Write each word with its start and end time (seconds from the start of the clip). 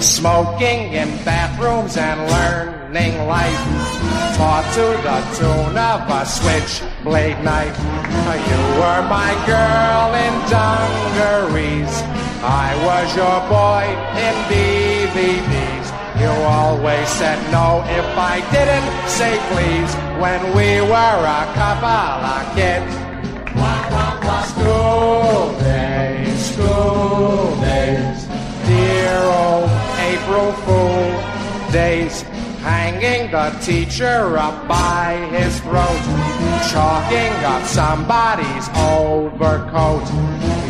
Smoking 0.00 0.94
in 0.94 1.08
bathrooms 1.24 1.98
and 1.98 2.20
learning 2.32 3.26
life. 3.28 3.62
Taught 4.36 4.64
to 4.72 4.86
the 5.04 5.20
tune 5.36 5.76
of 5.76 6.08
a 6.08 6.24
switchblade 6.24 7.44
knife. 7.44 7.76
You 8.48 8.60
were 8.80 9.04
my 9.12 9.36
girl 9.44 10.08
in 10.16 10.32
dungarees. 10.48 11.92
I 12.40 12.72
was 12.88 13.14
your 13.14 13.40
boy 13.52 13.84
in 14.16 14.34
DVDs. 14.48 15.86
You 16.18 16.32
always 16.48 17.06
said 17.08 17.38
no 17.52 17.84
if 17.84 18.08
I 18.16 18.40
didn't 18.56 18.88
say 19.06 19.36
please 19.52 19.92
when 20.16 20.40
we 20.56 20.80
were 20.80 21.20
a 21.28 21.44
couple 21.52 22.24
of 22.24 22.56
kids. 22.56 22.96
School 24.48 25.58
days, 25.60 26.54
school 26.54 27.49
April 30.30 30.52
Fool 30.62 31.72
days, 31.72 32.22
hanging 32.62 33.32
the 33.32 33.50
teacher 33.60 34.38
up 34.38 34.68
by 34.68 35.26
his 35.32 35.58
throat, 35.58 36.02
chalking 36.70 37.34
up 37.42 37.64
somebody's 37.66 38.68
overcoat. 38.78 40.06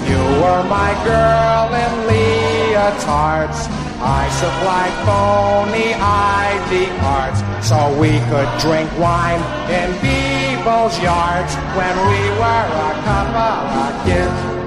You 0.09 0.23
were 0.41 0.65
my 0.65 0.93
girl 1.05 1.69
in 1.77 1.93
leotards. 2.09 3.69
I 4.01 4.25
supplied 4.41 4.95
phony 5.05 5.93
ID 5.93 6.87
cards 7.01 7.41
so 7.61 7.77
we 8.01 8.17
could 8.33 8.49
drink 8.65 8.89
wine 8.99 9.43
in 9.69 9.93
people's 10.01 10.97
yards 11.03 11.53
when 11.77 11.95
we 12.09 12.21
were 12.41 12.67
a 12.81 12.95
couple 13.05 13.85
of 13.85 13.93
kids. 14.07 14.61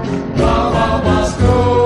School 1.34 1.83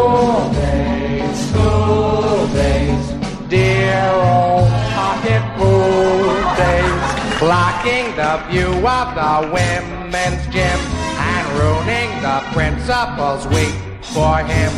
blocking 7.39 8.11
the 8.17 8.35
view 8.51 8.73
of 8.87 9.07
the 9.15 9.35
women's 9.55 10.45
gym 10.51 10.79
and 11.23 11.45
ruining 11.59 12.11
the 12.21 12.39
principal's 12.53 13.47
week 13.47 13.75
for 14.03 14.39
him. 14.43 14.73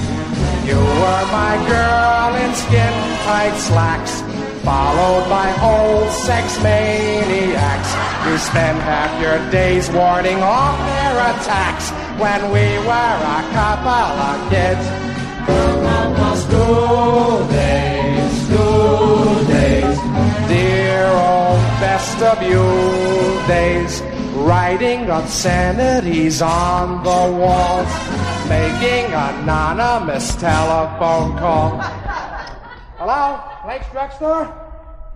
You 0.69 0.77
were 0.77 1.25
my 1.33 1.57
girl 1.67 2.37
in 2.37 2.55
skin 2.55 2.95
tight 3.25 3.57
slacks, 3.57 4.21
followed 4.63 5.27
by 5.29 5.49
old 5.65 6.11
sex 6.13 6.63
maniacs. 6.63 7.91
You 8.27 8.37
spend 8.37 8.79
half 8.83 9.11
your 9.23 9.39
days 9.51 9.89
warding 9.91 10.43
off 10.43 10.77
their 10.87 11.17
attacks 11.33 11.91
when 12.21 12.41
we 12.53 12.67
were 12.87 13.17
a 13.39 13.43
couple 13.57 14.13
of 14.31 14.51
kids. 14.51 14.85
School 16.41 17.47
days, 17.49 17.90
vestibule 22.21 23.47
days, 23.47 24.03
writing 24.35 25.11
obscenities 25.11 26.43
on 26.43 27.03
the 27.03 27.39
walls, 27.39 27.89
making 28.47 29.07
anonymous 29.07 30.35
telephone 30.37 31.37
calls. 31.39 31.83
Hello, 32.99 33.41
Lake's 33.67 33.91
Drugstore? 33.91 34.53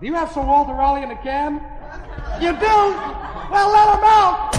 Do 0.01 0.07
you 0.07 0.15
have 0.15 0.31
Sir 0.31 0.41
Walter 0.41 0.73
Raleigh 0.73 1.03
in 1.03 1.11
a 1.11 1.21
can? 1.21 1.61
You 2.41 2.53
do? 2.53 2.75
Well, 3.51 3.69
let 3.71 3.97
him 3.97 4.03
out. 4.03 4.55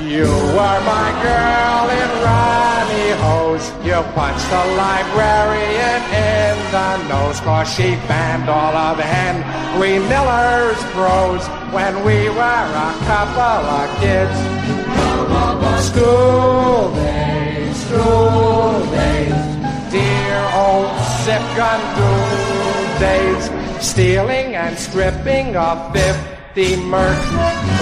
You 0.00 0.28
were 0.56 0.80
my 0.84 1.08
girl 1.22 1.84
in 2.00 2.10
Ronnie 2.24 3.14
Hose. 3.24 3.68
You 3.84 4.00
punched 4.14 4.48
the 4.48 4.64
librarian 4.80 6.00
in 6.12 6.54
the 6.72 7.08
nose 7.08 7.40
cause 7.40 7.68
she 7.72 7.96
banned 8.08 8.48
all 8.48 8.74
of 8.74 8.98
Henry 8.98 9.98
Miller's 9.98 10.82
prose 10.92 11.46
when 11.72 12.04
we 12.04 12.28
were 12.28 12.66
a 12.88 12.92
couple 13.08 13.62
of 13.80 13.86
kids. 14.00 14.36
School 15.90 16.94
days, 16.94 17.76
school 17.86 18.80
days, 18.90 19.40
dear 19.92 20.38
old 20.54 20.90
zip 21.24 21.44
gun 21.56 21.80
days, 22.98 23.50
stealing 23.84 24.54
and 24.54 24.78
stripping 24.78 25.56
a 25.56 25.90
50 26.54 26.84
merc, 26.84 27.18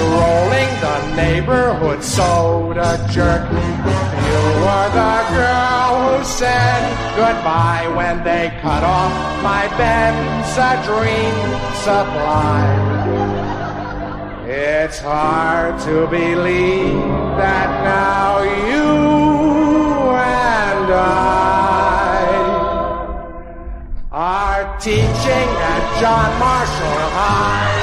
rolling 0.00 0.72
the 0.80 1.14
neighborhood 1.14 2.02
soda 2.02 3.06
jerk. 3.10 3.42
You 3.50 4.40
were 4.64 4.88
the 4.96 5.16
girl 5.36 6.16
who 6.16 6.24
said 6.24 6.80
goodbye 7.14 7.86
when 7.94 8.24
they 8.24 8.48
cut 8.62 8.82
off 8.82 9.12
my 9.42 9.68
Benzedrine 9.76 11.40
supply. 11.84 12.64
It's 14.48 15.00
hard 15.00 15.78
to 15.80 16.06
believe 16.06 16.94
that 17.36 17.84
now 17.84 18.40
you 18.42 18.88
and 20.16 20.92
I 20.94 22.24
are 24.10 24.78
teaching 24.78 25.48
at 25.60 26.00
John 26.00 26.38
Marshall 26.40 27.10
High. 27.10 27.81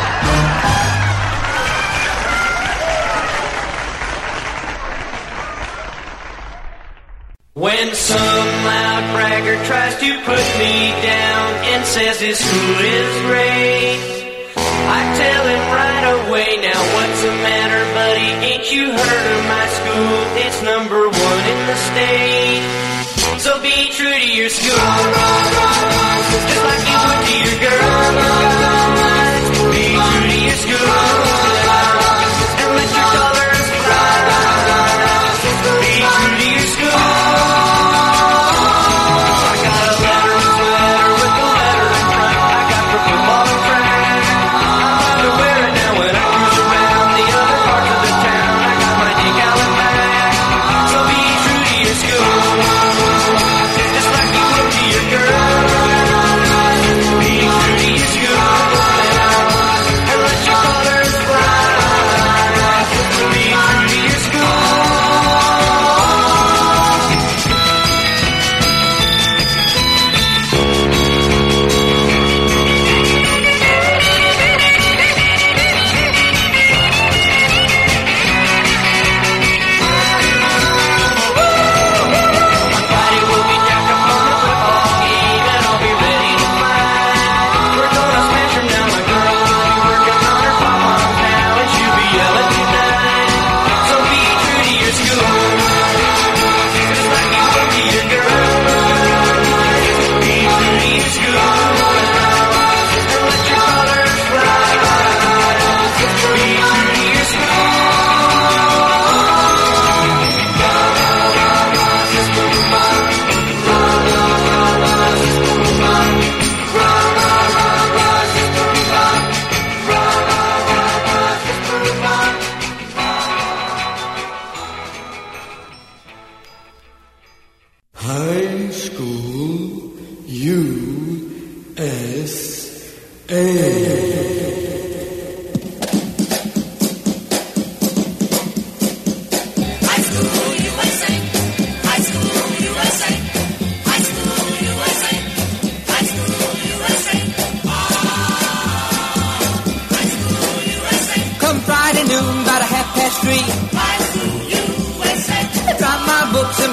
When 7.60 7.94
some 7.94 8.48
loud 8.64 9.04
bragger 9.12 9.60
tries 9.68 9.92
to 10.00 10.10
put 10.24 10.46
me 10.64 10.96
down 11.04 11.48
and 11.76 11.84
says 11.84 12.16
his 12.22 12.40
school 12.40 12.76
is 12.80 13.12
great, 13.28 14.00
I 14.56 15.00
tell 15.20 15.44
him 15.44 15.64
right 15.76 16.06
away, 16.24 16.56
now 16.64 16.80
what's 16.96 17.20
the 17.20 17.36
matter, 17.44 17.84
buddy? 17.92 18.32
Ain't 18.48 18.72
you 18.72 18.88
heard 18.88 19.26
of 19.36 19.42
my 19.52 19.66
school? 19.76 20.16
It's 20.40 20.64
number 20.64 21.04
one 21.04 21.44
in 21.52 21.60
the 21.68 21.76
state. 21.92 22.64
So 23.44 23.60
be 23.60 23.92
true 23.92 24.08
to 24.08 24.32
your 24.40 24.48
school, 24.48 24.80
just 26.48 26.64
like 26.64 26.84
you 26.88 26.96
would 26.96 27.22
to 27.28 27.36
your 27.44 27.60
girl. 27.60 27.92
Be 29.76 30.00
true 30.00 30.32
to 30.32 30.40
your 30.48 30.58
school, 30.64 31.69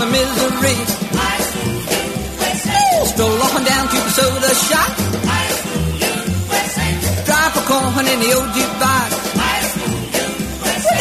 my 0.07 0.13
misery. 0.13 0.79
Stroll 3.07 3.43
on 3.43 3.65
down 3.65 3.87
to 3.89 3.97
the 3.97 4.11
soda 4.11 4.53
shop. 4.55 4.93
Drive 7.27 7.57
a 7.57 7.63
corn 7.67 8.07
in 8.07 8.19
the 8.21 8.31
old 8.35 8.51
jukebox. 8.55 9.11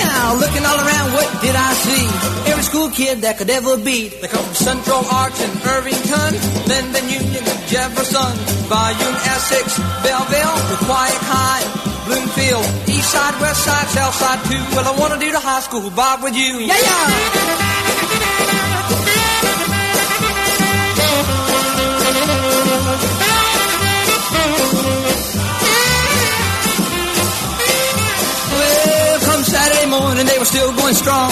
Now, 0.05 0.35
looking 0.35 0.65
all 0.65 0.79
around, 0.79 1.13
what 1.13 1.29
did 1.41 1.55
I 1.55 1.73
see? 1.85 2.51
Every 2.51 2.63
school 2.63 2.89
kid 2.89 3.21
that 3.21 3.37
could 3.37 3.49
ever 3.49 3.77
be. 3.77 4.09
They 4.09 4.27
come 4.27 4.43
from 4.43 4.55
Central 4.55 5.03
Arts 5.11 5.39
and 5.41 5.53
Irvington, 5.65 6.31
Linden 6.67 7.05
Union, 7.09 7.43
and 7.45 7.61
Jefferson, 7.67 8.33
Bayonne, 8.69 9.19
Essex, 9.33 9.77
Belleville, 10.01 10.57
Quiet 10.87 11.21
High, 11.29 11.63
Bloomfield, 12.05 12.65
East 12.89 13.11
Side, 13.11 13.35
West 13.41 13.63
Side, 13.65 13.87
South 13.93 14.15
Side 14.15 14.41
too. 14.49 14.63
Well, 14.75 14.87
I 14.87 14.99
want 14.99 15.13
to 15.13 15.19
do 15.19 15.31
the 15.31 15.39
high 15.39 15.61
school, 15.61 15.89
bop, 15.91 16.23
with 16.23 16.35
you. 16.35 16.59
Yeah, 16.59 16.79
yeah. 16.79 17.64
Morning, 30.25 30.33
they 30.33 30.39
were 30.39 30.45
still 30.45 30.71
going 30.73 30.95
strong. 30.95 31.31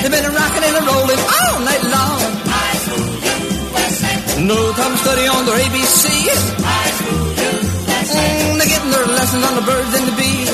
They've 0.00 0.12
been 0.12 0.24
rocking 0.32 0.64
and 0.64 0.76
a 0.76 0.82
rolling 0.88 1.20
all 1.20 1.56
night 1.60 1.84
long. 1.92 2.20
No 4.48 4.56
to 4.72 4.84
study 5.04 5.26
on 5.28 5.44
their 5.44 5.58
ABCs. 5.64 6.40
Mm, 8.08 8.58
they're 8.58 8.72
getting 8.72 8.90
their 8.90 9.06
lessons 9.06 9.44
on 9.44 9.54
the 9.54 9.64
birds 9.68 9.92
and 9.98 10.06
the 10.08 10.16
bees. 10.16 10.48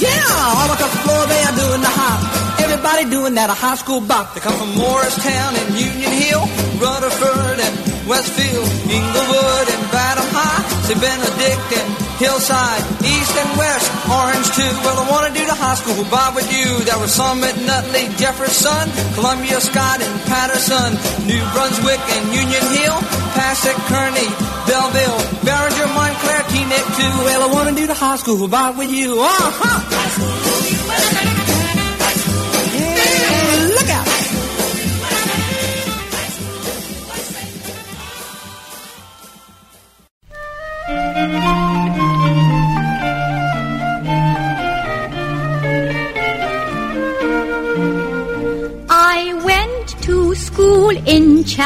Yeah, 0.00 0.56
all 0.56 0.70
across 0.72 0.92
the 0.96 1.02
floor 1.04 1.26
they 1.28 1.42
are 1.44 1.56
doing 1.60 1.82
the 1.84 1.92
hop. 1.92 2.20
Everybody 2.60 3.04
doing 3.10 3.34
that 3.34 3.50
a 3.50 3.54
high 3.54 3.76
school 3.76 4.00
bop. 4.00 4.34
They 4.34 4.40
come 4.40 4.56
from 4.56 4.74
Morristown 4.76 5.56
and 5.56 5.68
Union 5.76 6.12
Hill, 6.12 6.44
Rutherford 6.80 7.60
and 7.60 7.74
Westfield, 8.08 8.68
Englewood 8.88 9.66
and 9.76 9.82
Chatham 9.92 10.28
High, 10.32 10.62
St. 10.88 11.00
Benedict 11.00 11.68
and 11.76 12.09
Hillside, 12.20 12.84
East 13.00 13.32
and 13.32 13.50
West, 13.56 13.88
Orange 14.04 14.44
too. 14.52 14.74
Well, 14.84 15.00
I 15.00 15.08
want 15.08 15.24
to 15.24 15.32
do 15.32 15.40
the 15.48 15.56
high 15.56 15.72
school 15.72 16.04
bop 16.12 16.36
with 16.36 16.52
you. 16.52 16.84
There 16.84 17.00
was 17.00 17.16
some 17.16 17.40
at 17.42 17.56
Nutley, 17.64 18.12
Jefferson, 18.20 18.92
Columbia, 19.16 19.56
Scott 19.56 20.04
and 20.04 20.14
Paterson, 20.28 21.00
New 21.24 21.40
Brunswick 21.56 21.96
and 21.96 22.24
Union 22.28 22.64
Hill, 22.76 23.00
Passaic, 23.32 23.72
Kearny, 23.88 24.28
Belleville, 24.68 25.20
Barringer, 25.48 25.88
Montclair, 25.96 26.44
Teaneck 26.52 26.86
too. 27.00 27.14
Well, 27.24 27.40
I 27.40 27.48
want 27.56 27.72
to 27.72 27.74
do 27.74 27.86
the 27.88 27.96
high 27.96 28.16
school 28.20 28.36
you. 28.92 29.16
Uh-huh. 29.16 30.39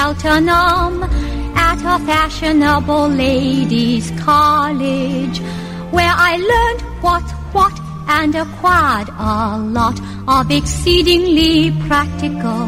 Cheltenham 0.05 1.03
at 1.57 1.81
a 1.81 1.99
fashionable 2.05 3.09
ladies' 3.09 4.11
college 4.21 5.39
where 5.97 6.15
I 6.31 6.37
learned 6.51 6.83
what's 7.03 7.33
what 7.55 7.73
and 8.07 8.35
acquired 8.35 9.09
a 9.09 9.57
lot 9.79 9.99
of 10.29 10.51
exceedingly 10.51 11.71
practical 11.89 12.67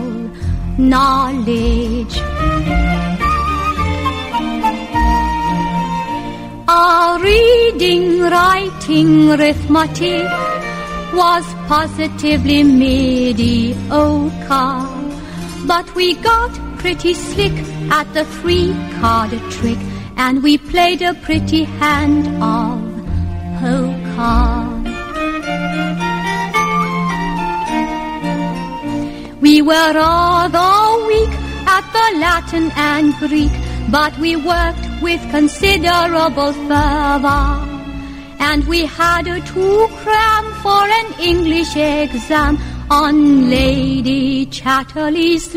knowledge. 0.79 2.17
Our 6.67 7.19
reading, 7.21 8.21
writing, 8.21 9.31
arithmetic 9.33 10.25
was 11.13 11.45
positively 11.69 12.65
mediocre. 12.65 13.77
But 15.67 15.95
we 15.95 16.15
got 16.15 16.66
pretty 16.79 17.15
slick 17.15 17.53
at 17.91 18.13
the 18.15 18.25
three 18.25 18.73
card 19.01 19.31
trick, 19.51 19.79
and 20.17 20.43
we 20.43 20.59
played 20.59 21.03
a 21.03 21.15
pretty 21.15 21.65
hand 21.65 22.27
of 22.43 22.81
poker. 23.61 24.77
We 29.41 29.63
were 29.63 29.93
rather 29.95 31.07
weak 31.07 31.35
at 31.67 31.85
the 31.97 32.19
Latin 32.19 32.71
and 32.75 33.15
Greek, 33.15 33.53
but 33.91 34.19
we 34.19 34.37
worked 34.37 34.87
with 35.03 35.21
considerable 35.31 36.53
fervor. 36.53 37.77
And 38.39 38.67
we 38.67 38.87
had 38.87 39.27
a 39.27 39.41
two 39.41 39.87
cram 40.03 40.45
for 40.63 40.83
an 41.01 41.21
English 41.21 41.77
exam 41.77 42.59
on 42.91 43.51
Lady 43.51 44.47
Chatterley's 44.47 45.55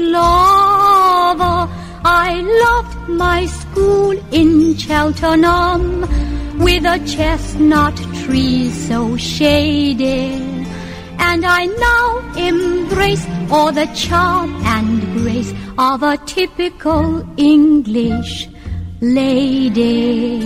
I 1.41 2.41
loved 2.65 3.09
my 3.09 3.45
school 3.45 4.12
in 4.31 4.75
Cheltenham 4.77 6.01
with 6.60 6.86
a 6.86 7.00
chestnut 7.05 7.96
tree 8.24 8.69
so 8.69 9.17
shady. 9.17 10.34
And 11.17 11.46
I 11.46 11.65
now 11.65 12.19
embrace 12.38 13.25
all 13.51 13.72
the 13.72 13.88
charm 13.88 14.55
and 14.65 15.01
grace 15.19 15.53
of 15.77 16.03
a 16.03 16.17
typical 16.25 17.25
English 17.38 18.50
lady. 19.01 20.46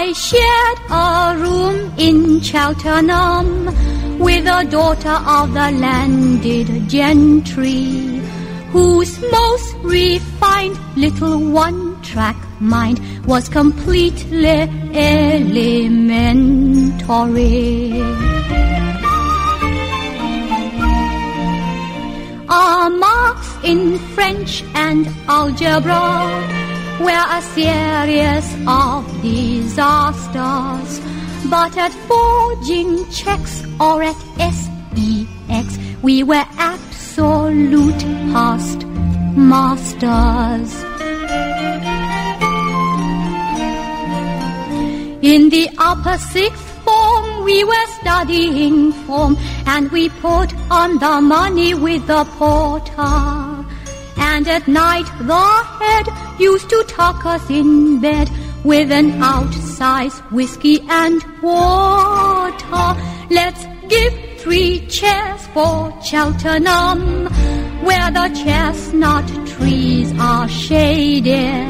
I 0.00 0.12
shared 0.12 0.78
a 0.90 1.34
room 1.42 1.92
in 1.98 2.40
Cheltenham 2.40 3.66
with 4.20 4.46
a 4.46 4.64
daughter 4.64 5.18
of 5.36 5.52
the 5.54 5.72
landed 5.72 6.88
gentry, 6.88 8.22
whose 8.70 9.18
most 9.32 9.74
refined 9.82 10.78
little 10.96 11.50
one-track 11.50 12.36
mind 12.60 13.00
was 13.26 13.48
completely 13.48 14.70
elementary. 14.94 15.90
Our 22.48 22.88
marks 22.88 23.48
in 23.64 23.98
French 24.14 24.62
and 24.74 25.08
algebra 25.26 26.57
were 27.00 27.26
a 27.38 27.42
series 27.54 28.46
of 28.66 29.06
disasters. 29.22 31.00
But 31.48 31.76
at 31.76 31.92
forging 32.08 33.08
checks 33.10 33.64
or 33.80 34.02
at 34.02 34.16
SEX, 34.38 35.78
we 36.02 36.22
were 36.22 36.44
absolute 36.58 38.02
past 38.32 38.84
masters. 39.36 40.72
In 45.22 45.50
the 45.50 45.68
upper 45.78 46.18
sixth 46.18 46.68
form, 46.84 47.44
we 47.44 47.64
were 47.64 47.86
studying 48.00 48.92
form, 48.92 49.36
and 49.66 49.90
we 49.90 50.08
put 50.08 50.52
on 50.70 50.98
the 50.98 51.20
money 51.20 51.74
with 51.74 52.06
the 52.06 52.24
porter. 52.36 53.64
And 54.16 54.46
at 54.48 54.66
night, 54.68 55.06
the 55.20 55.46
head 55.78 56.27
used 56.38 56.68
to 56.70 56.84
tuck 56.88 57.24
us 57.26 57.48
in 57.50 58.00
bed 58.00 58.30
with 58.64 58.90
an 58.90 59.12
outsized 59.20 60.20
whiskey 60.30 60.80
and 60.88 61.22
water. 61.42 63.00
Let's 63.30 63.66
give 63.88 64.12
three 64.38 64.86
cheers 64.86 65.46
for 65.48 65.92
Cheltenham, 66.02 67.26
where 67.84 68.10
the 68.10 68.28
chestnut 68.42 69.26
trees 69.46 70.12
are 70.18 70.48
shaded. 70.48 71.66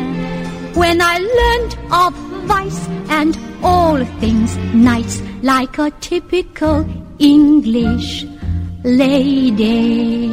When 0.77 1.01
I 1.01 1.19
learned 1.19 1.75
of 1.93 2.15
vice 2.47 2.89
and 3.09 3.39
all 3.63 4.05
things 4.21 4.57
nice, 4.75 5.21
like 5.43 5.79
a 5.79 5.91
typical 6.01 6.87
English 7.19 8.25
lady. 8.85 10.31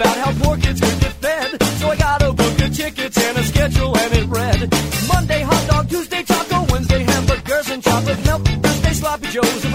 about 0.00 0.16
how 0.16 0.32
poor 0.42 0.56
kids 0.56 0.80
could 0.80 1.00
get 1.00 1.12
fed. 1.24 1.62
So 1.80 1.88
I 1.90 1.96
got 1.96 2.22
a 2.22 2.32
book 2.32 2.60
of 2.60 2.76
tickets 2.76 3.18
and 3.18 3.38
a 3.38 3.42
schedule, 3.42 3.96
and 3.96 4.14
it 4.14 4.26
read 4.28 4.60
Monday 5.12 5.42
hot 5.42 5.64
dog, 5.68 5.88
Tuesday 5.88 6.22
taco, 6.22 6.66
Wednesday 6.72 7.02
hamburgers 7.02 7.70
and 7.70 7.82
chocolate 7.82 8.24
milk, 8.24 8.42
Thursday 8.62 8.92
sloppy 8.92 9.28
joes. 9.28 9.67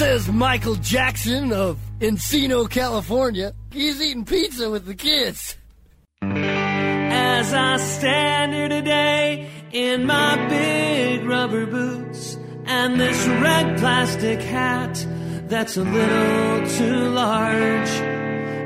Says 0.00 0.32
Michael 0.32 0.76
Jackson 0.76 1.52
of 1.52 1.78
Encino, 1.98 2.70
California. 2.70 3.52
He's 3.70 4.00
eating 4.00 4.24
pizza 4.24 4.70
with 4.70 4.86
the 4.86 4.94
kids. 4.94 5.58
As 6.22 7.52
I 7.52 7.76
stand 7.76 8.54
here 8.54 8.70
today 8.70 9.50
in 9.72 10.06
my 10.06 10.48
big 10.48 11.22
rubber 11.26 11.66
boots 11.66 12.38
and 12.64 12.98
this 12.98 13.26
red 13.26 13.78
plastic 13.78 14.40
hat 14.40 15.06
that's 15.48 15.76
a 15.76 15.82
little 15.82 16.66
too 16.78 17.10
large, 17.10 17.90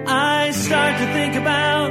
I 0.06 0.52
start 0.52 1.00
to 1.00 1.12
think 1.14 1.34
about 1.34 1.90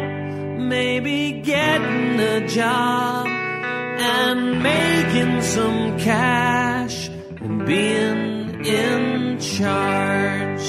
maybe 0.57 1.41
getting 1.41 2.17
a 2.17 2.47
job 2.47 3.27
and 3.27 4.63
making 4.63 5.41
some 5.41 5.99
cash 5.99 7.09
and 7.09 7.65
being 7.65 8.42
in 8.65 9.39
charge 9.39 10.65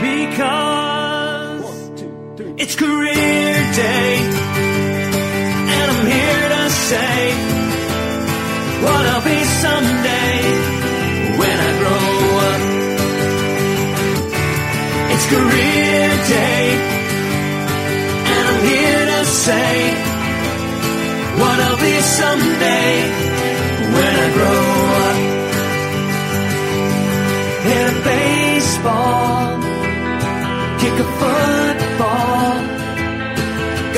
because 0.00 1.62
One, 1.62 2.54
it's 2.58 2.74
career 2.74 3.54
day, 3.76 4.16
and 5.74 5.90
I'm 5.92 6.06
here 6.06 6.48
to 6.56 6.70
say 6.70 7.34
what 8.84 9.06
I'll 9.12 9.24
be 9.24 9.44
someday 9.64 10.36
when 11.40 11.56
I 11.68 11.70
grow 11.80 12.08
up. 12.48 12.62
It's 15.12 15.26
career 15.28 16.08
day, 16.36 16.64
and 18.32 18.44
I'm 18.48 18.62
here 18.72 19.04
to 19.12 19.24
say 19.26 19.94
what 21.40 21.56
I'll 21.60 21.76
be 21.76 22.00
someday 22.00 22.92
when 23.96 24.12
I 24.16 24.32
grow 24.32 24.98
up. 24.98 25.03
Get 27.74 27.90
a 27.90 27.96
baseball, 28.04 29.58
kick 30.80 30.96
a 31.04 31.08
football. 31.20 32.54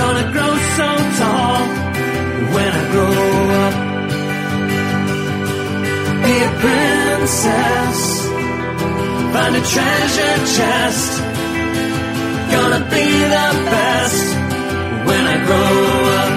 Gonna 0.00 0.26
grow 0.32 0.52
so 0.76 0.88
tall 1.20 1.60
when 2.54 2.70
I 2.80 2.82
grow 2.92 3.16
up. 3.64 3.74
Be 6.24 6.34
a 6.48 6.52
princess, 6.64 7.98
find 9.34 9.54
a 9.60 9.64
treasure 9.74 10.38
chest. 10.56 11.10
Gonna 12.54 12.82
be 12.96 13.08
the 13.36 13.48
best 13.74 14.24
when 15.08 15.22
I 15.34 15.36
grow 15.48 15.76
up. 16.22 16.32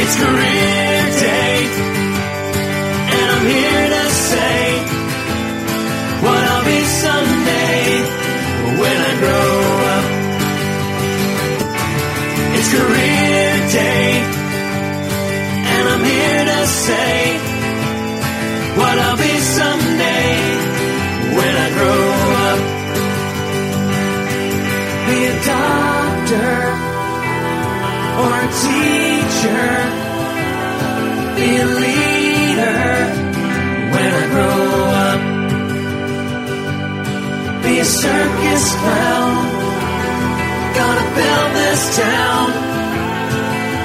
It's 0.00 0.16
career 0.22 1.00
day, 1.26 1.56
and 3.16 3.26
I'm 3.34 3.44
here 3.46 3.88
to 3.94 4.04
say 4.30 4.65
someday 7.04 7.82
when 8.80 8.96
I 9.10 9.12
grow 9.22 9.50
up. 9.94 10.06
It's 12.56 12.68
career 12.72 13.48
day, 13.80 14.06
and 15.72 15.84
I'm 15.92 16.04
here 16.12 16.44
to 16.52 16.60
say 16.86 17.16
what 18.78 18.96
I'll 19.04 19.20
be 19.28 19.34
someday 19.60 20.32
when 21.36 21.52
I 21.66 21.68
grow 21.78 22.04
up. 22.48 22.60
Be 25.06 25.18
a 25.32 25.36
doctor 25.54 26.52
or 28.22 28.32
a 28.46 28.50
teacher. 28.64 29.68
Be 31.36 31.48
a 31.64 31.68
leader 31.84 32.84
when 33.92 34.10
I 34.22 34.26
grow 34.32 34.56
up. 34.70 34.75
Circus 37.86 38.64
clown. 38.82 39.34
Gonna 40.74 41.06
build 41.18 41.50
this 41.60 41.82
town. 41.96 42.46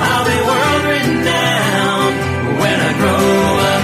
I'll 0.09 0.25
be 0.25 0.37
world 0.49 0.83
renowned 0.95 2.17
when 2.61 2.77
I 2.89 2.91
grow 3.01 3.29
up. 3.73 3.83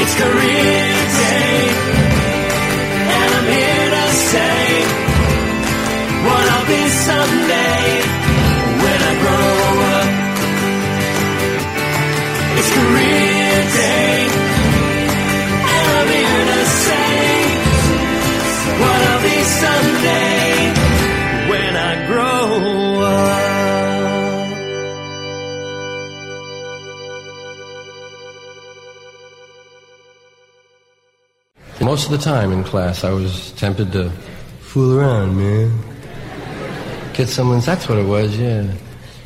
It's 0.00 0.14
career 0.22 0.88
day, 1.22 1.58
and 3.16 3.28
I'm 3.36 3.48
here 3.58 3.88
to 3.96 4.04
say 4.32 4.60
what 6.26 6.44
I'll 6.54 6.68
be 6.76 6.82
someday 7.08 7.82
when 8.82 8.98
I 9.10 9.14
grow 9.22 9.52
up. 9.96 10.08
It's 12.58 12.70
career 12.78 13.37
someday 19.60 20.72
when 21.50 21.76
I 21.76 22.06
grow 22.06 23.02
up. 23.04 23.48
Most 31.80 32.04
of 32.06 32.10
the 32.12 32.18
time 32.18 32.52
in 32.52 32.62
class, 32.64 33.02
I 33.02 33.10
was 33.10 33.52
tempted 33.52 33.92
to 33.92 34.10
fool 34.60 34.98
around, 34.98 35.36
man. 35.36 35.72
Get 37.14 37.28
someone's, 37.28 37.66
that's 37.66 37.88
what 37.88 37.98
it 37.98 38.06
was, 38.06 38.38
yeah. 38.38 38.66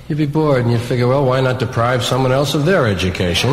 You'd 0.09 0.19
be 0.19 0.27
bored 0.27 0.63
and 0.63 0.71
you'd 0.71 0.81
figure, 0.81 1.09
well, 1.09 1.25
why 1.25 1.41
not 1.41 1.59
deprive 1.59 2.03
someone 2.05 2.33
else 2.33 2.55
of 2.55 2.65
their 2.65 2.87
education? 2.87 3.51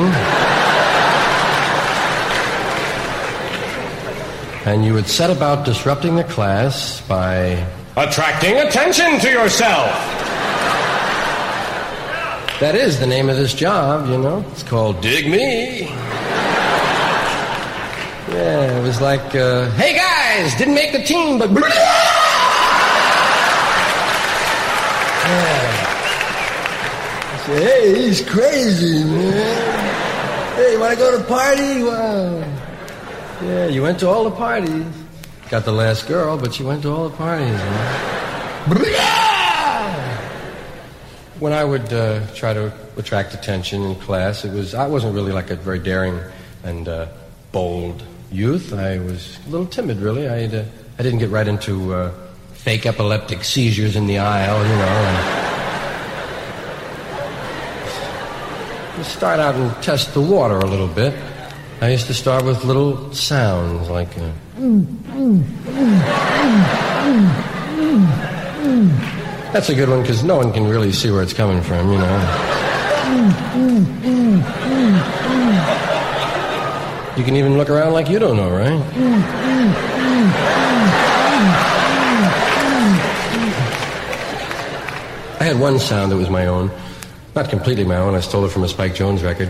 And 4.66 4.84
you 4.84 4.94
would 4.94 5.08
set 5.08 5.30
about 5.30 5.66
disrupting 5.66 6.16
the 6.16 6.24
class 6.26 7.02
by 7.02 7.66
attracting 7.96 8.58
attention 8.58 9.20
to 9.20 9.30
yourself. 9.30 9.90
That 12.60 12.76
is 12.76 13.00
the 13.00 13.08
name 13.08 13.30
of 13.30 13.38
this 13.38 13.54
job, 13.54 14.10
you 14.10 14.18
know. 14.18 14.44
It's 14.52 14.64
called 14.64 15.00
Dig 15.02 15.30
Me. 15.30 15.88
Yeah, 18.30 18.78
it 18.78 18.84
was 18.84 19.02
like, 19.02 19.34
uh, 19.34 19.70
hey 19.72 19.96
guys, 19.96 20.56
didn't 20.58 20.76
make 20.76 20.92
the 20.92 21.04
team, 21.04 21.40
but. 21.40 21.50
Yeah. 21.52 21.60
I 27.32 27.44
said, 27.46 27.64
hey, 27.64 27.96
he's 27.96 28.22
crazy, 28.30 29.04
man. 29.06 30.56
Hey, 30.56 30.78
want 30.78 30.92
to 30.94 31.00
go 31.00 31.18
to 31.18 31.24
a 31.24 31.28
party? 31.28 31.84
Wow. 31.84 32.59
Yeah, 33.42 33.68
you 33.68 33.82
went 33.82 34.00
to 34.00 34.10
all 34.10 34.26
the 34.26 34.36
parties. 34.36 34.86
Got 35.50 35.64
the 35.64 35.72
last 35.72 36.08
girl, 36.08 36.38
but 36.38 36.54
she 36.54 36.64
went 36.64 36.82
to 36.82 36.92
all 36.92 37.08
the 37.08 37.16
parties. 37.16 37.60
When 41.40 41.54
I 41.54 41.64
would 41.64 41.94
uh, 41.94 42.28
try 42.36 42.54
to 42.54 42.74
attract 42.98 43.34
attention 43.34 43.84
in 43.84 43.96
class, 43.96 44.44
it 44.44 44.52
was 44.52 44.74
I 44.74 44.88
wasn't 44.88 45.16
really 45.16 45.32
like 45.32 45.52
a 45.52 45.56
very 45.56 45.80
daring 45.80 46.20
and 46.66 46.90
uh, 46.90 47.08
bold 47.54 48.04
youth. 48.30 48.74
I 48.74 49.00
was 49.00 49.40
a 49.48 49.50
little 49.50 49.68
timid, 49.68 50.00
really. 50.00 50.28
I 50.28 50.44
uh, 50.46 50.66
I 51.00 51.04
didn't 51.04 51.20
get 51.20 51.30
right 51.30 51.48
into 51.48 51.94
uh, 51.94 52.12
fake 52.52 52.86
epileptic 52.86 53.46
seizures 53.46 53.96
in 53.96 54.06
the 54.06 54.18
aisle, 54.18 54.62
you 54.62 54.76
know. 54.76 54.96
And 55.10 55.48
just 58.98 59.16
start 59.16 59.40
out 59.40 59.56
and 59.56 59.72
test 59.82 60.14
the 60.14 60.20
water 60.22 60.58
a 60.58 60.66
little 60.66 60.90
bit. 60.90 61.14
I 61.82 61.92
used 61.92 62.08
to 62.08 62.14
start 62.14 62.44
with 62.44 62.66
little 62.66 63.14
sounds 63.14 63.90
like. 63.90 64.10
Uh, 64.18 64.32
that's 69.54 69.70
a 69.70 69.76
good 69.76 69.88
one 69.88 70.02
because 70.02 70.22
no 70.22 70.36
one 70.36 70.52
can 70.52 70.68
really 70.68 70.92
see 70.92 71.10
where 71.10 71.24
it's 71.24 71.32
coming 71.34 71.62
from, 71.62 71.90
you 71.92 71.98
know. 71.98 72.18
You 77.18 77.24
can 77.24 77.38
even 77.38 77.58
look 77.58 77.70
around 77.70 77.94
like 77.94 78.10
you 78.10 78.20
don't 78.20 78.36
know, 78.36 78.50
right? 78.50 78.80
I 85.40 85.44
had 85.44 85.58
one 85.58 85.80
sound 85.80 86.12
that 86.12 86.18
was 86.18 86.30
my 86.30 86.46
own. 86.48 86.70
Not 87.36 87.50
completely 87.50 87.86
my 87.86 87.96
own. 87.96 88.16
I 88.16 88.20
stole 88.20 88.44
it 88.46 88.52
from 88.52 88.64
a 88.64 88.68
Spike 88.68 88.96
Jones 88.96 89.24
record. 89.24 89.50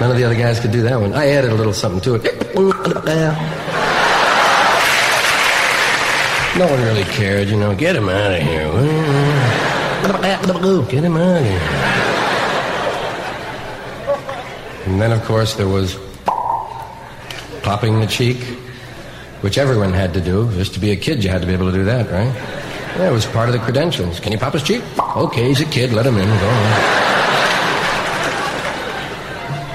None 0.00 0.10
of 0.10 0.16
the 0.16 0.24
other 0.24 0.34
guys 0.34 0.58
could 0.60 0.72
do 0.72 0.82
that 0.82 0.98
one. 1.00 1.12
I 1.12 1.28
added 1.28 1.52
a 1.52 1.54
little 1.54 1.74
something 1.74 2.00
to 2.02 2.14
it. 2.14 2.24
No 6.56 6.66
one 6.66 6.80
really 6.82 7.04
cared, 7.04 7.48
you 7.48 7.56
know. 7.56 7.74
Get 7.74 7.96
him 7.96 8.08
out 8.08 8.32
of 8.32 8.40
here. 8.42 8.66
Get 10.84 11.04
him 11.04 11.16
out 11.16 11.36
of 11.40 11.44
here. 11.44 11.60
And 14.86 15.00
then, 15.00 15.12
of 15.12 15.22
course, 15.24 15.54
there 15.54 15.68
was 15.68 15.96
popping 17.62 18.00
the 18.00 18.06
cheek, 18.06 18.38
which 19.42 19.58
everyone 19.58 19.92
had 19.92 20.14
to 20.14 20.20
do. 20.20 20.50
Just 20.54 20.72
to 20.74 20.80
be 20.80 20.90
a 20.90 20.96
kid, 20.96 21.22
you 21.22 21.30
had 21.30 21.42
to 21.42 21.46
be 21.46 21.52
able 21.52 21.70
to 21.70 21.76
do 21.76 21.84
that, 21.84 22.10
right? 22.10 22.34
Yeah, 22.96 23.08
it 23.08 23.12
was 23.12 23.26
part 23.26 23.48
of 23.48 23.52
the 23.52 23.60
credentials. 23.60 24.20
Can 24.20 24.32
you 24.32 24.38
pop 24.38 24.52
his 24.52 24.62
cheek? 24.62 24.82
Okay, 25.16 25.48
he's 25.48 25.60
a 25.60 25.64
kid. 25.64 25.92
Let 25.92 26.06
him 26.06 26.16
in. 26.18 26.28
Go 26.28 26.48
on. 26.48 27.10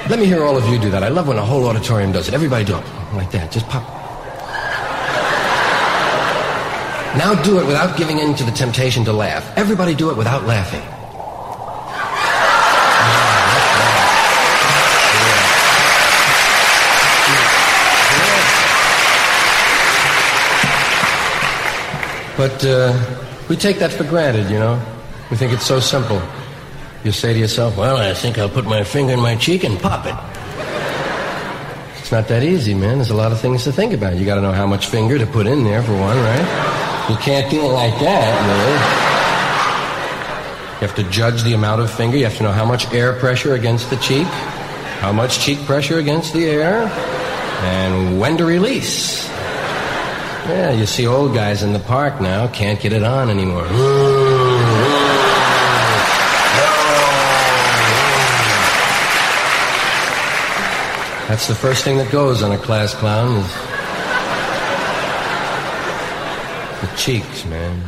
Let 0.10 0.20
me 0.20 0.26
hear 0.26 0.44
all 0.44 0.56
of 0.56 0.68
you 0.70 0.78
do 0.78 0.92
that. 0.92 1.04
I 1.04 1.08
love 1.08 1.28
when 1.28 1.38
a 1.38 1.46
whole 1.46 1.66
auditorium 1.66 2.12
does 2.12 2.28
it. 2.28 2.34
Everybody 2.34 2.64
do 2.66 2.78
it. 2.78 2.86
Like 3.14 3.32
that. 3.32 3.52
Just 3.52 3.68
pop. 3.68 3.84
Now 7.18 7.34
do 7.42 7.60
it 7.60 7.66
without 7.66 7.98
giving 7.98 8.20
in 8.20 8.36
to 8.36 8.44
the 8.44 8.52
temptation 8.52 9.06
to 9.06 9.14
laugh. 9.14 9.58
Everybody 9.58 9.96
do 9.96 10.12
it 10.12 10.18
without 10.18 10.44
laughing. 10.46 10.84
But 22.38 22.66
uh, 22.66 22.94
we 23.48 23.56
take 23.56 23.80
that 23.80 23.92
for 23.92 24.04
granted, 24.04 24.50
you 24.50 24.60
know. 24.60 24.82
We 25.32 25.38
think 25.38 25.54
it's 25.54 25.66
so 25.66 25.80
simple. 25.80 26.22
You 27.04 27.12
say 27.12 27.34
to 27.34 27.40
yourself, 27.40 27.78
well, 27.78 27.98
I 27.98 28.14
think 28.14 28.38
I'll 28.38 28.50
put 28.50 28.66
my 28.66 28.84
finger 28.84 29.14
in 29.14 29.20
my 29.20 29.36
cheek 29.36 29.64
and 29.64 29.80
pop 29.80 30.06
it. 30.06 30.16
It's 32.00 32.12
not 32.12 32.28
that 32.28 32.44
easy, 32.44 32.74
man. 32.74 32.98
There's 32.98 33.10
a 33.10 33.16
lot 33.16 33.32
of 33.32 33.40
things 33.40 33.64
to 33.64 33.72
think 33.72 33.94
about. 33.94 34.16
You 34.18 34.26
got 34.26 34.36
to 34.36 34.42
know 34.42 34.52
how 34.52 34.68
much 34.68 34.88
finger 34.88 35.18
to 35.18 35.26
put 35.26 35.48
in 35.48 35.64
there, 35.64 35.82
for 35.82 35.94
one, 35.94 36.18
right? 36.18 37.08
You 37.10 37.16
can't 37.18 37.50
do 37.50 37.62
it 37.62 37.70
like 37.70 37.98
that, 38.00 38.46
really. 38.46 39.16
You 40.76 40.88
have 40.88 40.96
to 40.96 41.04
judge 41.10 41.44
the 41.44 41.54
amount 41.54 41.82
of 41.82 41.90
finger. 41.90 42.18
You 42.18 42.26
have 42.26 42.38
to 42.38 42.44
know 42.44 42.52
how 42.52 42.66
much 42.66 42.92
air 42.94 43.14
pressure 43.14 43.54
against 43.56 43.90
the 43.90 43.96
cheek, 43.98 44.28
how 45.00 45.12
much 45.12 45.40
cheek 45.40 45.58
pressure 45.66 46.00
against 46.00 46.34
the 46.34 46.46
air, 46.46 46.88
and 47.64 48.20
when 48.20 48.38
to 48.38 48.46
release. 48.46 49.25
Yeah, 50.48 50.72
you 50.72 50.86
see 50.86 51.08
old 51.08 51.34
guys 51.34 51.64
in 51.64 51.74
the 51.74 51.80
park 51.80 52.22
now 52.22 52.48
can't 52.48 52.80
get 52.80 52.94
it 52.94 53.04
on 53.04 53.32
anymore. 53.32 53.68
That's 61.28 61.48
the 61.48 61.56
first 61.56 61.84
thing 61.84 61.98
that 61.98 62.12
goes 62.12 62.44
on 62.44 62.52
a 62.52 62.58
class 62.60 62.94
clown 62.94 63.40
is 63.40 63.48
the 66.82 66.96
cheeks, 66.96 67.44
man. 67.46 67.82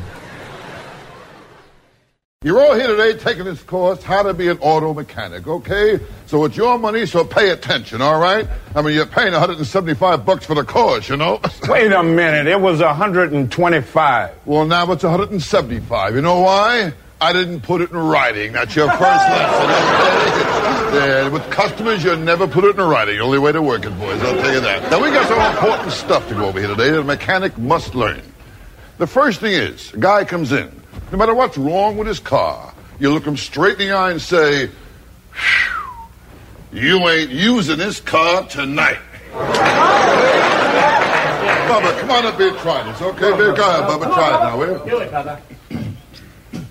You're 2.48 2.62
all 2.62 2.76
here 2.76 2.88
today 2.88 3.12
taking 3.20 3.44
this 3.44 3.62
course, 3.62 4.02
how 4.02 4.24
to 4.24 4.34
be 4.34 4.48
an 4.48 4.58
auto 4.60 4.94
mechanic, 4.94 5.46
okay? 5.46 6.00
So 6.28 6.46
it's 6.46 6.56
your 6.56 6.80
money, 6.80 7.06
so 7.06 7.26
pay 7.26 7.50
attention, 7.50 8.02
all 8.02 8.22
right? 8.22 8.48
I 8.74 8.82
mean, 8.82 8.94
you're 8.96 9.06
paying 9.06 9.34
175 9.34 10.26
bucks 10.26 10.46
for 10.46 10.56
the 10.56 10.64
course, 10.64 11.10
you 11.10 11.18
know? 11.18 11.42
Wait 11.68 11.92
a 11.92 12.02
minute. 12.02 12.48
It 12.48 12.62
was 12.62 12.80
125. 12.80 14.32
well, 14.46 14.66
now 14.66 14.90
it's 14.94 15.04
175. 15.04 16.16
You 16.16 16.22
know 16.22 16.40
why? 16.40 16.94
I 17.20 17.34
didn't 17.34 17.64
put 17.64 17.82
it 17.82 17.92
in 17.92 17.98
writing. 17.98 18.54
That's 18.54 18.74
your 18.78 18.88
first 18.92 19.02
lesson. 19.02 19.70
Yeah, 20.96 21.28
with 21.28 21.44
customers, 21.50 22.02
you 22.02 22.16
never 22.16 22.48
put 22.48 22.64
it 22.64 22.80
in 22.80 22.82
writing. 22.82 23.20
Only 23.20 23.40
way 23.40 23.52
to 23.52 23.62
work 23.62 23.84
it, 23.84 23.90
boys, 24.00 24.22
I'll 24.22 24.38
tell 24.38 24.54
you 24.54 24.62
that. 24.62 24.90
Now, 24.90 25.04
we 25.04 25.10
got 25.10 25.28
some 25.28 25.54
important 25.54 25.92
stuff 25.92 26.26
to 26.30 26.34
go 26.34 26.46
over 26.46 26.60
here 26.60 26.70
today 26.70 26.92
that 26.92 27.02
a 27.02 27.04
mechanic 27.04 27.58
must 27.58 27.94
learn. 27.94 28.22
The 29.00 29.08
first 29.08 29.42
thing 29.42 29.52
is, 29.52 29.94
a 29.94 29.98
guy 29.98 30.24
comes 30.24 30.54
in. 30.54 30.72
No 31.12 31.18
matter 31.18 31.34
what's 31.34 31.58
wrong 31.58 31.98
with 31.98 32.08
his 32.08 32.20
car, 32.20 32.74
you 33.00 33.12
look 33.12 33.26
him 33.26 33.38
straight 33.38 33.80
in 33.80 33.88
the 33.88 33.92
eye 33.94 34.12
and 34.12 34.22
say, 34.22 34.70
you 36.74 37.08
ain't 37.08 37.30
using 37.30 37.78
this 37.78 38.02
car 38.02 38.46
tonight. 38.48 39.00
Bubba, 41.68 42.00
come 42.00 42.12
on 42.12 42.26
up 42.26 42.38
here 42.38 42.50
and 42.50 42.58
try 42.58 42.84
this, 42.84 43.02
okay? 43.02 43.32
Baby? 43.32 43.56
Go 43.56 43.70
ahead, 43.70 43.84
Bubba, 43.84 44.14
try 44.14 44.36
it 44.36 44.40
now, 44.44 44.58
will 44.58 44.88
you? 45.72 45.86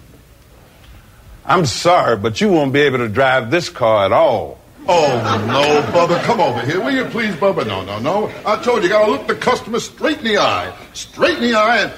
I'm 1.46 1.64
sorry, 1.64 2.16
but 2.16 2.40
you 2.40 2.50
won't 2.50 2.72
be 2.72 2.80
able 2.80 2.98
to 2.98 3.08
drive 3.08 3.50
this 3.50 3.68
car 3.70 4.04
at 4.04 4.12
all. 4.12 4.58
Oh, 4.88 5.44
no, 5.46 5.82
Bubba, 5.92 6.22
come 6.24 6.40
over 6.40 6.60
here. 6.60 6.80
Will 6.80 6.94
you 6.94 7.04
please, 7.06 7.34
Bubba? 7.36 7.66
No, 7.66 7.84
no, 7.84 7.98
no. 7.98 8.32
I 8.44 8.62
told 8.62 8.78
you, 8.78 8.84
you 8.84 8.88
gotta 8.90 9.10
look 9.10 9.26
the 9.26 9.34
customer 9.34 9.80
straight 9.80 10.18
in 10.18 10.24
the 10.24 10.38
eye. 10.38 10.76
Straight 10.92 11.38
in 11.38 11.50
the 11.50 11.54
eye 11.54 11.78
and... 11.78 11.92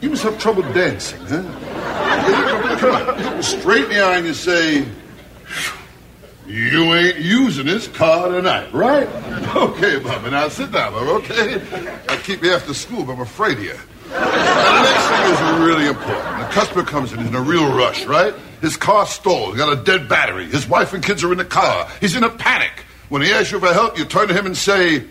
You 0.00 0.10
must 0.10 0.22
have 0.22 0.38
trouble 0.38 0.62
dancing, 0.72 1.20
huh? 1.26 1.42
Come 2.78 2.94
on. 2.94 3.34
Look 3.34 3.42
straight 3.42 3.84
in 3.84 3.90
the 3.90 4.00
eye 4.00 4.16
and 4.18 4.26
you 4.26 4.34
say... 4.34 4.86
You 6.46 6.94
ain't 6.94 7.18
using 7.18 7.66
this 7.66 7.88
car 7.88 8.30
tonight, 8.30 8.72
right? 8.72 9.06
Okay, 9.54 10.00
Bubba. 10.00 10.30
Now 10.30 10.48
sit 10.48 10.72
down, 10.72 10.94
Bubba, 10.94 11.18
okay? 11.18 11.60
I 12.08 12.16
keep 12.16 12.42
you 12.42 12.54
after 12.54 12.72
school, 12.72 13.04
but 13.04 13.12
I'm 13.12 13.20
afraid 13.20 13.58
of 13.58 13.64
you. 13.64 13.74
Now, 14.10 14.24
the 14.24 14.82
next 14.82 15.06
thing 15.08 15.32
is 15.34 15.40
really 15.66 15.86
important. 15.86 16.38
The 16.38 16.48
customer 16.54 16.84
comes 16.84 17.12
in, 17.12 17.18
he's 17.18 17.28
in 17.28 17.34
a 17.34 17.42
real 17.42 17.70
rush, 17.76 18.06
right? 18.06 18.32
His 18.62 18.78
car's 18.78 19.10
stalled, 19.10 19.50
he's 19.50 19.58
got 19.58 19.78
a 19.78 19.84
dead 19.84 20.08
battery. 20.08 20.46
His 20.46 20.66
wife 20.66 20.94
and 20.94 21.04
kids 21.04 21.22
are 21.22 21.32
in 21.32 21.38
the 21.38 21.44
car. 21.44 21.86
He's 22.00 22.16
in 22.16 22.24
a 22.24 22.30
panic. 22.30 22.84
When 23.10 23.20
he 23.20 23.30
asks 23.30 23.52
you 23.52 23.60
for 23.60 23.70
help, 23.74 23.98
you 23.98 24.06
turn 24.06 24.28
to 24.28 24.34
him 24.34 24.46
and 24.46 24.56
say, 24.56 25.04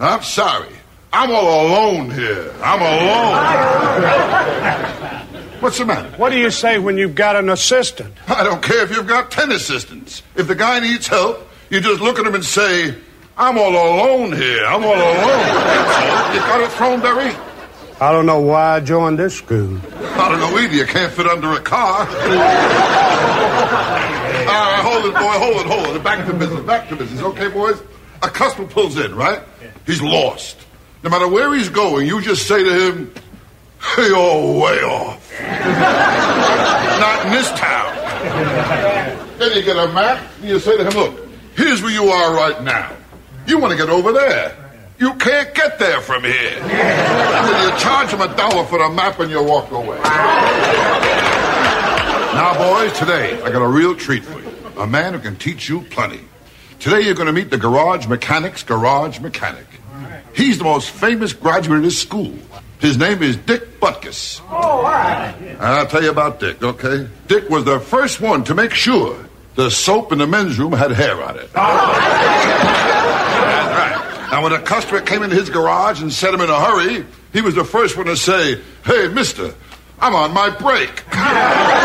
I'm 0.00 0.22
sorry. 0.22 0.74
I'm 1.12 1.30
all 1.30 1.66
alone 1.66 2.10
here. 2.10 2.54
I'm 2.62 2.80
alone. 2.80 4.50
What's 5.60 5.78
the 5.78 5.84
matter? 5.84 6.08
What 6.16 6.30
do 6.30 6.38
you 6.38 6.50
say 6.50 6.78
when 6.78 6.96
you've 6.96 7.14
got 7.14 7.36
an 7.36 7.50
assistant? 7.50 8.14
I 8.28 8.44
don't 8.44 8.62
care 8.62 8.82
if 8.82 8.90
you've 8.90 9.06
got 9.06 9.30
ten 9.30 9.50
assistants. 9.52 10.22
If 10.36 10.46
the 10.48 10.54
guy 10.54 10.78
needs 10.80 11.06
help, 11.08 11.46
you 11.68 11.80
just 11.80 12.00
look 12.00 12.18
at 12.18 12.26
him 12.26 12.34
and 12.34 12.44
say, 12.44 12.94
I'm 13.36 13.58
all 13.58 13.70
alone 13.70 14.32
here. 14.32 14.64
I'm 14.64 14.84
all 14.84 14.94
alone. 14.94 16.34
You 16.34 16.40
got 16.40 16.60
it, 16.60 16.70
Throneberry? 16.70 17.34
I 18.00 18.12
don't 18.12 18.24
know 18.24 18.40
why 18.40 18.76
I 18.76 18.80
joined 18.80 19.18
this 19.18 19.36
school. 19.36 19.78
I 19.98 20.28
don't 20.30 20.40
know 20.40 20.56
either. 20.58 20.74
You 20.74 20.86
can't 20.86 21.12
fit 21.12 21.26
under 21.26 21.52
a 21.52 21.60
car. 21.60 22.00
All 22.06 22.06
right, 24.46 24.80
hold 24.82 25.04
it, 25.04 25.12
boy. 25.12 25.20
Hold 25.20 25.56
it, 25.56 25.66
hold 25.66 25.96
it. 25.96 26.02
Back 26.02 26.26
to 26.26 26.32
business. 26.32 26.64
Back 26.64 26.88
to 26.88 26.96
business. 26.96 27.20
Okay, 27.20 27.48
boys? 27.48 27.78
A 28.22 28.28
customer 28.28 28.66
pulls 28.68 28.98
in, 28.98 29.14
right? 29.14 29.42
He's 29.86 30.00
lost. 30.00 30.56
No 31.02 31.08
matter 31.08 31.28
where 31.28 31.54
he's 31.54 31.70
going, 31.70 32.06
you 32.06 32.20
just 32.20 32.46
say 32.46 32.62
to 32.62 32.92
him, 32.92 33.14
hey, 33.96 34.08
you're 34.08 34.60
way 34.60 34.82
off. 34.82 35.40
Not 37.00 37.26
in 37.26 37.32
this 37.32 37.48
town. 37.52 37.96
Then 39.38 39.56
you 39.56 39.62
get 39.62 39.76
a 39.76 39.90
map 39.92 40.22
and 40.40 40.48
you 40.50 40.58
say 40.58 40.76
to 40.76 40.84
him, 40.84 40.92
look, 40.92 41.26
here's 41.56 41.80
where 41.80 41.90
you 41.90 42.04
are 42.04 42.34
right 42.34 42.62
now. 42.62 42.94
You 43.46 43.58
want 43.58 43.70
to 43.70 43.78
get 43.78 43.88
over 43.88 44.12
there. 44.12 44.54
You 44.98 45.14
can't 45.14 45.54
get 45.54 45.78
there 45.78 46.02
from 46.02 46.24
here. 46.24 46.56
You 46.58 47.78
charge 47.78 48.10
him 48.10 48.20
a 48.20 48.36
dollar 48.36 48.66
for 48.66 48.78
the 48.78 48.90
map 48.90 49.18
and 49.20 49.30
you 49.30 49.42
walk 49.42 49.70
away. 49.70 49.98
Now, 52.34 52.52
boys, 52.58 52.92
today 52.98 53.40
I 53.42 53.50
got 53.50 53.62
a 53.62 53.68
real 53.68 53.96
treat 53.96 54.22
for 54.22 54.38
you. 54.38 54.54
A 54.76 54.86
man 54.86 55.14
who 55.14 55.18
can 55.20 55.36
teach 55.36 55.70
you 55.70 55.80
plenty. 55.80 56.20
Today 56.78 57.00
you're 57.00 57.14
going 57.14 57.28
to 57.28 57.32
meet 57.32 57.48
the 57.50 57.56
garage 57.56 58.06
mechanic's 58.06 58.62
garage 58.62 59.18
mechanic. 59.20 59.66
He's 60.34 60.58
the 60.58 60.64
most 60.64 60.90
famous 60.90 61.32
graduate 61.32 61.78
of 61.78 61.84
this 61.84 61.98
school. 61.98 62.32
His 62.78 62.96
name 62.96 63.22
is 63.22 63.36
Dick 63.36 63.78
Butkus. 63.80 64.40
Oh, 64.50 64.54
all 64.54 64.82
right. 64.82 65.34
I'll 65.60 65.86
tell 65.86 66.02
you 66.02 66.10
about 66.10 66.40
Dick, 66.40 66.62
okay? 66.62 67.06
Dick 67.26 67.48
was 67.50 67.64
the 67.64 67.78
first 67.78 68.20
one 68.20 68.42
to 68.44 68.54
make 68.54 68.72
sure 68.72 69.16
the 69.54 69.70
soap 69.70 70.12
in 70.12 70.18
the 70.18 70.26
men's 70.26 70.58
room 70.58 70.72
had 70.72 70.90
hair 70.92 71.22
on 71.22 71.38
it. 71.38 71.50
Oh. 71.54 71.92
That's 73.46 73.78
right. 73.78 74.30
Now, 74.32 74.42
when 74.42 74.52
a 74.52 74.62
customer 74.62 75.02
came 75.02 75.22
into 75.22 75.36
his 75.36 75.50
garage 75.50 76.00
and 76.00 76.10
said 76.12 76.32
him 76.32 76.40
in 76.40 76.48
a 76.48 76.58
hurry, 76.58 77.04
he 77.32 77.42
was 77.42 77.54
the 77.54 77.64
first 77.64 77.96
one 77.96 78.06
to 78.06 78.16
say, 78.16 78.60
Hey, 78.84 79.08
mister, 79.08 79.54
I'm 80.00 80.14
on 80.14 80.32
my 80.32 80.48
break. 80.48 81.04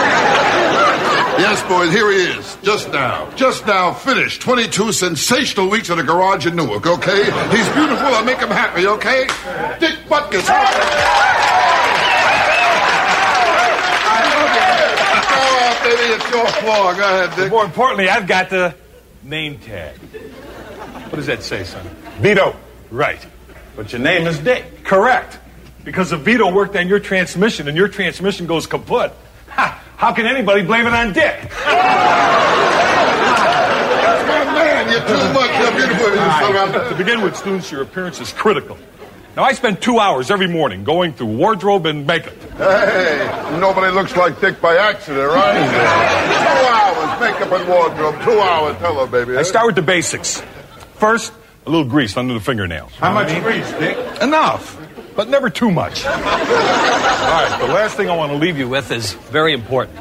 yes, 1.37 1.61
boys, 1.67 1.91
here 1.91 2.11
he 2.11 2.17
is. 2.17 2.57
Just 2.63 2.91
now. 2.91 3.29
Just 3.35 3.65
now 3.65 3.93
finished. 3.93 4.41
22 4.41 4.91
sensational 4.91 5.69
weeks 5.69 5.89
at 5.89 5.99
a 5.99 6.03
garage 6.03 6.45
in 6.45 6.55
Newark, 6.55 6.87
okay? 6.87 7.23
He's 7.55 7.67
beautiful. 7.69 8.07
I'll 8.07 8.25
make 8.25 8.39
him 8.39 8.49
happy, 8.49 8.87
okay? 8.87 9.27
Dick 9.79 9.95
Butkus. 10.07 10.47
Go 15.27 15.35
on, 15.35 15.83
baby. 15.83 16.13
It's 16.13 16.29
your 16.31 16.47
floor. 16.47 16.93
Go 16.95 17.03
ahead, 17.03 17.35
Dick. 17.35 17.51
More 17.51 17.65
importantly, 17.65 18.09
I've 18.09 18.27
got 18.27 18.49
the 18.49 18.75
name 19.23 19.59
tag. 19.59 19.95
What 19.95 21.15
does 21.15 21.25
that 21.27 21.43
say, 21.43 21.63
son? 21.63 21.85
Vito. 22.19 22.55
Right. 22.91 23.25
But 23.75 23.91
your 23.91 24.01
name 24.01 24.27
is 24.27 24.39
Dick. 24.39 24.83
Correct. 24.83 25.39
Because 25.83 26.11
if 26.11 26.21
Vito 26.21 26.51
worked 26.51 26.75
on 26.75 26.87
your 26.87 26.99
transmission 26.99 27.67
and 27.67 27.77
your 27.77 27.87
transmission 27.87 28.47
goes 28.47 28.65
kaput, 28.65 29.13
ha, 29.49 29.81
how 29.97 30.13
can 30.13 30.25
anybody 30.25 30.63
blame 30.63 30.87
it 30.87 30.93
on 30.93 31.13
Dick? 31.13 31.49
Man, 34.55 34.89
you're 34.89 35.01
too 35.07 35.33
much. 35.33 35.51
You're 35.59 35.71
beautiful. 35.71 36.07
You're 36.07 36.53
right. 36.53 36.89
to 36.89 36.95
begin 36.95 37.21
with, 37.21 37.35
students, 37.35 37.71
your 37.71 37.81
appearance 37.81 38.19
is 38.19 38.31
critical. 38.33 38.77
Now, 39.35 39.43
I 39.43 39.51
spend 39.51 39.81
two 39.81 39.99
hours 39.99 40.31
every 40.31 40.47
morning 40.47 40.85
going 40.85 41.11
through 41.11 41.35
wardrobe 41.35 41.85
and 41.85 42.07
makeup. 42.07 42.33
Hey, 42.57 43.57
nobody 43.59 43.93
looks 43.93 44.15
like 44.15 44.39
Dick 44.39 44.61
by 44.61 44.77
accident, 44.77 45.27
right? 45.29 45.55
Two 46.45 47.01
hours, 47.01 47.19
makeup 47.19 47.51
and 47.51 47.67
wardrobe. 47.67 48.23
Two 48.23 48.39
hours. 48.39 48.77
Tell 48.77 49.05
her, 49.05 49.11
baby. 49.11 49.37
I 49.37 49.43
start 49.43 49.65
with 49.65 49.75
the 49.75 49.81
basics. 49.81 50.41
First, 50.95 51.33
a 51.65 51.69
little 51.69 51.85
grease 51.85 52.15
under 52.15 52.33
the 52.33 52.39
fingernails. 52.39 52.95
How 52.95 53.13
much 53.13 53.27
grease, 53.43 53.69
Dick? 53.73 53.97
Enough, 54.21 54.79
but 55.15 55.29
never 55.29 55.49
too 55.49 55.71
much. 55.71 56.05
All 56.05 56.11
right, 56.11 57.57
the 57.59 57.73
last 57.73 57.97
thing 57.97 58.09
I 58.09 58.15
want 58.15 58.31
to 58.31 58.37
leave 58.37 58.57
you 58.57 58.69
with 58.69 58.91
is 58.91 59.13
very 59.13 59.53
important 59.53 59.97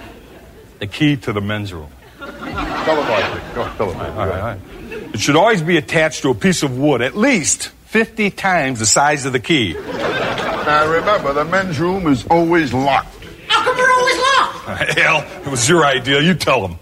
the 0.79 0.87
key 0.87 1.17
to 1.17 1.33
the 1.33 1.41
men's 1.41 1.73
room. 1.73 1.89
Tell 2.19 2.29
her 2.29 3.01
about 3.01 3.35
Dick. 3.35 3.55
Go, 3.55 3.65
tell 3.77 3.93
her, 3.93 4.05
baby. 4.05 4.19
All 4.19 4.27
right, 4.27 4.41
all 4.41 4.47
right. 4.47 5.15
It 5.15 5.21
should 5.21 5.37
always 5.37 5.63
be 5.63 5.77
attached 5.77 6.23
to 6.23 6.31
a 6.31 6.35
piece 6.35 6.63
of 6.63 6.77
wood, 6.77 7.01
at 7.01 7.17
least 7.17 7.69
50 7.87 8.31
times 8.31 8.81
the 8.81 8.87
size 8.87 9.25
of 9.25 9.33
the 9.33 9.41
key. 9.41 9.73
Now 9.73 10.91
remember, 10.91 11.33
the 11.33 11.45
men's 11.45 11.79
room 11.79 12.07
is 12.07 12.27
always 12.27 12.75
locked. 12.75 13.25
How 13.49 13.65
come 13.65 13.77
you're 13.79 13.93
always 13.93 14.17
locked? 14.17 14.99
Hell, 14.99 15.27
it 15.45 15.51
was 15.51 15.69
your 15.69 15.85
idea. 15.85 16.21
You 16.21 16.35
tell 16.35 16.61
them. 16.61 16.73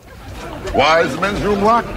Why 0.73 1.03
is 1.03 1.15
the 1.15 1.21
men's 1.21 1.43
room 1.43 1.63
locked? 1.63 1.89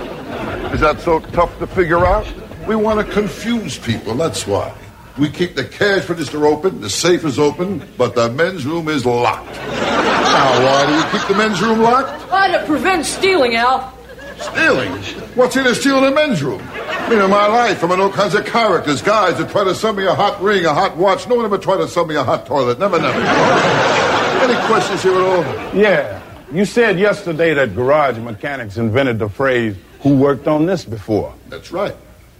Is 0.73 0.81
that 0.81 0.99
so 0.99 1.19
tough 1.19 1.57
to 1.59 1.67
figure 1.67 2.05
out? 2.05 2.27
We 2.67 2.75
want 2.75 3.05
to 3.05 3.13
confuse 3.13 3.77
people, 3.79 4.15
that's 4.15 4.45
why. 4.45 4.75
We 5.17 5.29
keep 5.29 5.55
the 5.55 5.63
cash 5.63 6.09
register 6.09 6.45
open, 6.45 6.81
the 6.81 6.89
safe 6.89 7.23
is 7.23 7.39
open, 7.39 7.87
but 7.97 8.15
the 8.15 8.29
men's 8.31 8.65
room 8.65 8.89
is 8.89 9.05
locked. 9.05 9.55
Now, 9.55 10.61
why 10.61 10.85
do 10.85 10.93
we 10.93 11.17
keep 11.17 11.27
the 11.29 11.35
men's 11.35 11.61
room 11.61 11.79
locked? 11.79 12.29
Why 12.29 12.51
to 12.51 12.65
prevent 12.65 13.05
stealing, 13.05 13.55
Al? 13.55 13.97
Stealing? 14.37 14.91
What's 15.35 15.55
in 15.55 15.63
to 15.63 15.73
steal 15.73 15.99
in 15.99 16.03
the 16.03 16.11
men's 16.11 16.43
room? 16.43 16.61
I 16.75 17.09
mean, 17.09 17.19
in 17.19 17.29
my 17.29 17.47
life, 17.47 17.81
I'm 17.81 17.91
in 17.91 18.01
all 18.01 18.11
kinds 18.11 18.35
of 18.35 18.45
characters. 18.45 19.01
Guys 19.01 19.37
that 19.37 19.49
try 19.51 19.63
to 19.63 19.73
sell 19.73 19.93
me 19.93 20.05
a 20.05 20.13
hot 20.13 20.41
ring, 20.41 20.65
a 20.65 20.73
hot 20.73 20.97
watch. 20.97 21.29
No 21.29 21.35
one 21.35 21.45
ever 21.45 21.57
tried 21.57 21.77
to 21.77 21.87
sell 21.87 22.05
me 22.05 22.15
a 22.15 22.23
hot 22.23 22.45
toilet. 22.45 22.77
Never, 22.77 22.99
never. 22.99 23.17
Any 23.17 24.67
questions 24.67 25.01
here 25.01 25.13
at 25.13 25.21
all? 25.21 25.43
Yeah. 25.73 26.21
You 26.51 26.65
said 26.65 26.99
yesterday 26.99 27.53
that 27.53 27.73
garage 27.73 28.17
mechanics 28.17 28.75
invented 28.75 29.19
the 29.19 29.29
phrase, 29.29 29.77
who 30.01 30.17
worked 30.17 30.47
on 30.49 30.65
this 30.65 30.83
before? 30.83 31.33
That's 31.47 31.71
right. 31.71 31.95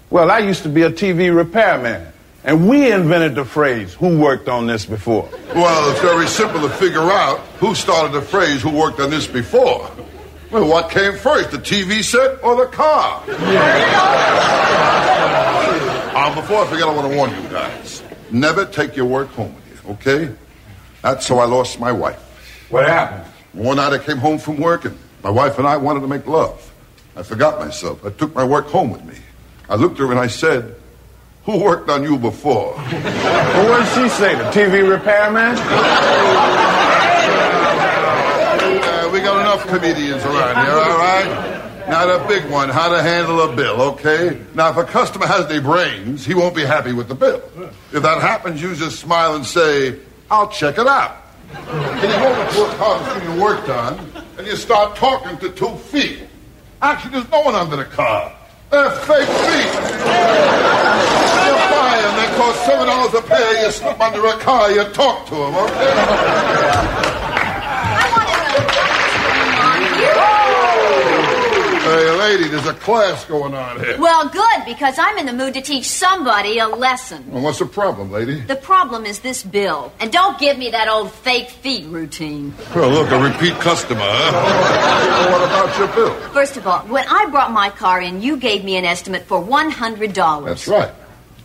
Well, 0.09 0.29
I 0.29 0.39
used 0.39 0.63
to 0.63 0.69
be 0.69 0.81
a 0.81 0.91
TV 0.91 1.33
repairman. 1.33 2.11
And 2.45 2.69
we 2.69 2.91
invented 2.91 3.33
the 3.33 3.43
phrase, 3.43 3.95
who 3.95 4.19
worked 4.19 4.47
on 4.47 4.67
this 4.67 4.85
before? 4.85 5.27
Well, 5.55 5.91
it's 5.91 5.99
very 5.99 6.27
simple 6.27 6.61
to 6.61 6.69
figure 6.69 7.01
out 7.01 7.39
who 7.57 7.73
started 7.73 8.13
the 8.13 8.21
phrase, 8.21 8.61
who 8.61 8.69
worked 8.69 8.99
on 8.99 9.09
this 9.09 9.25
before. 9.25 9.89
Well, 10.51 10.67
what 10.69 10.91
came 10.91 11.17
first, 11.17 11.49
the 11.49 11.57
TV 11.57 12.03
set 12.03 12.43
or 12.43 12.55
the 12.55 12.67
car? 12.71 13.23
Uh, 16.15 16.35
before 16.35 16.63
I 16.63 16.67
forget, 16.67 16.87
I 16.87 16.93
want 16.93 17.11
to 17.11 17.17
warn 17.17 17.31
you 17.31 17.49
guys. 17.49 18.03
Never 18.29 18.63
take 18.65 18.95
your 18.95 19.07
work 19.07 19.29
home 19.29 19.55
with 19.55 19.83
you, 19.83 19.91
okay? 19.93 20.31
That's 21.01 21.27
how 21.27 21.39
I 21.39 21.45
lost 21.45 21.79
my 21.79 21.91
wife. 21.91 22.19
What 22.69 22.87
happened? 22.87 23.25
One 23.53 23.77
night 23.77 23.93
I 23.93 23.97
came 23.97 24.17
home 24.17 24.37
from 24.37 24.57
work 24.57 24.85
and 24.85 24.95
my 25.23 25.31
wife 25.31 25.57
and 25.57 25.67
I 25.67 25.77
wanted 25.77 26.01
to 26.01 26.07
make 26.07 26.27
love. 26.27 26.71
I 27.15 27.23
forgot 27.23 27.59
myself. 27.59 28.05
I 28.05 28.11
took 28.11 28.35
my 28.35 28.43
work 28.43 28.67
home 28.67 28.91
with 28.91 29.03
me. 29.03 29.17
I 29.67 29.75
looked 29.75 29.95
at 29.95 30.01
her 30.01 30.11
and 30.11 30.19
I 30.19 30.27
said, 30.27 30.75
Who 31.45 31.59
worked 31.59 31.89
on 31.89 32.03
you 32.03 32.17
before? 32.17 32.73
Well, 32.75 33.69
what 33.69 33.83
did 33.83 33.93
she 33.93 34.09
say? 34.09 34.35
The 34.35 34.45
TV 34.45 34.89
repairman? 34.89 35.55
Uh, 38.81 39.09
we 39.13 39.19
got 39.19 39.39
enough 39.41 39.67
comedians 39.67 40.23
around 40.23 40.65
here, 40.65 40.73
all 40.73 40.97
right? 40.97 41.87
Not 41.87 42.09
a 42.09 42.27
big 42.27 42.49
one, 42.49 42.69
how 42.69 42.89
to 42.89 42.99
handle 43.03 43.41
a 43.41 43.55
bill, 43.55 43.79
okay? 43.93 44.41
Now, 44.55 44.71
if 44.71 44.77
a 44.77 44.83
customer 44.85 45.27
has 45.27 45.45
any 45.45 45.59
brains, 45.59 46.25
he 46.25 46.33
won't 46.33 46.55
be 46.55 46.63
happy 46.63 46.93
with 46.93 47.07
the 47.07 47.15
bill. 47.15 47.43
If 47.93 48.01
that 48.01 48.21
happens, 48.21 48.59
you 48.59 48.73
just 48.73 48.99
smile 48.99 49.35
and 49.35 49.45
say, 49.45 49.99
I'll 50.31 50.49
check 50.49 50.79
it 50.79 50.87
out. 50.87 51.17
And 51.53 52.11
you 52.11 52.17
go 52.17 52.27
over 52.27 52.51
to 52.53 52.65
a 52.65 52.75
car 52.77 52.99
that's 52.99 53.19
getting 53.21 53.39
work 53.39 53.67
done, 53.67 54.11
and 54.39 54.47
you 54.47 54.55
start 54.55 54.95
talking 54.95 55.37
to 55.37 55.51
two 55.51 55.75
feet. 55.77 56.23
Actually, 56.81 57.11
there's 57.11 57.29
no 57.29 57.41
one 57.41 57.53
under 57.53 57.75
the 57.75 57.85
car. 57.85 58.35
They're 58.71 58.89
fake 58.89 59.27
feet. 59.27 59.73
You 61.45 61.53
buy 61.71 62.01
them, 62.01 62.15
they 62.17 62.24
cost 62.35 62.65
seven 62.65 62.87
dollars 62.87 63.13
a 63.13 63.21
pair. 63.21 63.65
You 63.65 63.71
slip 63.71 63.99
under 63.99 64.25
a 64.25 64.37
car, 64.39 64.71
you 64.71 64.83
talk 64.93 65.25
to 65.27 65.35
them, 65.35 65.55
okay? 65.55 65.91
I 67.97 68.15
want 68.27 68.41
to 68.53 69.99
know 69.99 70.29
you. 70.31 70.45
Hey, 71.85 72.09
lady, 72.17 72.47
there's 72.49 72.65
a 72.65 72.73
class 72.73 73.25
going 73.25 73.53
on 73.53 73.79
here. 73.79 73.99
Well, 73.99 74.27
good, 74.27 74.65
because 74.65 74.97
I'm 74.97 75.19
in 75.19 75.27
the 75.27 75.33
mood 75.33 75.53
to 75.53 75.61
teach 75.61 75.87
somebody 75.87 76.57
a 76.57 76.67
lesson. 76.67 77.23
Well, 77.31 77.43
what's 77.43 77.59
the 77.59 77.67
problem, 77.67 78.11
lady? 78.11 78.41
The 78.41 78.55
problem 78.55 79.05
is 79.05 79.19
this 79.19 79.43
bill. 79.43 79.93
And 79.99 80.11
don't 80.11 80.39
give 80.39 80.57
me 80.57 80.71
that 80.71 80.87
old 80.87 81.11
fake 81.11 81.49
feet 81.49 81.85
routine. 81.85 82.55
Well, 82.75 82.89
look, 82.89 83.11
a 83.11 83.19
repeat 83.21 83.53
customer, 83.59 84.01
huh? 84.01 84.31
well, 84.33 85.39
what 85.39 85.43
about 85.47 85.77
your 85.77 85.87
bill? 85.95 86.13
First 86.31 86.57
of 86.57 86.65
all, 86.65 86.79
when 86.87 87.05
I 87.07 87.27
brought 87.27 87.51
my 87.51 87.69
car 87.69 88.01
in, 88.01 88.19
you 88.21 88.37
gave 88.37 88.63
me 88.65 88.77
an 88.77 88.85
estimate 88.85 89.23
for 89.23 89.39
$100. 89.41 90.45
That's 90.45 90.67
right. 90.67 90.91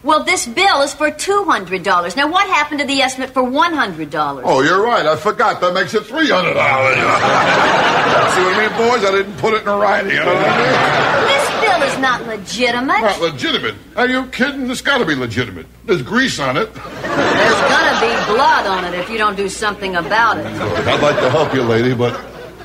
Well, 0.02 0.24
this 0.24 0.46
bill 0.46 0.80
is 0.80 0.94
for 0.94 1.10
$200. 1.10 2.16
Now, 2.16 2.26
what 2.30 2.48
happened 2.48 2.80
to 2.80 2.86
the 2.86 3.02
estimate 3.02 3.30
for 3.30 3.42
$100? 3.42 4.42
Oh, 4.44 4.62
you're 4.62 4.82
right. 4.82 5.04
I 5.04 5.14
forgot. 5.16 5.60
That 5.60 5.74
makes 5.74 5.92
it 5.92 6.06
three 6.06 6.30
hundred 6.30 6.54
dollars. 6.54 6.96
See 8.34 8.40
what 8.42 8.56
I 8.56 8.68
mean, 8.68 8.76
boys? 8.78 9.04
I 9.04 9.10
didn't 9.12 9.36
put 9.36 9.52
it 9.52 9.62
in 9.62 9.68
writing. 9.68 10.12
You 10.12 10.20
know 10.20 10.26
what 10.26 10.36
I 10.36 10.56
mean? 10.56 11.28
This 11.28 11.50
bill 11.60 11.82
is 11.82 11.98
not 11.98 12.26
legitimate. 12.26 13.00
Not 13.02 13.20
legitimate. 13.20 13.74
Are 13.96 14.08
you 14.08 14.24
kidding? 14.28 14.68
This 14.68 14.80
got 14.80 14.98
to 14.98 15.04
be 15.04 15.14
legitimate. 15.14 15.66
There's 15.84 16.00
grease 16.02 16.38
on 16.40 16.56
it. 16.56 16.72
There's 16.72 17.60
gonna 17.68 18.00
be 18.00 18.32
blood 18.32 18.66
on 18.66 18.84
it 18.86 18.94
if 18.98 19.10
you 19.10 19.18
don't 19.18 19.36
do 19.36 19.48
something 19.50 19.96
about 19.96 20.38
it. 20.38 20.46
I'd 20.46 21.02
like 21.02 21.16
to 21.16 21.28
help 21.30 21.52
you, 21.52 21.62
lady, 21.62 21.92
but 21.94 22.18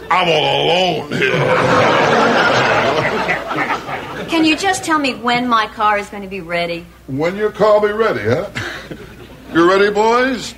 I'm 0.10 0.30
all 0.30 0.66
alone 0.66 1.12
here. 1.12 1.34
Can 4.36 4.44
you 4.44 4.58
just 4.58 4.84
tell 4.84 5.00
me 5.00 5.14
when 5.14 5.48
my 5.48 5.66
car 5.68 5.98
is 5.98 6.10
going 6.10 6.24
to 6.24 6.28
be 6.28 6.42
ready? 6.42 6.86
When 7.08 7.38
your 7.38 7.52
car 7.52 7.80
be 7.80 7.94
ready, 7.94 8.20
huh? 8.20 8.50
You 9.54 9.70
ready, 9.70 9.90
boys? 9.92 10.54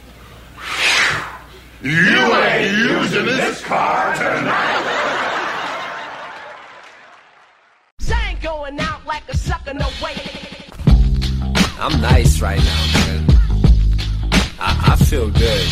You 1.83 1.93
ain't 1.93 2.75
using 2.75 3.25
this 3.27 3.63
car 3.63 4.15
tonight. 4.15 4.83
ain't 8.27 8.41
going 8.41 8.79
out 8.79 9.05
like 9.05 9.29
a 9.29 9.37
sucker, 9.37 9.75
no 9.75 9.87
way. 10.03 10.15
I'm 11.79 12.01
nice 12.01 12.41
right 12.41 12.57
now, 12.57 12.85
man. 12.93 13.25
I, 14.59 14.93
I 14.93 14.95
feel 15.05 15.29
good. 15.29 15.67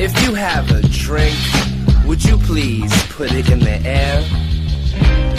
If 0.00 0.20
you 0.26 0.34
have 0.34 0.68
a 0.72 0.82
drink, 0.88 1.38
would 2.04 2.24
you 2.24 2.38
please 2.38 2.92
put 3.12 3.30
it 3.30 3.48
in 3.50 3.60
the 3.60 3.80
air? 3.86 4.24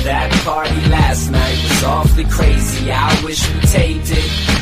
That 0.04 0.30
party 0.44 0.82
last 0.90 1.32
night 1.32 1.58
was 1.64 1.84
awfully 1.84 2.26
crazy. 2.26 2.92
I 2.92 3.24
wish 3.24 3.42
we 3.54 3.60
taped 3.62 4.12
it. 4.12 4.54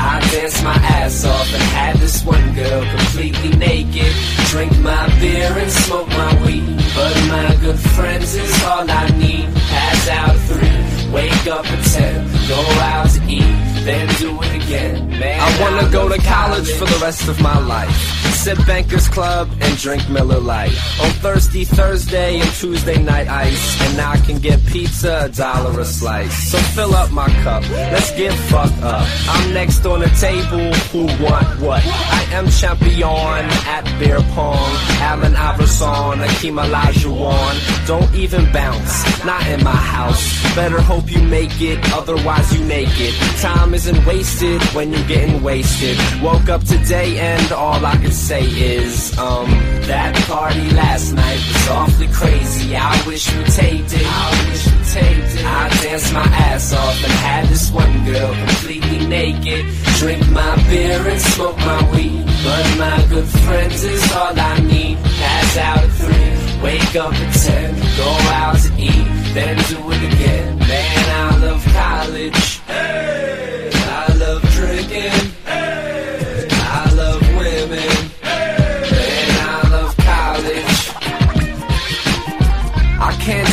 I 0.00 0.20
danced 0.30 0.62
my 0.62 0.74
ass 0.74 1.24
off 1.24 1.52
and 1.52 1.62
had 1.62 1.96
this 1.96 2.24
one 2.24 2.54
girl 2.54 2.82
completely 2.96 3.56
naked. 3.56 4.12
Drink 4.46 4.78
my 4.78 5.08
beer 5.20 5.50
and 5.58 5.70
smoke 5.70 6.08
my 6.08 6.46
weed. 6.46 6.78
But 6.94 7.14
my 7.28 7.56
good 7.60 7.78
friends 7.78 8.34
is 8.34 8.62
all 8.64 8.88
I 8.88 9.08
need. 9.18 9.46
Pass 9.54 10.08
out 10.08 10.30
at 10.30 10.40
three, 10.48 11.12
wake 11.12 11.46
up 11.46 11.66
at 11.66 11.84
ten, 11.84 12.26
go 12.48 12.60
out 12.80 13.10
to 13.10 13.20
eat, 13.28 13.77
then 13.88 14.06
do 14.18 14.42
it 14.42 14.54
again. 14.62 15.08
Man, 15.08 15.40
I 15.40 15.48
wanna 15.62 15.88
go 15.90 16.08
to 16.08 16.18
college 16.18 16.70
for 16.72 16.84
the 16.84 16.98
rest 17.02 17.26
of 17.26 17.40
my 17.40 17.58
life. 17.58 17.96
sit 18.44 18.58
Bankers 18.66 19.08
Club 19.08 19.48
and 19.60 19.76
drink 19.78 20.08
Miller 20.10 20.38
Lite. 20.38 20.76
On 21.02 21.10
Thirsty 21.24 21.64
Thursday 21.64 22.38
and 22.38 22.50
Tuesday 22.52 22.98
night 23.02 23.28
ice. 23.28 23.64
And 23.82 23.96
now 23.96 24.12
I 24.12 24.18
can 24.18 24.38
get 24.38 24.64
pizza 24.66 25.22
a 25.24 25.28
dollar 25.28 25.80
a 25.80 25.84
slice. 25.84 26.36
So 26.50 26.58
fill 26.76 26.94
up 26.94 27.10
my 27.10 27.28
cup, 27.44 27.62
let's 27.70 28.10
get 28.12 28.32
fucked 28.50 28.82
up. 28.82 29.06
I'm 29.28 29.54
next 29.54 29.84
on 29.86 30.00
the 30.00 30.12
table, 30.28 30.72
who 30.92 31.02
want 31.24 31.48
what? 31.60 31.82
I 32.20 32.22
am 32.38 32.48
champion 32.48 33.44
at 33.74 33.84
beer 33.98 34.20
pong. 34.34 34.70
Allen 35.08 35.34
Iverson, 35.34 36.18
Akeem 36.26 36.56
Olajuwon. 36.64 37.86
Don't 37.86 38.14
even 38.14 38.52
bounce, 38.52 39.24
not 39.24 39.46
in 39.48 39.64
my 39.64 39.80
house. 39.96 40.22
Better 40.54 40.80
hope 40.80 41.10
you 41.10 41.22
make 41.22 41.60
it, 41.60 41.78
otherwise 41.92 42.46
you 42.54 42.64
naked. 42.66 43.14
Time 43.40 43.74
isn't 43.78 44.06
wasted 44.06 44.60
when 44.74 44.92
you're 44.92 45.06
getting 45.06 45.40
wasted. 45.40 45.96
Woke 46.20 46.48
up 46.48 46.64
today 46.64 47.16
and 47.16 47.52
all 47.52 47.86
I 47.86 47.96
can 47.96 48.10
say 48.10 48.42
is, 48.42 49.16
um, 49.16 49.48
that 49.86 50.16
party 50.26 50.68
last 50.70 51.12
night 51.12 51.40
was 51.46 51.68
awfully 51.68 52.08
crazy. 52.08 52.74
I 52.74 53.00
wish 53.06 53.32
we 53.32 53.44
taped 53.44 53.92
it. 53.94 54.02
I 54.04 54.50
wish 54.50 54.66
we 54.66 54.78
taped 54.98 55.32
it. 55.38 55.44
I 55.44 55.68
danced 55.82 56.12
my 56.12 56.26
ass 56.48 56.72
off 56.72 57.04
and 57.04 57.12
had 57.12 57.46
this 57.46 57.70
one 57.70 58.04
girl 58.04 58.34
completely 58.46 59.06
naked. 59.06 59.64
Drink 60.00 60.28
my 60.30 60.56
beer 60.68 61.00
and 61.06 61.20
smoke 61.20 61.58
my 61.58 61.80
weed. 61.92 62.24
But 62.42 62.66
my 62.82 63.06
good 63.08 63.28
friends 63.44 63.84
is 63.84 64.12
all 64.12 64.34
I 64.36 64.58
need. 64.58 64.98
Pass 65.22 65.56
out 65.56 65.84
at 65.84 65.92
three, 66.02 66.62
wake 66.64 66.96
up 66.96 67.14
at 67.14 67.32
ten, 67.46 67.74
go 67.96 68.10
out 68.42 68.56
to 68.58 68.70
eat, 68.76 69.06
then 69.34 69.56
do 69.70 69.78
it 69.94 70.02
again. 70.12 70.58
Man, 70.58 71.04
I 71.22 71.36
love 71.46 71.64
college. 71.64 72.60
I 72.68 73.07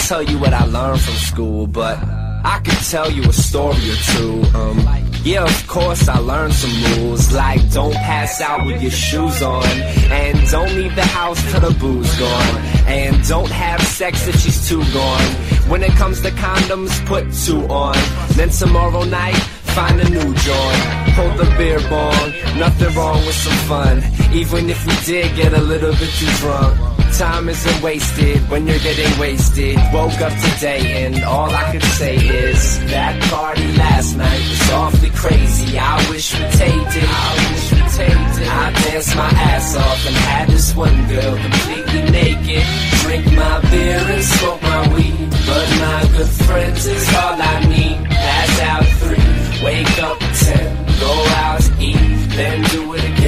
tell 0.07 0.21
you 0.21 0.37
what 0.37 0.53
I 0.53 0.63
learned 0.65 1.01
from 1.01 1.15
school, 1.15 1.65
but 1.65 1.97
I 1.97 2.61
can 2.63 2.75
tell 2.83 3.09
you 3.09 3.23
a 3.23 3.33
story 3.33 3.89
or 3.89 3.95
two. 4.13 4.43
Um, 4.53 4.77
yeah, 5.23 5.43
of 5.43 5.67
course 5.67 6.07
I 6.07 6.19
learned 6.19 6.53
some 6.53 6.75
rules, 6.93 7.31
like 7.31 7.59
don't 7.71 7.95
pass 7.95 8.39
out 8.39 8.67
with 8.67 8.83
your 8.83 8.91
shoes 8.91 9.41
on, 9.41 9.65
and 9.65 10.47
don't 10.51 10.75
leave 10.75 10.95
the 10.95 11.05
house 11.05 11.41
till 11.51 11.59
the 11.59 11.75
booze 11.79 12.19
gone, 12.19 12.57
and 12.85 13.27
don't 13.27 13.49
have 13.49 13.81
sex 13.81 14.27
if 14.27 14.39
she's 14.39 14.69
too 14.69 14.83
gone. 14.93 15.27
When 15.71 15.81
it 15.81 15.93
comes 15.93 16.21
to 16.21 16.29
condoms, 16.29 16.93
put 17.07 17.33
two 17.33 17.65
on. 17.67 17.97
Then 18.35 18.49
tomorrow 18.49 19.05
night, 19.05 19.37
find 19.73 19.99
a 19.99 20.07
new 20.07 20.33
joint. 20.35 20.81
Hold 21.17 21.37
the 21.39 21.51
beer 21.57 21.79
bong, 21.89 22.31
nothing 22.59 22.95
wrong 22.95 23.25
with 23.25 23.35
some 23.35 23.57
fun. 23.67 24.03
Even 24.33 24.69
if 24.69 24.85
we 24.85 24.93
did 25.03 25.35
get 25.35 25.53
a 25.53 25.61
little 25.61 25.93
bit 25.93 26.09
too 26.11 26.27
drunk. 26.41 26.94
Time 27.17 27.47
isn't 27.47 27.81
wasted 27.81 28.49
when 28.49 28.67
you're 28.67 28.79
getting 28.79 29.17
wasted. 29.17 29.77
Woke 29.93 30.19
up 30.19 30.33
today 30.51 31.05
and 31.05 31.23
all 31.23 31.49
I 31.49 31.71
could 31.71 31.83
say 31.83 32.17
is 32.17 32.79
that 32.91 33.23
party 33.31 33.65
last 33.77 34.17
night 34.17 34.39
was 34.49 34.71
awfully 34.71 35.11
crazy. 35.11 35.79
I 35.79 35.95
wish 36.09 36.33
we 36.33 36.39
taped 36.39 36.95
it. 36.97 37.07
I 37.07 37.51
wish 37.51 37.71
we 37.71 37.79
taped 37.95 38.41
it. 38.41 38.47
I 38.51 38.73
danced 38.83 39.15
my 39.15 39.29
ass 39.29 39.77
off 39.77 40.07
and 40.07 40.15
had 40.15 40.49
this 40.49 40.75
one 40.75 41.07
girl 41.07 41.37
completely 41.37 42.03
naked. 42.11 42.63
Drink 42.99 43.25
my 43.31 43.61
beer 43.71 43.97
and 43.97 44.23
smoke 44.23 44.61
my 44.61 44.93
weed. 44.93 45.29
But 45.47 45.67
my 45.79 46.01
good 46.17 46.33
friends 46.43 46.85
is 46.85 47.07
all 47.15 47.41
I 47.41 47.65
need. 47.65 48.09
Pass 48.09 48.59
out 48.59 48.85
three, 48.99 49.63
wake 49.63 50.03
up 50.03 50.19
ten, 50.19 50.99
go 50.99 51.13
out 51.39 51.63
eat, 51.79 51.95
then 52.35 52.61
do 52.71 52.93
it 52.93 53.03
again. 53.05 53.24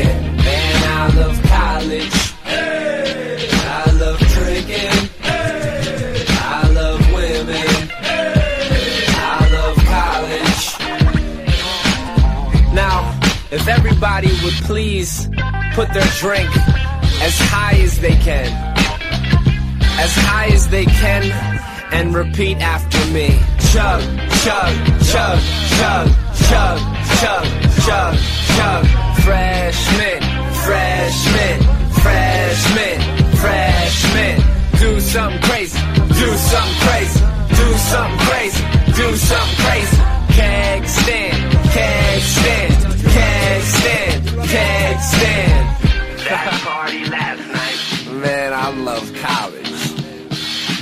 please 14.64 15.28
put 15.74 15.92
their 15.94 16.08
drink 16.20 16.50
as 17.22 17.38
high 17.52 17.78
as 17.82 18.00
they 18.00 18.16
can. 18.16 18.48
As 20.00 20.14
high 20.16 20.48
as 20.54 20.68
they 20.70 20.86
can, 20.86 21.24
and 21.92 22.14
repeat 22.14 22.58
after 22.58 23.00
me. 23.12 23.40
Chug, 23.72 24.02
chug, 24.44 24.74
chug, 25.10 25.40
chug, 25.80 26.08
chug, 26.48 26.78
chug, 27.20 27.46
chug, 27.86 28.16
chug. 28.56 28.86
Freshman, 29.26 30.22
freshman, 30.64 31.58
freshman, 32.02 32.98
freshman. 33.42 34.36
Do 34.80 35.00
something 35.02 35.42
crazy, 35.42 35.80
do 36.22 36.30
something 36.38 36.80
crazy, 36.88 37.20
do 37.50 37.68
something 37.92 38.20
crazy, 38.28 38.64
do 38.96 39.16
something 39.16 39.58
crazy. 39.66 39.98
Keg 40.38 40.88
stand, 40.88 41.54
keg 41.74 42.22
stand 42.22 42.97
can't 44.48 45.02
stand. 45.02 45.68
Man, 48.22 48.54
I 48.54 48.70
love 48.72 49.14
college. 49.16 49.78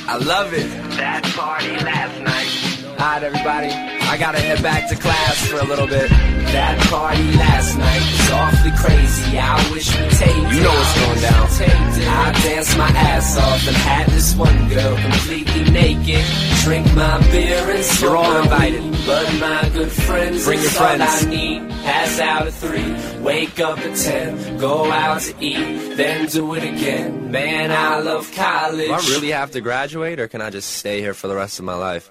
I 0.07 0.17
love 0.17 0.53
it. 0.53 0.69
That 0.97 1.23
party 1.35 1.75
last 1.83 2.15
night. 2.21 2.99
Alright, 2.99 3.23
everybody. 3.23 3.69
I 4.07 4.17
gotta 4.17 4.39
head 4.39 4.61
back 4.63 4.87
to 4.89 4.95
class 4.95 5.47
for 5.47 5.59
a 5.59 5.65
little 5.65 5.87
bit. 5.87 6.09
That 6.09 6.79
party 6.89 7.31
last 7.33 7.77
night 7.77 8.01
was 8.01 8.31
awfully 8.31 8.71
crazy. 8.77 9.37
I 9.37 9.57
wish 9.71 9.87
we 9.93 10.07
taped 10.09 10.53
You 10.53 10.61
know 10.63 10.71
what's 10.71 10.99
going 10.99 11.21
down. 11.21 11.45
I 12.07 12.31
danced 12.43 12.77
my 12.77 12.89
ass 12.89 13.37
off 13.37 13.67
and 13.67 13.75
had 13.75 14.07
this 14.07 14.35
one 14.35 14.69
girl 14.69 14.95
completely 14.97 15.69
naked. 15.71 16.23
Drink 16.63 16.85
my 16.95 17.19
beer 17.31 17.69
and 17.69 18.01
You're 18.01 18.15
all 18.15 18.37
invited 18.41 18.94
weed. 19.05 19.39
But 19.39 19.39
my 19.39 19.69
good 19.69 19.91
friends, 19.91 20.45
Bring 20.45 20.59
your 20.59 20.67
it's 20.67 20.79
all 20.79 20.87
friends. 20.97 21.25
I 21.25 21.29
need. 21.29 21.69
Pass 21.69 22.19
out 22.19 22.47
at 22.47 22.53
three, 22.53 23.21
wake 23.21 23.59
up 23.59 23.77
at 23.77 23.95
ten, 23.95 24.57
go 24.57 24.91
out 24.91 25.21
to 25.21 25.35
eat, 25.39 25.95
then 25.95 26.25
do 26.27 26.53
it 26.55 26.63
again. 26.63 27.29
Man, 27.31 27.71
I 27.71 27.99
love 27.99 28.31
college. 28.33 28.87
Do 28.87 28.93
I 28.93 28.97
really 29.15 29.29
have 29.31 29.51
to 29.51 29.61
graduate, 29.61 30.19
or 30.19 30.27
can 30.27 30.41
I 30.41 30.49
just 30.49 30.71
stay 30.71 30.99
here 31.01 31.13
for 31.13 31.27
the 31.27 31.35
rest 31.35 31.59
of 31.59 31.65
my 31.65 31.75
life? 31.75 32.09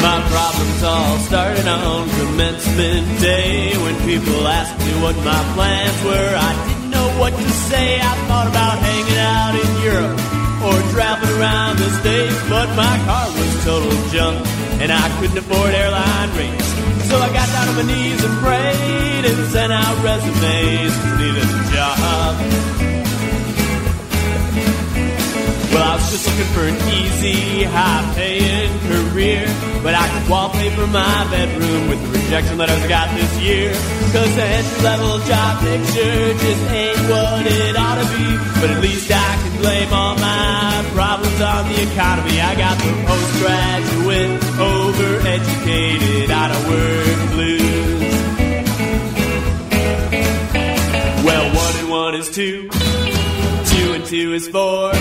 My 0.00 0.20
problems 0.30 0.82
all 0.84 1.18
started 1.18 1.66
on 1.66 2.08
commencement 2.08 3.20
day 3.20 3.72
when 3.76 3.96
people 4.06 4.46
asked 4.46 4.78
me 4.78 5.02
what 5.02 5.16
my 5.16 5.52
plans 5.54 6.04
were. 6.04 6.36
I 6.38 6.54
didn't 6.54 6.70
know 6.70 6.75
what 7.18 7.32
to 7.32 7.48
say. 7.68 7.98
I 8.00 8.14
thought 8.28 8.48
about 8.48 8.78
hanging 8.78 9.20
out 9.20 9.54
in 9.56 9.70
Europe 9.82 10.18
or 10.64 10.74
traveling 10.92 11.34
around 11.38 11.78
the 11.78 11.90
States, 12.00 12.36
but 12.48 12.68
my 12.76 12.96
car 13.04 13.28
was 13.28 13.64
total 13.64 13.92
junk 14.10 14.46
and 14.80 14.92
I 14.92 15.06
couldn't 15.18 15.38
afford 15.38 15.74
airline 15.74 16.30
rates. 16.36 16.68
So 17.08 17.16
I 17.18 17.28
got 17.32 17.48
down 17.54 17.68
on 17.68 17.76
my 17.76 17.86
knees 17.86 18.22
and 18.24 18.34
prayed 18.44 19.24
and 19.30 19.38
sent 19.52 19.72
out 19.72 19.94
resumes 20.04 20.94
needed 21.18 21.48
a 21.48 21.62
job. 21.72 22.76
Well, 25.76 25.92
I 25.92 25.96
was 26.00 26.08
just 26.08 26.24
looking 26.24 26.48
for 26.56 26.64
an 26.64 26.72
easy, 26.88 27.62
high-paying 27.68 28.72
career, 28.88 29.44
but 29.84 29.92
I 29.92 30.08
could 30.08 30.24
wallpaper 30.24 30.86
my 30.88 31.28
bedroom 31.28 31.92
with 31.92 32.00
the 32.00 32.08
rejection 32.16 32.56
letters 32.56 32.80
I 32.80 32.88
got 32.88 33.12
this 33.12 33.28
year. 33.44 33.76
Cause 34.08 34.32
the 34.40 34.46
entry-level 34.56 35.20
job 35.28 35.60
picture 35.60 36.32
just 36.32 36.64
ain't 36.72 36.96
what 37.12 37.44
it 37.44 37.76
ought 37.76 38.00
to 38.00 38.08
be, 38.08 38.24
but 38.56 38.72
at 38.72 38.80
least 38.80 39.12
I 39.12 39.20
can 39.20 39.52
blame 39.60 39.92
all 39.92 40.16
my 40.16 40.80
problems 40.96 41.40
on 41.44 41.68
the 41.68 41.92
economy. 41.92 42.40
I 42.40 42.56
got 42.56 42.80
the 42.80 42.96
postgraduate, 43.04 44.32
overeducated, 44.56 46.32
out 46.32 46.56
of 46.56 46.68
work 46.72 47.20
blues. 47.36 48.16
Well, 51.20 51.44
one 51.52 51.76
and 51.76 51.90
one 51.90 52.14
is 52.14 52.30
two, 52.30 52.70
two 53.68 53.92
and 53.92 54.06
two 54.06 54.32
is 54.32 54.48
four. 54.48 54.94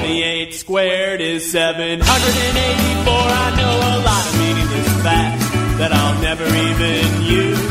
28 0.00 0.54
squared 0.54 1.20
is 1.20 1.50
784. 1.52 2.02
I 2.02 3.54
know 3.54 3.74
a 3.78 3.94
lot 4.02 4.26
of 4.26 4.34
meaningless 4.42 4.90
facts 5.06 5.46
that 5.78 5.92
I'll 5.92 6.20
never 6.20 6.42
even 6.42 7.22
use. 7.22 7.62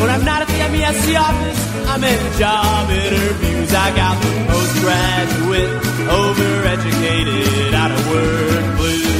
When 0.00 0.10
I'm 0.10 0.24
not 0.24 0.42
at 0.42 0.48
the 0.48 0.60
MESC 0.76 1.16
office, 1.16 1.60
I'm 1.88 2.04
in 2.04 2.20
job 2.38 2.90
interviews. 2.90 3.72
I 3.72 3.96
got 3.96 4.20
the 4.20 4.28
postgraduate, 4.52 5.72
overeducated, 6.20 7.72
out 7.72 7.90
of 7.92 8.00
work 8.12 8.76
blues. 8.76 9.19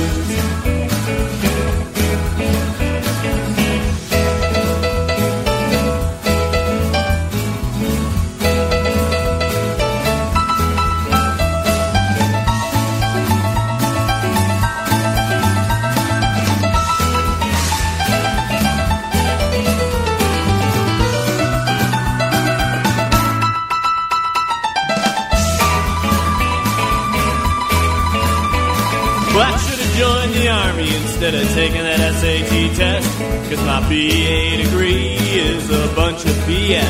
Instead 31.21 31.35
of 31.35 31.53
taking 31.53 31.83
that 31.83 32.01
SAT 32.17 32.77
test. 32.81 33.05
Cause 33.53 33.61
my 33.69 33.81
BA 33.93 34.65
degree 34.65 35.21
is 35.37 35.69
a 35.69 35.93
bunch 35.95 36.25
of 36.25 36.33
BS. 36.49 36.81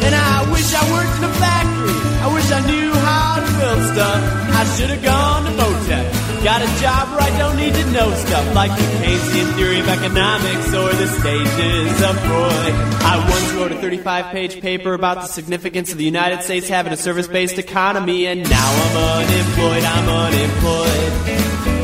And 0.00 0.14
I 0.14 0.48
wish 0.50 0.72
I 0.72 0.80
worked 0.88 1.18
in 1.20 1.24
a 1.28 1.34
factory. 1.36 1.92
I 2.24 2.32
wish 2.32 2.48
I 2.50 2.64
knew 2.64 2.88
how 2.88 3.36
to 3.36 3.50
build 3.60 3.92
stuff. 3.92 4.20
I 4.56 4.64
should 4.76 4.88
have 4.88 5.04
gone 5.04 5.44
to 5.44 5.50
Motec. 5.60 6.08
Got 6.42 6.62
a 6.62 6.80
job 6.80 7.12
where 7.12 7.20
I 7.20 7.36
don't 7.36 7.58
need 7.58 7.74
to 7.74 7.84
know 7.92 8.08
stuff 8.24 8.54
like 8.54 8.70
the 8.70 8.82
Keynesian 8.96 9.54
theory 9.56 9.80
of 9.80 9.88
economics 9.88 10.72
or 10.72 10.88
the 10.96 11.06
stages 11.20 12.00
of 12.00 12.16
Freud. 12.16 12.74
I 13.04 13.28
once 13.28 13.52
wrote 13.52 13.72
a 13.72 13.78
35 13.78 14.32
page 14.32 14.62
paper 14.62 14.94
about 14.94 15.16
the 15.16 15.26
significance 15.26 15.92
of 15.92 15.98
the 15.98 16.04
United 16.04 16.42
States 16.44 16.66
having 16.66 16.94
a 16.94 16.96
service 16.96 17.28
based 17.28 17.58
economy, 17.58 18.26
and 18.26 18.40
now 18.48 18.70
I'm 18.72 18.96
unemployed. 19.20 19.84
I'm 19.84 20.08
unemployed. 20.08 21.79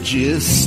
Biologist. 0.00 0.59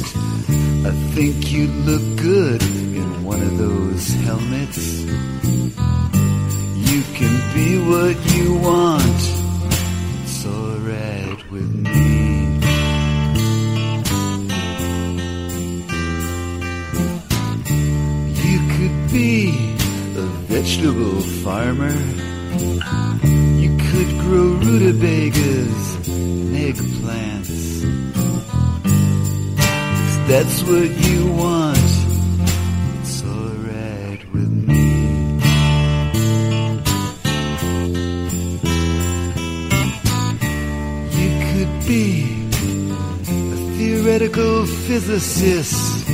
Theoretical 44.33 44.65
physicist. 44.65 46.07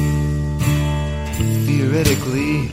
Theoretically, 1.66 2.64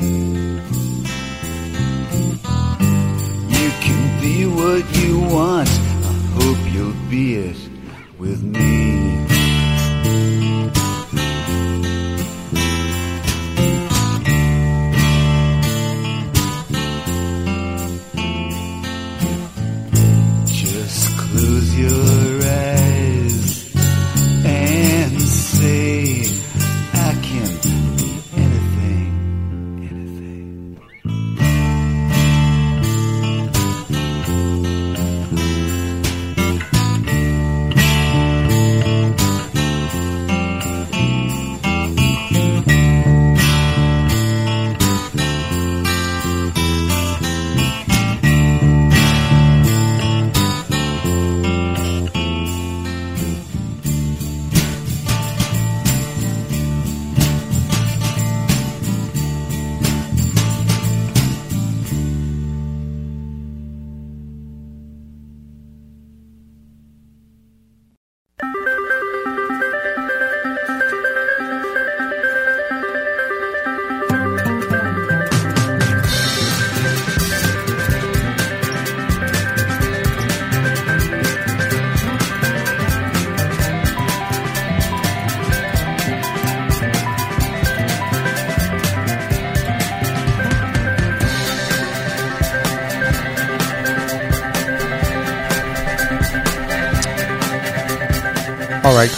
you 3.54 3.70
can 3.80 4.20
be 4.20 4.46
what 4.46 4.84
you 4.96 5.20
want. 5.20 5.68
I 5.68 6.14
hope 6.34 6.72
you'll 6.72 7.10
be 7.10 7.36
it 7.36 7.65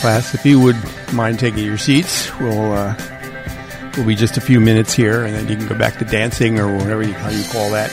class, 0.08 0.34
if 0.34 0.46
you 0.46 0.58
would 0.58 0.76
mind 1.12 1.38
taking 1.38 1.62
your 1.62 1.76
seats, 1.76 2.34
we'll 2.40 2.72
uh, 2.72 2.94
we'll 3.94 4.06
be 4.06 4.14
just 4.14 4.38
a 4.38 4.40
few 4.40 4.58
minutes 4.58 4.94
here, 4.94 5.22
and 5.22 5.34
then 5.34 5.46
you 5.48 5.54
can 5.54 5.66
go 5.66 5.76
back 5.76 5.98
to 5.98 6.04
dancing 6.06 6.58
or 6.58 6.74
whatever 6.74 7.02
you, 7.02 7.12
how 7.12 7.28
you 7.28 7.44
call 7.52 7.70
that. 7.70 7.90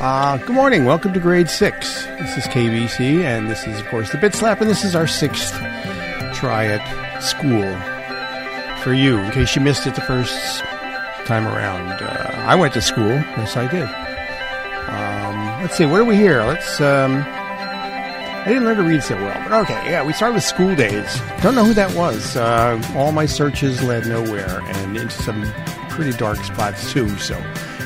Uh, 0.00 0.38
good 0.38 0.54
morning. 0.54 0.86
Welcome 0.86 1.12
to 1.12 1.20
grade 1.20 1.50
six. 1.50 2.06
This 2.06 2.38
is 2.38 2.44
KBC, 2.44 3.24
and 3.24 3.50
this 3.50 3.66
is, 3.66 3.78
of 3.78 3.86
course, 3.88 4.10
the 4.10 4.16
Bit 4.16 4.34
Slap, 4.34 4.62
and 4.62 4.70
this 4.70 4.84
is 4.84 4.96
our 4.96 5.06
sixth 5.06 5.52
try 6.32 6.64
at 6.64 7.20
school 7.20 7.70
for 8.82 8.94
you. 8.94 9.18
In 9.18 9.30
case 9.30 9.54
you 9.54 9.60
missed 9.60 9.86
it 9.86 9.94
the 9.96 10.00
first 10.00 10.60
time 11.26 11.46
around, 11.46 11.92
uh, 12.00 12.44
I 12.46 12.54
went 12.54 12.72
to 12.72 12.80
school. 12.80 13.10
Yes, 13.36 13.54
I 13.54 13.70
did. 13.70 13.86
Um, 14.88 15.60
let's 15.60 15.76
see. 15.76 15.84
What 15.84 16.00
are 16.00 16.06
we 16.06 16.16
here? 16.16 16.42
Let's. 16.44 16.80
Um, 16.80 17.22
I 18.44 18.48
didn't 18.48 18.64
learn 18.64 18.76
to 18.76 18.82
read 18.82 19.02
so 19.02 19.16
well, 19.16 19.48
but 19.48 19.60
okay. 19.62 19.90
Yeah, 19.90 20.04
we 20.04 20.12
started 20.12 20.34
with 20.34 20.44
school 20.44 20.74
days. 20.76 21.18
Don't 21.40 21.54
know 21.54 21.64
who 21.64 21.72
that 21.74 21.94
was. 21.94 22.36
Uh, 22.36 22.78
all 22.94 23.10
my 23.10 23.24
searches 23.24 23.82
led 23.82 24.06
nowhere, 24.06 24.60
and 24.62 24.96
into 24.98 25.14
some 25.22 25.50
pretty 25.88 26.12
dark 26.18 26.36
spots 26.44 26.92
too. 26.92 27.08
So 27.16 27.42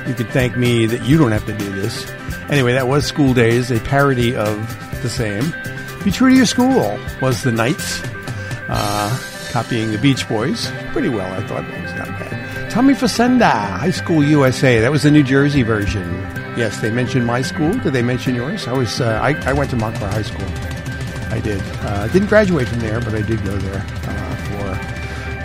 you 0.09 0.15
could 0.15 0.29
thank 0.31 0.57
me 0.57 0.87
that 0.87 1.05
you 1.05 1.17
don't 1.17 1.31
have 1.31 1.47
to 1.47 1.57
do 1.57 1.71
this. 1.73 2.11
Anyway, 2.51 2.73
that 2.73 2.89
was 2.89 3.07
School 3.07 3.35
Days, 3.35 3.71
a 3.71 3.79
parody 3.79 4.35
of 4.35 4.57
the 5.03 5.09
same. 5.09 5.55
Be 6.03 6.11
True 6.11 6.31
to 6.31 6.35
Your 6.37 6.47
School 6.47 6.99
was 7.21 7.43
the 7.45 7.53
Knights, 7.53 8.03
uh, 8.69 9.17
copying 9.51 9.93
the 9.93 9.99
Beach 9.99 10.29
Boys. 10.29 10.73
Pretty 10.93 11.09
well, 11.09 11.33
I 11.35 11.47
thought. 11.47 11.67
That 11.69 11.83
was 11.83 11.95
not 11.95 12.09
bad. 12.19 12.71
Tommy 12.71 12.95
Facenda, 12.95 13.51
High 13.79 13.91
School 13.91 14.25
USA. 14.25 14.81
That 14.81 14.91
was 14.91 15.05
the 15.05 15.11
New 15.13 15.23
Jersey 15.23 15.63
version. 15.63 16.18
Yes, 16.59 16.81
they 16.81 16.91
mentioned 16.91 17.25
my 17.25 17.41
school. 17.41 17.73
Did 17.79 17.93
they 17.93 18.03
mention 18.03 18.35
yours? 18.35 18.67
I 18.67 18.73
was. 18.73 19.01
Uh, 19.01 19.21
I, 19.23 19.33
I 19.49 19.53
went 19.53 19.71
to 19.71 19.77
Montclair 19.77 20.11
High 20.11 20.23
School. 20.23 20.45
I 21.33 21.39
did. 21.39 21.63
Uh, 21.83 22.09
didn't 22.09 22.27
graduate 22.27 22.67
from 22.67 22.81
there, 22.81 22.99
but 22.99 23.15
I 23.15 23.23
did 23.23 23.45
go 23.45 23.57
there 23.59 23.87
uh, 23.87 24.37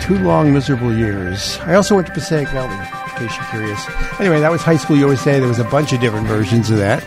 two 0.00 0.18
long, 0.18 0.52
miserable 0.52 0.92
years. 0.92 1.56
I 1.60 1.74
also 1.74 1.94
went 1.94 2.08
to 2.08 2.12
Passaic 2.12 2.48
Valley, 2.48 2.74
in 2.74 3.28
case 3.28 3.36
you're 3.36 3.46
curious. 3.46 3.86
Anyway, 4.18 4.40
that 4.40 4.50
was 4.50 4.62
High 4.62 4.76
School 4.76 4.96
USA. 4.96 5.38
There 5.38 5.48
was 5.48 5.60
a 5.60 5.64
bunch 5.64 5.92
of 5.92 6.00
different 6.00 6.26
versions 6.26 6.68
of 6.70 6.78
that 6.78 7.06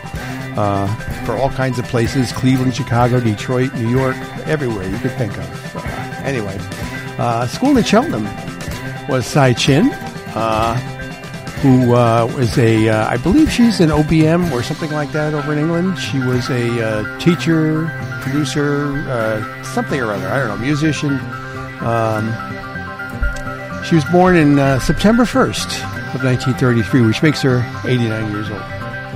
uh, 0.56 0.86
for 1.26 1.36
all 1.36 1.50
kinds 1.50 1.78
of 1.78 1.84
places 1.84 2.32
Cleveland, 2.32 2.74
Chicago, 2.74 3.20
Detroit, 3.20 3.74
New 3.74 3.90
York, 3.90 4.16
everywhere 4.46 4.88
you 4.88 4.96
could 5.00 5.12
think 5.12 5.36
of. 5.36 5.76
Uh, 5.76 5.80
anyway, 6.24 6.56
uh, 7.18 7.46
school 7.46 7.76
in 7.76 7.84
Cheltenham 7.84 8.24
was 9.06 9.26
Sai 9.26 9.52
Chin. 9.52 9.90
Who 11.62 11.92
uh, 11.92 12.26
was 12.36 12.56
a, 12.56 12.88
uh, 12.88 13.08
I 13.08 13.16
believe 13.16 13.50
she's 13.50 13.80
an 13.80 13.88
OBM 13.88 14.52
or 14.52 14.62
something 14.62 14.92
like 14.92 15.10
that 15.10 15.34
over 15.34 15.52
in 15.52 15.58
England. 15.58 15.98
She 15.98 16.20
was 16.20 16.48
a 16.50 16.86
uh, 16.86 17.18
teacher, 17.18 17.90
producer, 18.20 18.92
uh, 19.08 19.64
something 19.64 20.00
or 20.00 20.12
other. 20.12 20.28
I 20.28 20.38
don't 20.38 20.48
know, 20.48 20.56
musician. 20.64 21.18
Um, 21.80 22.32
she 23.82 23.96
was 23.96 24.04
born 24.06 24.36
in 24.36 24.60
uh, 24.60 24.78
September 24.78 25.24
1st 25.24 25.82
of 26.14 26.22
1933, 26.22 27.02
which 27.02 27.22
makes 27.24 27.42
her 27.42 27.66
89 27.84 28.30
years 28.30 28.48
old 28.50 28.60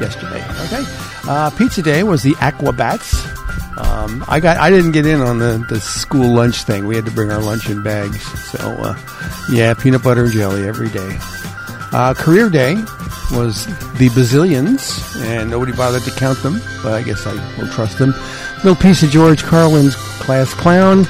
yesterday. 0.01 0.45
Okay. 0.65 0.85
Uh, 1.29 1.51
pizza 1.51 1.81
Day 1.81 2.03
was 2.03 2.25
the 2.25 2.33
Aquabats. 2.35 3.25
Um, 3.79 4.25
I 4.27 4.41
got. 4.41 4.57
I 4.57 4.69
didn't 4.69 4.93
get 4.93 5.07
in 5.07 5.21
on 5.21 5.39
the, 5.39 5.65
the 5.69 5.81
school 5.81 6.35
lunch 6.35 6.65
thing. 6.65 6.87
We 6.89 6.97
had 6.97 7.05
to 7.05 7.13
bring 7.13 7.31
our 7.31 7.41
lunch 7.41 7.71
in 7.71 7.85
bags. 7.85 8.21
So, 8.51 8.97
yeah, 9.49 9.75
peanut 9.75 10.03
butter 10.03 10.25
and 10.25 10.33
jelly 10.33 10.67
every 10.67 10.89
day. 10.89 11.19
Uh, 11.93 12.15
career 12.15 12.49
Day 12.49 12.75
was 13.33 13.67
the 13.99 14.09
Bazillions, 14.15 15.21
and 15.27 15.51
nobody 15.51 15.73
bothered 15.73 16.03
to 16.03 16.11
count 16.13 16.43
them, 16.43 16.61
but 16.83 16.93
I 16.95 17.03
guess 17.03 17.27
I 17.27 17.35
will 17.59 17.69
trust 17.69 17.99
them. 17.99 18.15
Little 18.65 18.77
piece 18.77 19.03
of 19.03 19.11
George 19.11 19.43
Carlin's 19.43 19.95
Class 20.21 20.55
Clown. 20.55 21.05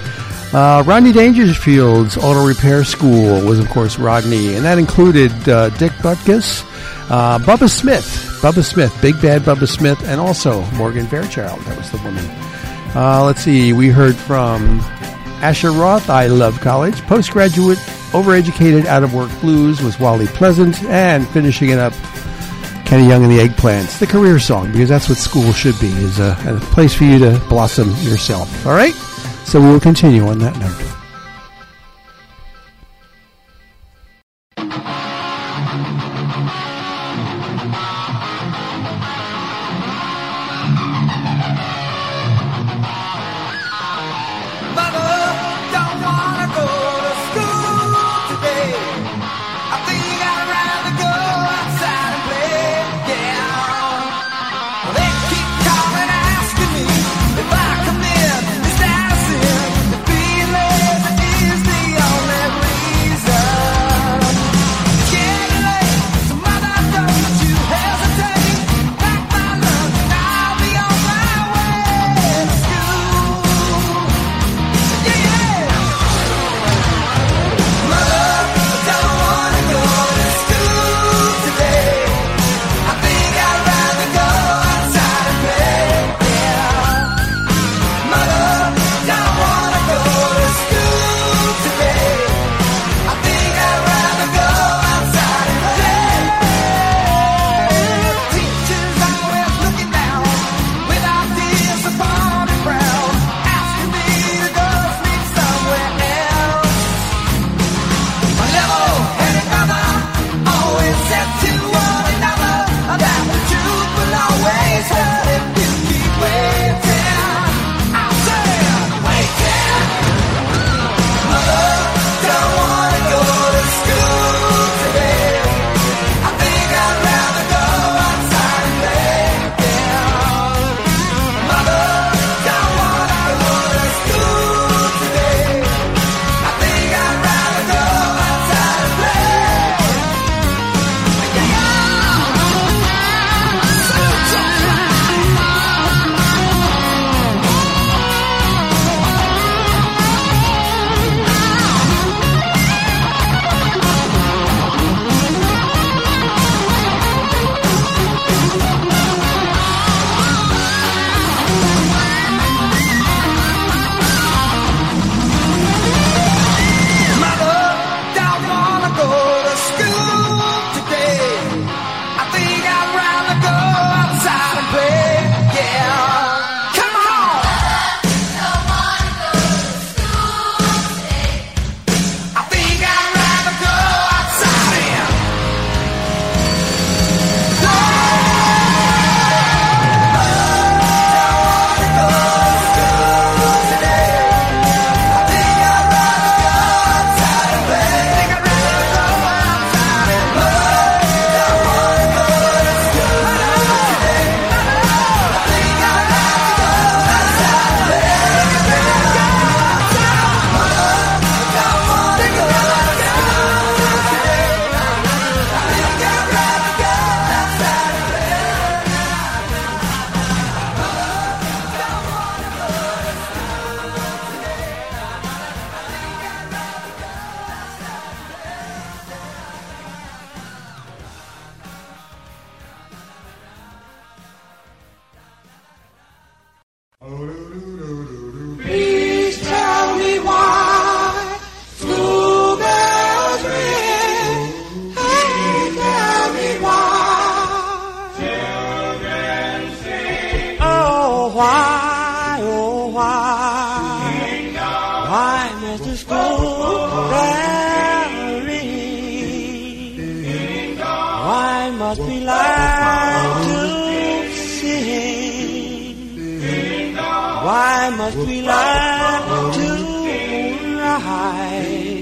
Uh, 0.53 0.83
Rodney 0.85 1.13
Dangerfield's 1.13 2.17
Auto 2.17 2.45
Repair 2.47 2.85
School 2.85 3.45
was, 3.47 3.59
of 3.59 3.69
course, 3.69 3.99
Rodney, 3.99 4.55
and 4.55 4.65
that 4.65 4.79
included 4.79 5.33
uh, 5.49 5.71
Dick 5.71 5.93
Butkus, 5.93 6.63
uh, 7.11 7.39
Bubba 7.39 7.71
Smith, 7.71 8.05
Bubba 8.43 8.65
Smith, 8.65 8.95
Big 9.01 9.21
Bad 9.23 9.43
Bubba 9.43 9.69
Smith, 9.69 9.99
and 10.09 10.21
also 10.21 10.63
Morgan 10.73 11.07
Fairchild. 11.07 11.61
That 11.61 11.79
was 11.79 11.91
the 11.91 11.99
woman. 11.99 12.25
Uh, 12.95 13.23
let's 13.25 13.41
see, 13.41 13.73
we 13.73 13.89
heard 13.89 14.15
from 14.17 14.81
Asher 15.41 15.73
Roth, 15.73 16.11
I 16.11 16.27
Love 16.27 16.61
College. 16.61 17.01
Postgraduate, 17.03 17.79
overeducated, 18.13 18.87
out 18.87 19.03
of 19.03 19.13
work 19.13 19.31
blues 19.41 19.83
was 19.83 19.99
Wally 19.99 20.27
Pleasant, 20.27 20.83
and 20.85 21.27
finishing 21.29 21.71
it 21.71 21.79
up, 21.79 21.93
Kenny 22.87 23.09
Young 23.09 23.25
and 23.25 23.33
the 23.33 23.39
Eggplants, 23.39 23.99
the 23.99 24.07
career 24.07 24.39
song, 24.39 24.71
because 24.73 24.89
that's 24.89 25.09
what 25.09 25.19
school 25.19 25.53
should 25.53 25.79
be, 25.81 25.89
is 25.89 26.21
a, 26.21 26.37
a 26.47 26.59
place 26.73 26.95
for 26.95 27.05
you 27.05 27.19
to 27.19 27.43
blossom 27.49 27.89
yourself. 28.03 28.67
All 28.67 28.75
right? 28.75 28.95
So 29.45 29.61
we 29.61 29.69
will 29.69 29.81
continue 29.81 30.27
on 30.29 30.39
that 30.39 30.57
note. 30.59 30.92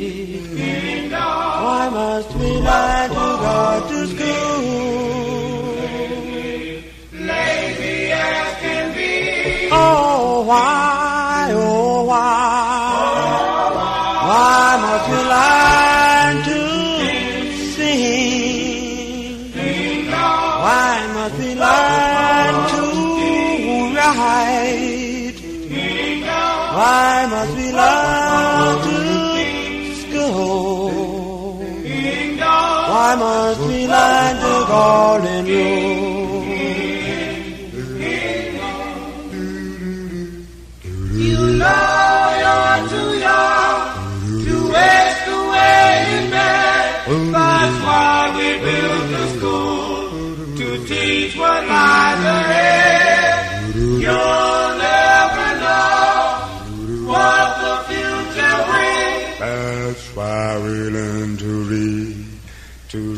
Why 0.00 1.90
must 1.92 2.34
we 2.36 2.52
lie? 2.56 2.89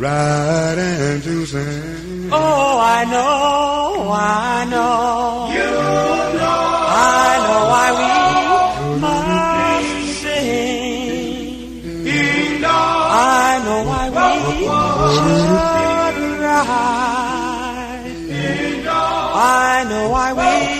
ride 0.02 0.78
and 0.78 1.22
to 1.22 1.46
sing. 1.46 2.28
Oh, 2.32 2.78
I 2.96 3.04
know, 3.04 4.10
I 4.10 4.64
know. 4.72 5.48
You 5.56 5.70
know. 6.38 6.58
I 6.94 7.30
know 7.44 7.62
why 7.72 7.88
we 8.00 8.10
must 9.04 10.20
sing. 10.22 11.82
You. 12.04 12.64
I 12.64 13.60
know 13.64 13.80
why 13.90 14.04
we 14.16 14.28
should 15.14 16.40
ride. 16.40 18.12
I 19.34 19.84
know 19.88 20.04
why 20.10 20.28
we 20.32 20.71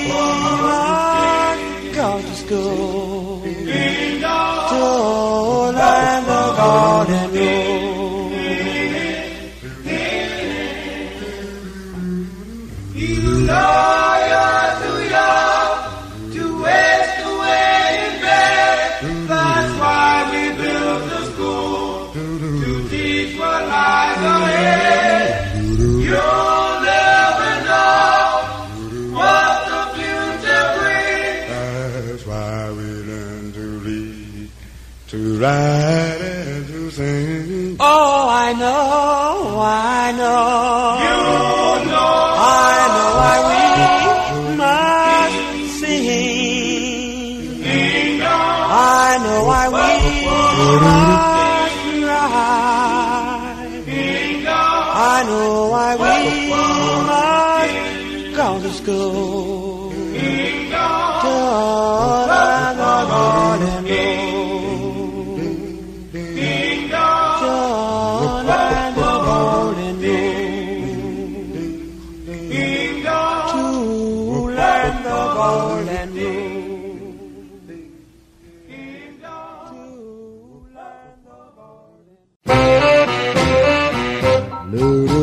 Luru 84.73 85.22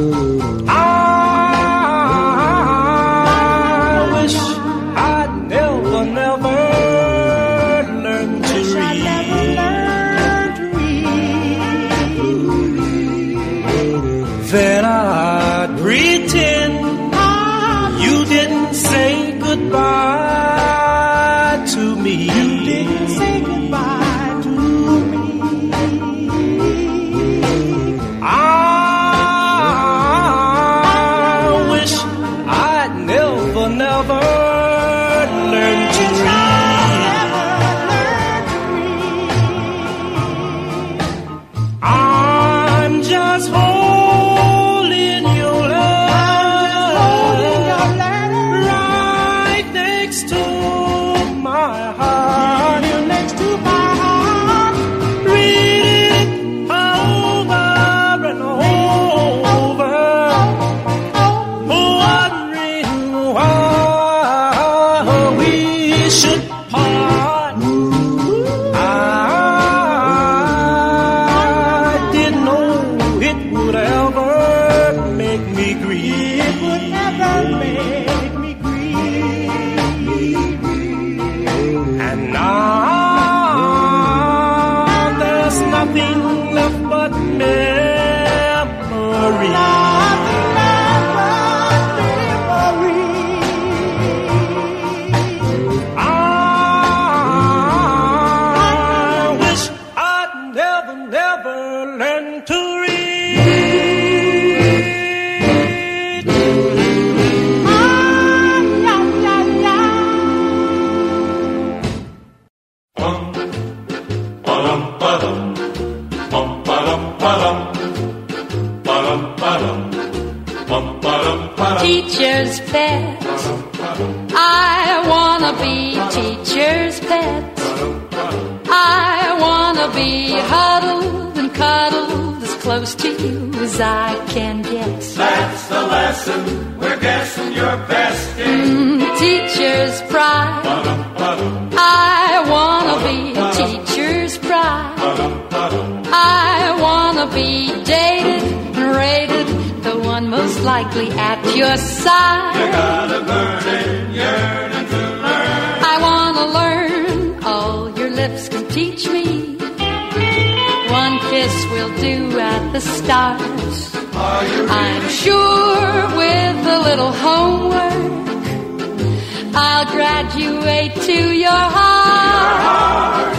I'll 169.80 169.86
graduate 169.94 170.94
to 171.08 171.18
your 171.46 171.64
heart. 171.78 173.34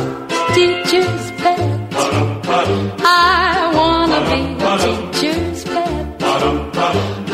Teacher's 0.54 1.26
pet. 1.32 1.60
I 3.04 3.70
wanna 3.78 4.20
be 4.30 4.40
a 4.64 4.76
teacher's 5.18 5.64
pet. 5.64 6.22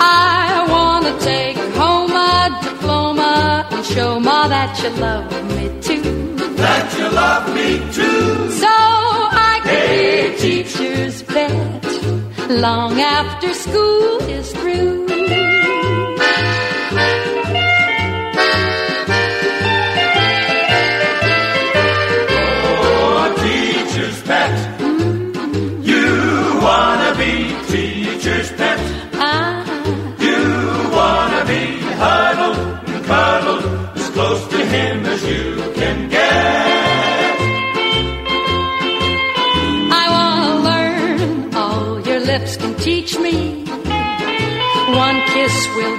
I 0.01 0.67
wanna 0.75 1.13
take 1.21 1.57
home 1.79 2.11
a 2.11 2.59
diploma 2.65 3.69
and 3.71 3.87
show 3.87 4.19
ma 4.19 4.49
that 4.49 4.73
you 4.83 4.91
love 5.07 5.31
me 5.55 5.65
too. 5.87 6.35
That 6.57 6.87
you 6.99 7.09
love 7.23 7.45
me 7.55 7.69
too. 7.99 8.51
So 8.65 8.75
I 9.51 9.61
can 9.63 9.87
hey, 9.87 10.31
be 10.31 10.35
a 10.35 10.39
teacher's 10.43 11.23
pet 11.23 11.85
long 12.51 13.01
after 13.01 13.55
school 13.55 14.19
is 14.23 14.51
through. 14.51 14.96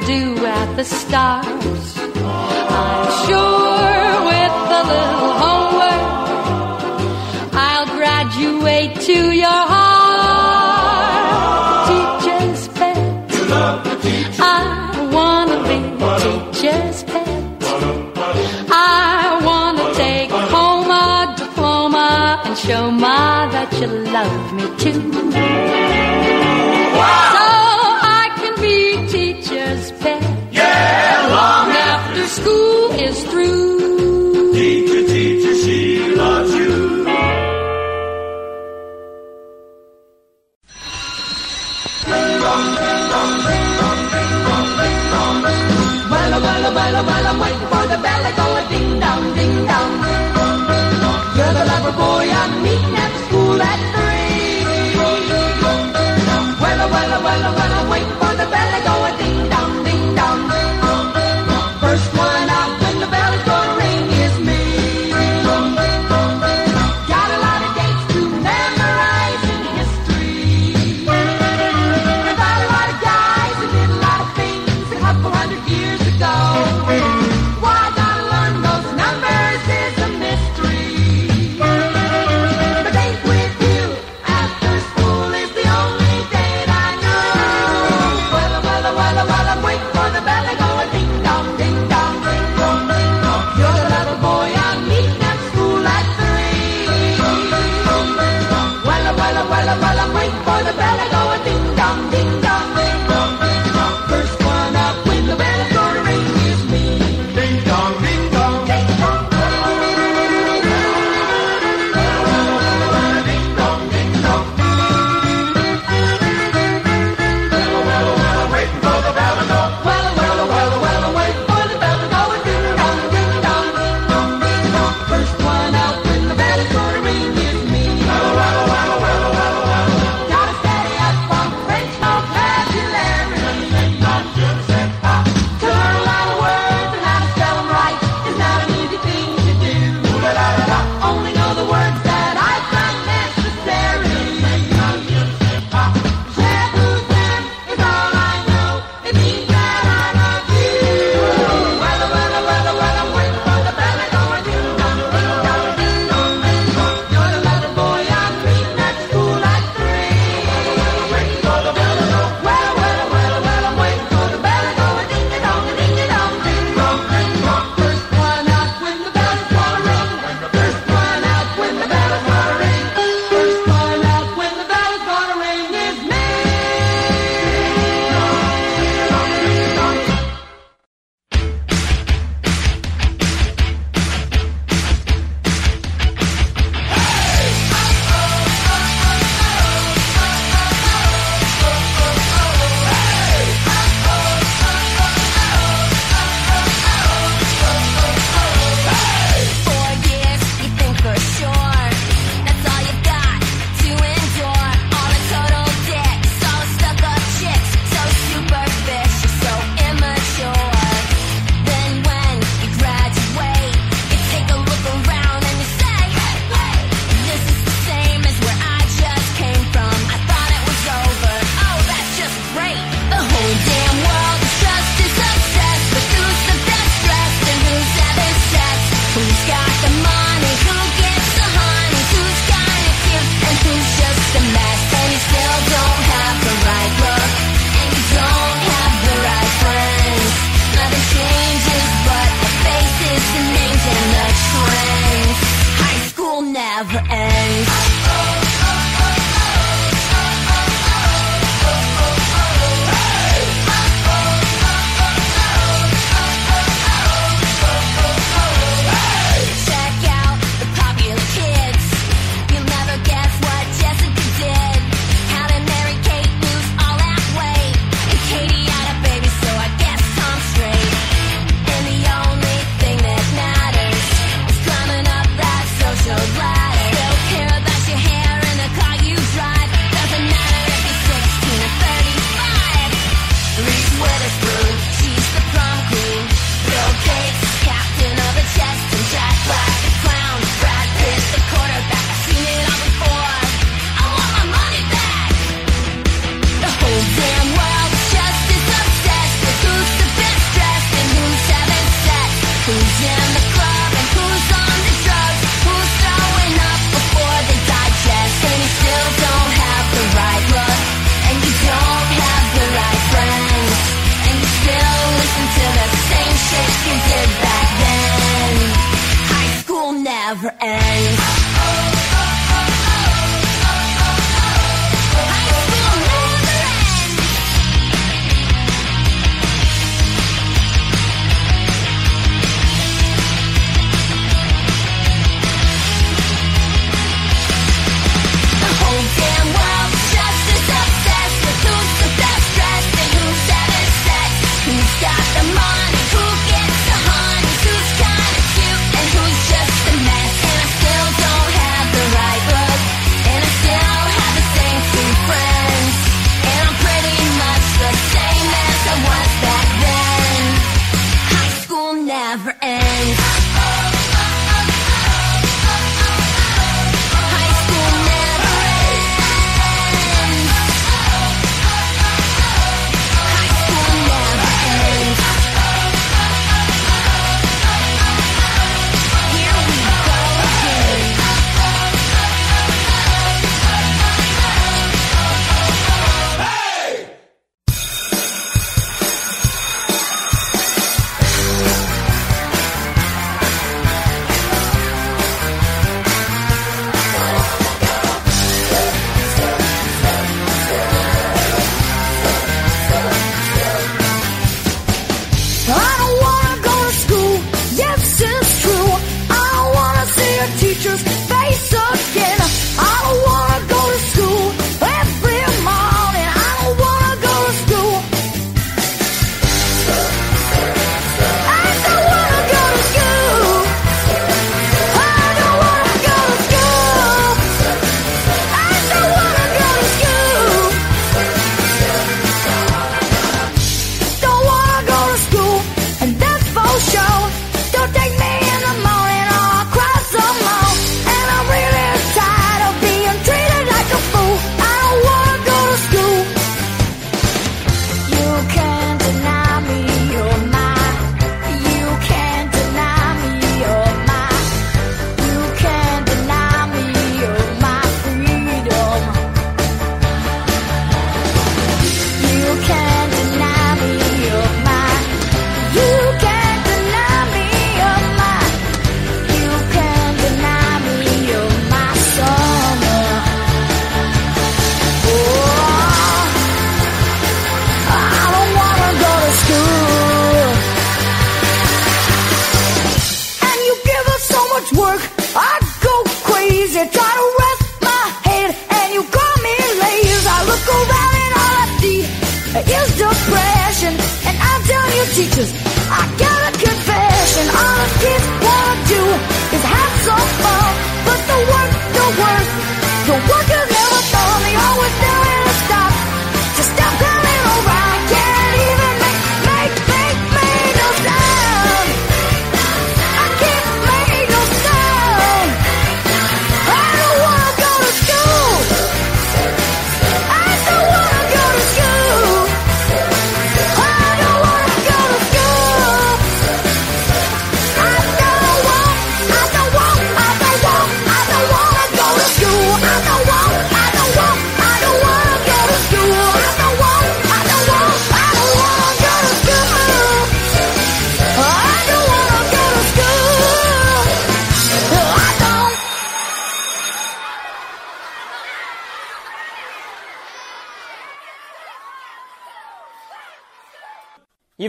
do 0.08 0.46
at 0.46 0.76
the 0.78 0.86
stars. 0.86 1.98
I'm 2.80 3.08
sure 3.28 4.12
with 4.30 4.56
a 4.80 4.84
little 4.94 5.34
homework, 5.44 6.04
I'll 7.68 7.90
graduate 7.98 8.94
to 9.10 9.18
your 9.44 9.62
heart. 9.74 11.08
Teacher's 11.90 12.64
pet. 12.70 12.98
I 14.40 14.54
wanna 15.16 15.58
be 15.68 15.78
teacher's 16.24 17.04
pet. 17.12 17.28
I 18.72 19.42
wanna 19.48 19.88
take 19.96 20.32
home 20.54 20.90
a 20.90 21.36
diploma 21.38 22.08
and 22.46 22.58
show 22.58 22.92
ma 22.92 23.50
that 23.52 23.70
you 23.82 23.88
love 24.16 24.54
me 24.54 24.66
too. 24.84 25.27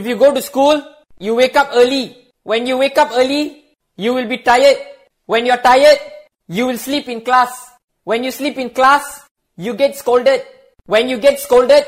You 0.09 0.17
go 0.17 0.33
to 0.33 0.41
school, 0.41 0.83
you 1.19 1.35
wake 1.35 1.55
up 1.55 1.69
early. 1.73 2.33
When 2.43 2.65
you 2.65 2.77
wake 2.77 2.97
up 2.97 3.11
early, 3.13 3.63
you 3.95 4.13
will 4.13 4.27
be 4.27 4.39
tired. 4.39 4.77
When 5.25 5.45
you're 5.45 5.61
tired, 5.61 5.99
you 6.47 6.65
will 6.65 6.77
sleep 6.77 7.07
in 7.07 7.21
class. 7.21 7.71
When 8.03 8.23
you 8.23 8.31
sleep 8.31 8.57
in 8.57 8.71
class, 8.71 9.29
you 9.55 9.75
get 9.75 9.95
scolded. 9.95 10.41
When 10.87 11.07
you 11.07 11.19
get 11.19 11.39
scolded, 11.39 11.85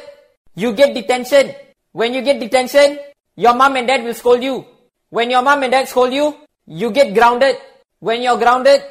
you 0.56 0.74
get 0.74 0.94
detention. 0.94 1.56
When 1.92 2.14
you 2.14 2.22
get 2.22 2.40
detention, 2.40 3.00
your 3.36 3.56
mom 3.56 3.76
and 3.76 3.88
dad 3.88 4.04
will 4.04 4.14
scold 4.14 4.44
you. 4.44 4.66
When 5.10 5.32
your 5.32 5.42
mom 5.42 5.64
and 5.64 5.72
dad 5.72 5.88
scold 5.88 6.14
you, 6.14 6.36
you 6.68 6.92
get 6.92 7.14
grounded. 7.14 7.56
When 8.00 8.22
you're 8.22 8.38
grounded, 8.38 8.82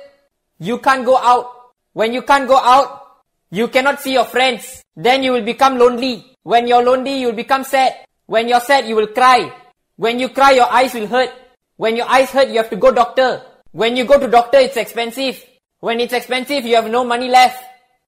you 0.58 0.78
can't 0.78 1.04
go 1.04 1.16
out. 1.16 1.46
When 1.92 2.12
you 2.12 2.22
can't 2.22 2.48
go 2.48 2.56
out, 2.56 3.22
you 3.50 3.68
cannot 3.68 4.00
see 4.00 4.12
your 4.12 4.24
friends. 4.24 4.82
Then 4.96 5.22
you 5.22 5.32
will 5.32 5.44
become 5.44 5.78
lonely. 5.78 6.36
When 6.42 6.66
you're 6.66 6.82
lonely, 6.82 7.20
you 7.20 7.28
will 7.28 7.36
become 7.36 7.64
sad. 7.64 7.94
When 8.30 8.46
you're 8.46 8.60
sad, 8.60 8.86
you 8.86 8.94
will 8.94 9.08
cry. 9.08 9.52
When 9.96 10.20
you 10.20 10.28
cry, 10.28 10.52
your 10.52 10.70
eyes 10.70 10.94
will 10.94 11.08
hurt. 11.08 11.30
When 11.76 11.96
your 11.96 12.06
eyes 12.06 12.30
hurt, 12.30 12.46
you 12.46 12.58
have 12.58 12.70
to 12.70 12.76
go 12.76 12.92
doctor. 12.92 13.42
When 13.72 13.96
you 13.96 14.04
go 14.04 14.20
to 14.20 14.28
doctor, 14.28 14.58
it's 14.58 14.76
expensive. 14.76 15.44
When 15.80 15.98
it's 15.98 16.12
expensive, 16.12 16.64
you 16.64 16.76
have 16.76 16.88
no 16.88 17.02
money 17.02 17.28
left. 17.28 17.60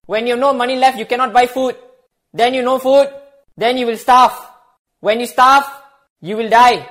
When 0.07 0.29
you 0.29 0.35
have 0.35 0.39
no 0.39 0.53
money 0.53 0.77
left, 0.77 0.97
you 0.97 1.07
cannot 1.07 1.33
buy 1.33 1.49
food. 1.49 1.75
Then 2.33 2.55
you 2.55 2.63
no 2.63 2.79
food, 2.79 3.09
then 3.57 3.77
you 3.77 3.87
will 3.87 3.97
starve. 3.97 4.31
When 5.01 5.19
you 5.19 5.27
starve, 5.27 5.65
you 6.21 6.37
will 6.37 6.49
die. 6.49 6.89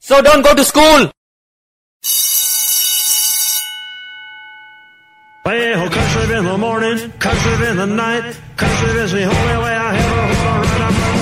So 0.00 0.20
don't 0.20 0.42
go 0.42 0.52
to 0.52 0.64
school. 0.64 1.12
Well, 5.46 5.90
cursive 5.90 6.30
in 6.32 6.44
the 6.44 6.58
morning, 6.58 7.12
cursive 7.20 7.62
in 7.70 7.76
the 7.76 7.86
night, 7.86 8.36
cursive 8.56 8.96
is 8.96 9.12
the 9.12 9.22
only 9.22 9.62
way 9.62 9.74
I 9.76 9.96
ever 9.96 11.17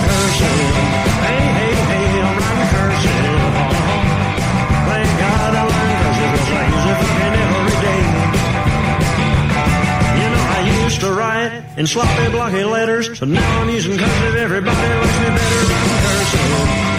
in 11.76 11.86
sloppy, 11.86 12.30
blocky 12.30 12.64
letters, 12.64 13.20
but 13.20 13.28
now 13.28 13.60
I'm 13.60 13.68
using 13.68 13.98
cursive. 13.98 14.34
Everybody 14.34 14.76
likes 14.76 15.18
me 15.20 15.28
better 15.28 15.64
than 15.66 15.88
cursive. 16.02 16.95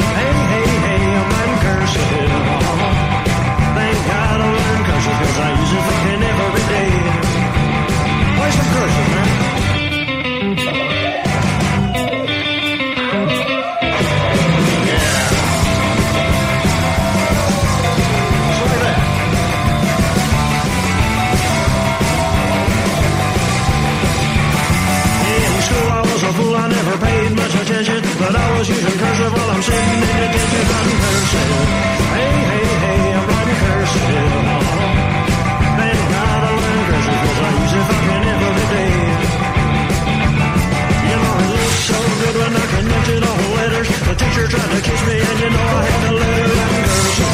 Teacher 44.38 44.48
tried 44.58 44.70
to 44.76 44.82
kiss 44.82 45.02
me, 45.08 45.18
and 45.20 45.40
you 45.40 45.50
know 45.50 45.66
I 45.66 45.84
had 45.90 46.02
to 46.08 46.12
let 46.14 46.34
her 46.38 46.54
write 46.58 46.86
cursive. 46.86 47.34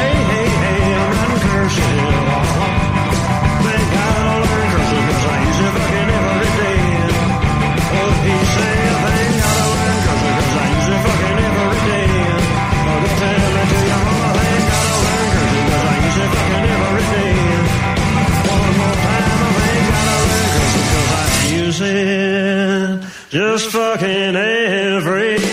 Hey, 0.00 0.16
hey, 0.32 0.48
hey, 0.64 0.94
I'm. 0.96 1.10
Thank 3.62 3.86
God 3.92 4.16
I 4.22 4.48
'cause 5.06 5.24
I 5.32 5.38
use 5.48 5.60
it 5.62 5.72
fucking 5.76 6.10
every 6.18 6.50
day. 6.60 6.80
Oh, 7.98 8.12
he 8.24 8.36
say, 8.54 8.76
thank 9.04 9.32
God 9.42 9.70
I 9.72 9.98
'cause 10.04 10.56
I 10.56 10.66
use 10.76 10.88
it 10.92 11.00
fucking 11.04 11.38
every 11.48 11.80
day. 11.88 12.10
Oh, 12.88 12.98
go 13.02 13.08
tell 13.20 13.54
it 13.60 13.68
to 13.72 13.78
your 13.90 14.00
mama, 14.06 14.28
thank 14.38 14.62
God 14.70 14.88
I 14.88 14.98
learned 15.04 15.30
cursive 15.34 15.64
'cause 15.68 15.84
I 15.92 15.96
use 16.06 16.18
it 16.24 16.30
fucking 16.34 16.66
every 16.76 17.04
day. 17.14 17.34
One 18.52 18.72
more 18.80 18.96
time, 19.06 19.40
I 19.42 19.50
thank 19.58 19.84
God 19.92 20.06
I 20.12 20.20
learned 20.30 20.52
cursive 20.56 20.86
'cause 20.92 21.10
I 21.12 21.24
oh, 21.28 21.60
use 21.60 21.80
oh, 21.82 21.92
it 21.92 23.36
just 23.36 23.66
fucking 23.76 24.34
every 24.36 25.32
I'm 25.36 25.51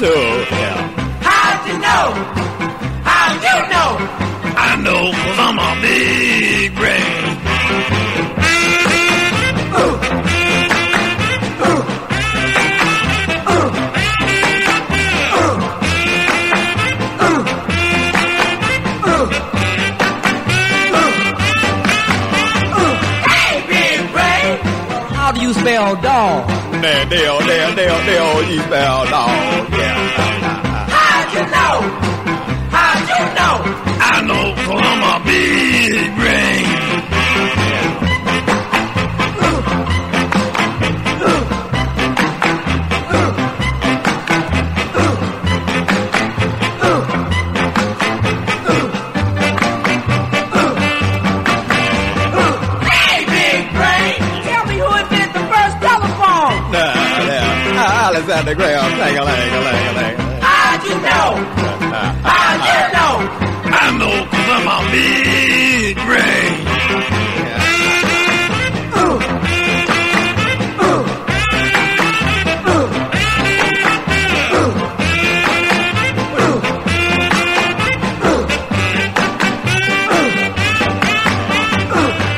one, 0.00 0.10
one 0.10 0.18
and 0.18 0.48
two. 0.48 0.54
Yeah. 0.56 0.76
How'd 1.22 1.66
you 1.68 1.78
know? 1.78 2.14
How'd 3.04 3.42
you 3.42 3.58
know? 3.70 3.98
I 4.56 4.76
know 4.82 5.12
cause 5.12 5.38
I'm 5.38 5.58
a 5.58 5.80
big 5.82 6.74
brain. 6.76 7.03
There, 26.84 27.06
there, 27.06 27.40
there, 27.46 27.74
there, 27.76 28.04
there, 28.04 28.52
you 28.52 28.60
spell 28.60 29.06
dog. 29.06 29.70
Yeah. 29.72 30.84
How'd 30.92 31.32
you 31.32 31.44
know? 31.54 31.80
How'd 32.76 33.08
you 33.08 33.24
know? 33.38 33.54
I 34.04 34.20
know 34.20 34.52
I'm 34.68 35.02
a 35.08 35.24
big 35.24 36.14
brain. 36.14 36.43
There. 58.42 58.44
Alexander 58.44 58.54
Graham, 58.54 58.98
lang 58.98 59.16
a 59.16 59.24
lang 59.24 59.52
a 59.52 59.60
lang 59.60 59.88
a 59.88 59.92
lang. 59.92 60.14
How'd 60.40 60.82
you 60.84 60.94
know? 60.94 61.30
How'd 62.22 62.60
you 62.66 62.80
know? 62.94 63.14
I 63.66 63.98
know 63.98 64.26
cause 64.30 64.48
I'm 64.50 64.68
a 64.68 64.78
big 64.90 65.96
brain. 65.96 67.64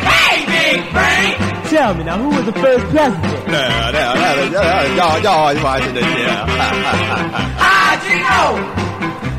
Hey, 0.08 0.36
big 0.46 0.92
brain! 0.92 1.64
Tell 1.70 1.94
me 1.94 2.04
now, 2.04 2.18
who 2.18 2.28
was 2.28 2.44
the 2.44 2.52
first 2.52 2.84
president? 2.86 3.46
Now, 3.48 3.90
now, 3.92 4.05
now, 4.36 4.82
y'all, 4.96 5.18
y'all 5.22 5.48
is 5.56 5.62
watching 5.62 5.94
this 5.94 6.04
here. 6.04 6.28
How'd 7.56 8.02
you 8.04 8.16
know? 8.20 8.48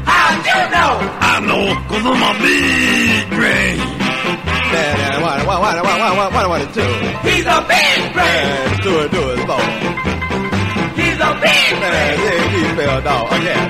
How'd 0.09 0.41
you 0.41 0.63
know? 0.73 0.93
I 1.21 1.33
know 1.45 1.65
cause 1.87 2.05
I'm 2.05 2.23
a 2.25 2.33
big 2.41 3.29
brain. 3.37 3.77
Now, 4.67 5.21
one, 5.21 5.45
one, 5.45 5.61
one, 5.61 5.77
one, 5.85 5.99
one, 5.99 6.17
one, 6.17 6.33
one, 6.33 6.49
one, 6.49 6.73
two. 6.73 6.81
He's 7.29 7.45
a 7.45 7.59
big 7.69 7.99
brain! 8.13 8.81
Do 8.83 8.91
it, 9.05 9.09
do 9.11 9.21
it, 9.31 9.39
four. 9.47 9.63
He's 10.97 11.19
a 11.21 11.31
big 11.39 11.71
brain! 11.77 12.15
yeah, 12.25 12.51
he 12.51 12.61
fell 12.75 13.01
down 13.01 13.25
again. 13.37 13.65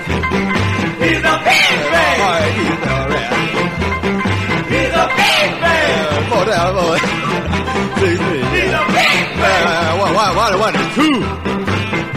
He's 0.97 1.21
a 1.21 1.35
big 1.43 1.73
brain! 1.91 2.17
Boy, 2.23 2.43
he 2.57 2.65
fell 2.81 3.03
red. 3.13 3.31
He's 4.73 4.93
a 4.95 5.05
big 5.19 5.49
brain! 5.61 6.23
Four 6.31 6.45
down, 6.49 6.69
four. 6.75 6.97
Six, 7.99 8.17
three. 8.17 8.56
He's 8.77 8.85
a 8.85 8.93
big 8.93 9.25
brain! 9.37 9.63
Uh, 9.67 9.97
one, 9.97 10.13
one, 10.13 10.35
one, 10.35 10.59
one, 10.59 10.73
two. 10.95 11.17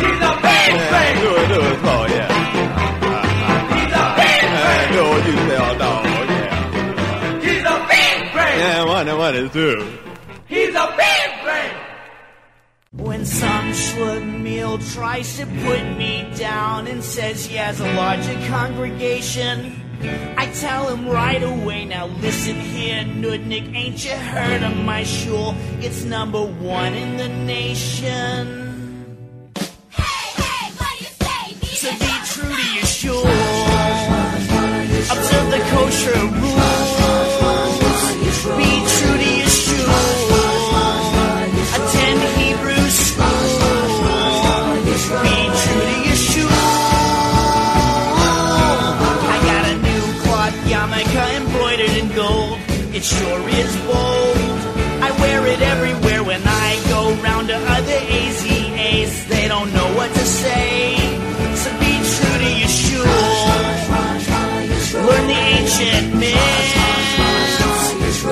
He's 0.01 0.21
a 0.21 0.35
big 0.45 0.71
brain! 0.91 1.15
do 1.21 1.31
it, 1.41 1.49
do 1.49 1.61
it, 1.61 1.79
four, 1.85 2.05
yeah. 2.09 2.31
He's 3.75 3.93
a 3.93 4.07
big 4.21 4.41
Uh, 4.45 4.53
brain! 4.57 4.87
do 4.93 5.03
it, 5.17 5.23
you 5.27 5.37
fell 5.49 5.79
down, 5.79 6.05
yeah. 6.29 7.41
He's 7.41 7.65
a 7.65 7.79
big 7.89 8.33
brain! 8.33 8.59
Yeah, 8.59 8.85
one 8.85 9.09
and 9.09 9.19
one 9.19 9.35
is 9.37 9.51
two. 9.53 9.99
He's 10.49 10.75
a 10.75 10.95
big 10.97 11.43
brain! 11.45 11.73
When 12.93 13.25
some 13.25 13.71
schlemiel 13.73 14.79
tries 14.95 15.37
to 15.39 15.47
put 15.47 15.83
me 15.97 16.29
down 16.37 16.87
and 16.87 17.03
says 17.05 17.47
he 17.47 17.57
has 17.57 17.81
a 17.81 17.93
larger 17.95 18.35
congregation, 18.49 19.81
I 20.03 20.51
tell 20.55 20.89
him 20.89 21.09
right 21.09 21.43
away, 21.43 21.85
now 21.85 22.07
listen 22.07 22.57
here, 22.57 23.05
Nudnik, 23.05 23.75
ain't 23.75 24.05
you 24.05 24.13
heard 24.13 24.63
of 24.63 24.77
my 24.77 25.03
shul? 25.05 25.55
It's 25.81 26.05
number 26.05 26.43
one 26.43 26.95
in 26.95 27.17
the 27.17 27.29
nation. 27.29 28.69
So 31.81 31.91
be 31.93 32.13
true 32.27 32.55
to 32.55 32.75
your 32.75 32.85
shul. 32.85 33.25
Observe 35.11 35.51
the 35.51 35.61
kosher 35.71 36.21
rules. 36.41 37.01
Be 38.57 38.90
It 53.01 53.07
sure 53.07 53.49
is 53.49 53.77
bold. 53.89 54.37
I 55.01 55.11
wear 55.21 55.47
it 55.47 55.63
everywhere 55.63 56.23
when 56.23 56.43
I 56.45 56.79
go 56.91 57.15
round 57.23 57.49
to 57.49 57.57
other 57.57 57.99
AZAs. 58.19 59.27
They 59.27 59.49
don't 59.49 59.73
know 59.73 59.89
what 59.97 60.13
to 60.13 60.21
say. 60.27 60.97
So 61.57 61.71
be 61.81 61.97
true 62.13 62.39
to 62.45 62.51
your 62.61 62.69
shul. 62.69 63.07
Learn 65.09 65.27
the 65.33 65.41
ancient 65.57 66.15
myths. 66.15 66.75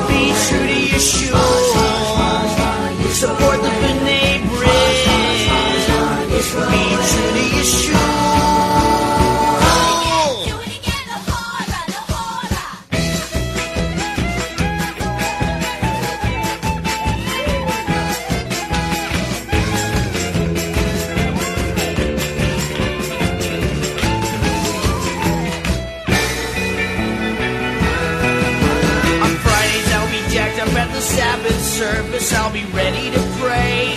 Be 0.07 0.35
true 0.45 0.67
to 0.67 0.81
your 0.91 1.01
shul. 1.01 1.48
Service. 32.19 32.39
I'll 32.39 32.53
be 32.53 32.65
ready 32.73 33.11
to 33.11 33.21
pray. 33.39 33.95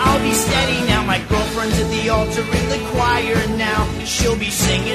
I'll 0.00 0.22
be 0.22 0.32
steady 0.32 0.86
now. 0.86 1.04
My 1.04 1.18
girlfriend's 1.28 1.78
at 1.80 1.90
the 1.90 2.08
altar 2.08 2.42
in 2.42 2.68
the 2.68 2.88
choir 2.90 3.36
now. 3.56 3.88
She'll 4.04 4.38
be 4.38 4.50
singing 4.50 4.91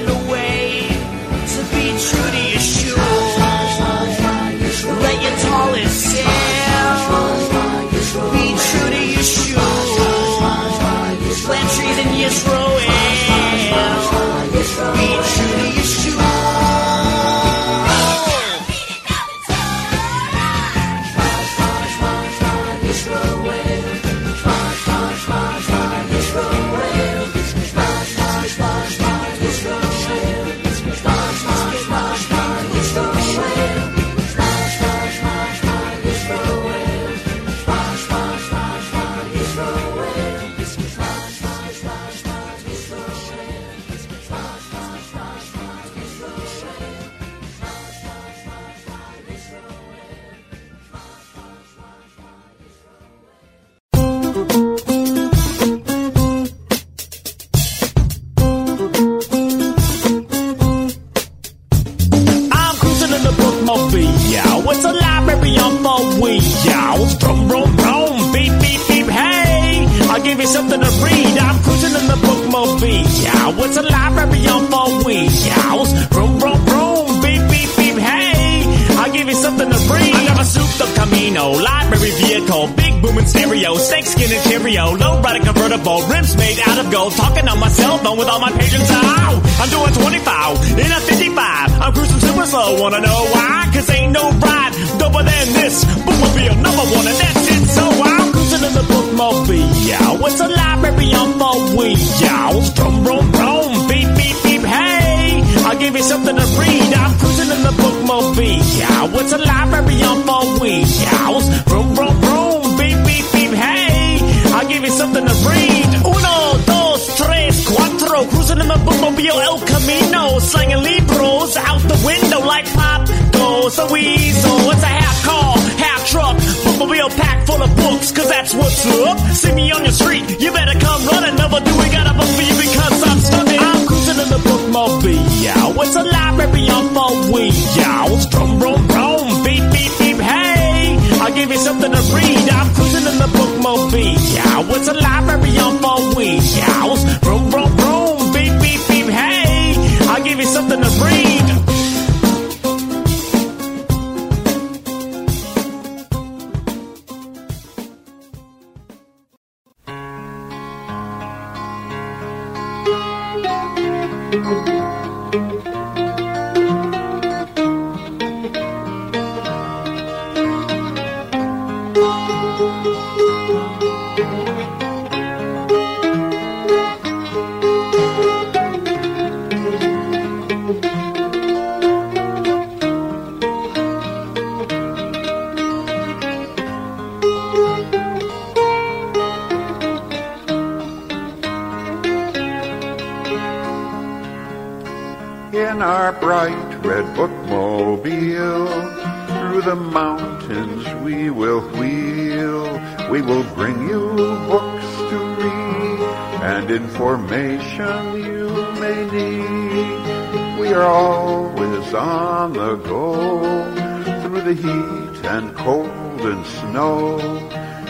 the 214.48 214.54
heat 214.54 215.26
and 215.26 215.54
cold 215.58 216.22
and 216.22 216.46
snow. 216.46 217.20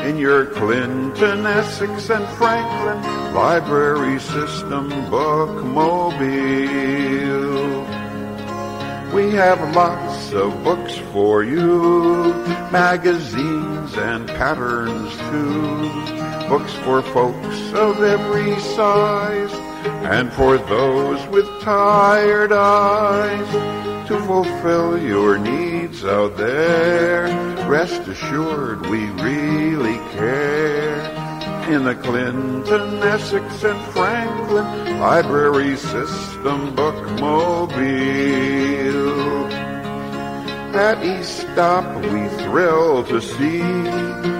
In 0.08 0.18
your 0.18 0.48
Clinton, 0.48 1.46
Essex, 1.46 2.10
and 2.10 2.28
Franklin 2.38 3.00
library 3.32 4.20
system 4.20 4.90
bookmobile. 5.12 6.24
We 9.14 9.30
have 9.34 9.76
lots 9.76 10.34
of 10.34 10.64
books 10.64 10.98
for 11.14 11.44
you, 11.44 12.34
magazines 12.72 13.96
and 13.96 14.28
patterns 14.28 15.16
too. 15.30 15.90
Books 16.50 16.74
for 16.86 17.04
folks 17.04 17.60
of 17.74 18.02
every 18.02 18.60
size, 18.78 19.54
and 20.16 20.34
for 20.34 20.58
those 20.58 21.24
with 21.28 21.48
tired 21.62 22.52
eyes. 22.52 23.78
To 24.08 24.18
fulfill 24.22 24.98
your 24.98 25.38
needs 25.38 25.77
out 26.04 26.38
there, 26.38 27.26
rest 27.68 28.08
assured 28.08 28.86
we 28.88 29.06
really 29.22 29.98
care. 30.12 30.88
In 31.70 31.84
the 31.84 31.96
Clinton, 31.96 33.04
Essex, 33.04 33.64
and 33.64 33.80
Franklin 33.92 35.00
Library 35.00 35.76
System 35.76 36.76
Bookmobile. 36.76 38.38
At 40.74 41.04
each 41.04 41.26
stop 41.26 41.86
we 42.04 42.28
thrill 42.46 43.04
to 43.06 43.20
see 43.20 43.62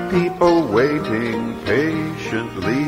people 0.10 0.68
waiting 0.68 1.60
patiently. 1.66 2.86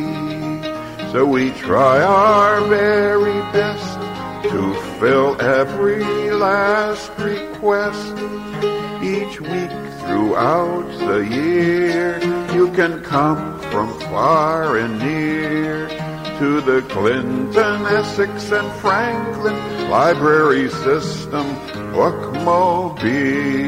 So 1.12 1.26
we 1.26 1.52
try 1.52 2.02
our 2.02 2.62
very 2.68 3.42
best 3.52 4.00
to 4.44 4.74
fill 5.00 5.42
every 5.42 6.32
last 6.32 7.12
request. 7.18 8.49
Each 9.02 9.40
week 9.40 9.72
throughout 10.02 10.88
the 11.00 11.20
year, 11.20 12.20
you 12.54 12.70
can 12.74 13.02
come 13.02 13.60
from 13.72 13.98
far 14.02 14.78
and 14.78 15.00
near 15.00 15.88
to 16.40 16.60
the 16.62 16.82
Clinton, 16.90 17.86
Essex, 17.86 18.52
and 18.52 18.72
Franklin 18.82 19.90
Library 19.90 20.70
System 20.70 21.46
Bookmobile. 21.94 23.60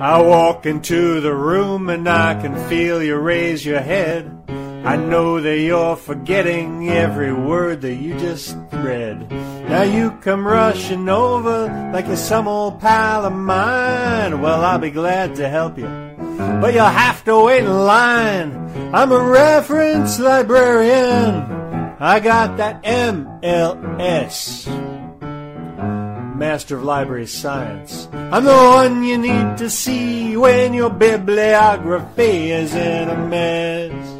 I 0.00 0.22
walk 0.22 0.66
into 0.66 1.20
the 1.20 1.34
room 1.34 1.88
and 1.88 2.08
I 2.08 2.40
can 2.40 2.56
feel 2.68 3.02
you 3.02 3.16
raise 3.16 3.64
your 3.64 3.80
head. 3.80 4.37
I 4.84 4.96
know 4.96 5.40
that 5.40 5.58
you're 5.58 5.96
forgetting 5.96 6.88
every 6.88 7.32
word 7.32 7.82
that 7.82 7.96
you 7.96 8.18
just 8.18 8.56
read. 8.72 9.30
Now 9.68 9.82
you 9.82 10.12
come 10.22 10.46
rushing 10.46 11.08
over 11.08 11.90
like 11.92 12.06
you're 12.06 12.16
some 12.16 12.48
old 12.48 12.80
pal 12.80 13.24
of 13.26 13.32
mine. 13.32 14.40
Well, 14.40 14.64
I'll 14.64 14.78
be 14.78 14.90
glad 14.90 15.34
to 15.36 15.48
help 15.48 15.78
you, 15.78 15.86
but 16.60 16.72
you'll 16.72 16.86
have 16.86 17.24
to 17.24 17.40
wait 17.44 17.64
in 17.64 17.70
line. 17.70 18.52
I'm 18.94 19.12
a 19.12 19.20
reference 19.20 20.18
librarian. 20.18 21.58
I 22.00 22.20
got 22.20 22.56
that 22.58 22.82
MLS. 22.84 24.66
Master 26.38 26.76
of 26.76 26.84
Library 26.84 27.26
Science. 27.26 28.08
I'm 28.12 28.44
the 28.44 28.54
one 28.54 29.02
you 29.02 29.18
need 29.18 29.58
to 29.58 29.68
see 29.68 30.36
when 30.36 30.72
your 30.72 30.90
bibliography 30.90 32.52
is 32.52 32.74
in 32.74 33.08
a 33.08 33.16
mess. 33.26 34.17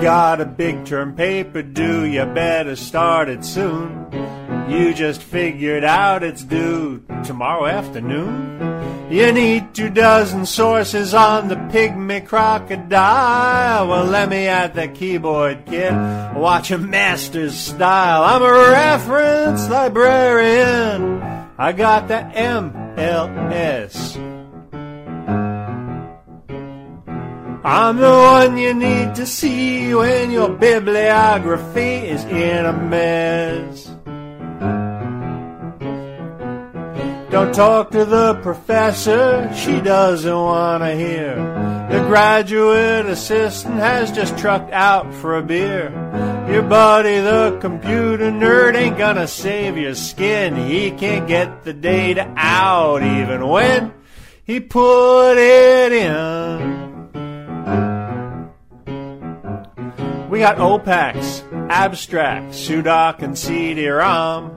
Got 0.00 0.40
a 0.40 0.46
big 0.46 0.86
term 0.86 1.14
paper 1.14 1.62
due, 1.62 2.04
you 2.04 2.24
better 2.24 2.74
start 2.74 3.28
it 3.28 3.44
soon. 3.44 4.06
You 4.70 4.94
just 4.94 5.20
figured 5.22 5.84
out 5.84 6.22
it's 6.22 6.42
due 6.42 7.04
tomorrow 7.24 7.66
afternoon. 7.66 9.10
You 9.10 9.32
need 9.32 9.74
two 9.74 9.90
dozen 9.90 10.46
sources 10.46 11.12
on 11.12 11.48
the 11.48 11.56
pygmy 11.56 12.24
crocodile. 12.24 13.88
Well, 13.88 14.04
let 14.04 14.28
me 14.28 14.46
at 14.46 14.74
the 14.74 14.88
keyboard, 14.88 15.66
kid. 15.66 15.92
Watch 16.36 16.70
a 16.70 16.78
master's 16.78 17.54
style. 17.54 18.22
I'm 18.22 18.42
a 18.42 18.70
reference 18.70 19.68
librarian. 19.68 21.20
I 21.58 21.72
got 21.72 22.08
the 22.08 22.30
MLS. 22.34 24.29
I'm 27.62 27.98
the 27.98 28.08
one 28.08 28.56
you 28.56 28.72
need 28.72 29.14
to 29.16 29.26
see 29.26 29.94
when 29.94 30.30
your 30.30 30.48
bibliography 30.48 32.08
is 32.08 32.24
in 32.24 32.64
a 32.64 32.72
mess. 32.72 33.84
Don't 37.30 37.54
talk 37.54 37.90
to 37.90 38.06
the 38.06 38.40
professor, 38.42 39.52
she 39.54 39.78
doesn't 39.82 40.34
want 40.34 40.82
to 40.84 40.96
hear. 40.96 41.36
The 41.90 42.02
graduate 42.08 43.04
assistant 43.04 43.74
has 43.74 44.10
just 44.10 44.38
trucked 44.38 44.72
out 44.72 45.12
for 45.12 45.36
a 45.36 45.42
beer. 45.42 45.90
Your 46.50 46.62
buddy, 46.62 47.20
the 47.20 47.58
computer 47.60 48.30
nerd, 48.30 48.74
ain't 48.74 48.96
gonna 48.96 49.28
save 49.28 49.76
your 49.76 49.94
skin. 49.94 50.56
He 50.56 50.92
can't 50.92 51.28
get 51.28 51.64
the 51.64 51.74
data 51.74 52.32
out 52.38 53.02
even 53.02 53.46
when 53.46 53.92
he 54.44 54.60
put 54.60 55.34
it 55.36 55.92
in. 55.92 56.89
We 60.40 60.46
got 60.46 60.56
OPACs, 60.56 61.68
abstract, 61.68 62.54
sudoc, 62.54 63.20
and 63.20 63.36
CD-ROM. 63.36 64.56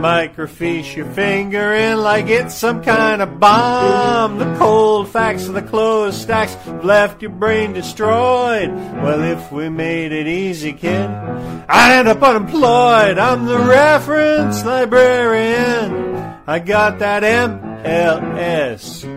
Microfiche 0.00 0.94
your 0.94 1.06
finger 1.06 1.74
in 1.74 1.98
like 2.00 2.28
it's 2.28 2.54
some 2.54 2.80
kind 2.80 3.20
of 3.20 3.40
bomb. 3.40 4.38
The 4.38 4.54
cold 4.56 5.08
facts 5.08 5.48
of 5.48 5.54
the 5.54 5.62
closed 5.62 6.22
stacks 6.22 6.54
have 6.54 6.84
left 6.84 7.22
your 7.22 7.32
brain 7.32 7.72
destroyed. 7.72 8.70
Well, 8.70 9.24
if 9.24 9.50
we 9.50 9.68
made 9.68 10.12
it 10.12 10.28
easy, 10.28 10.72
kid, 10.72 11.10
I'd 11.10 11.98
end 11.98 12.06
up 12.06 12.22
unemployed. 12.22 13.18
I'm 13.18 13.46
the 13.46 13.58
reference 13.58 14.64
librarian. 14.64 16.14
I 16.46 16.60
got 16.60 17.00
that 17.00 17.24
MLS. 17.24 19.15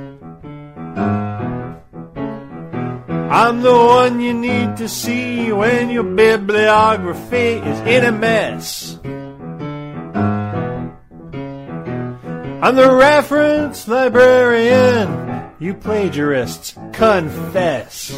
I'm 3.31 3.61
the 3.61 3.71
one 3.71 4.19
you 4.19 4.33
need 4.33 4.77
to 4.77 4.89
see 4.89 5.51
when 5.51 5.91
your 5.91 6.03
bibliography 6.03 7.61
is 7.61 7.79
in 7.81 8.03
a 8.03 8.11
mess. 8.11 8.97
I'm 12.63 12.75
the 12.75 12.91
reference 12.91 13.87
librarian. 13.87 15.51
You 15.59 15.75
plagiarists, 15.75 16.73
confess. 16.91 18.11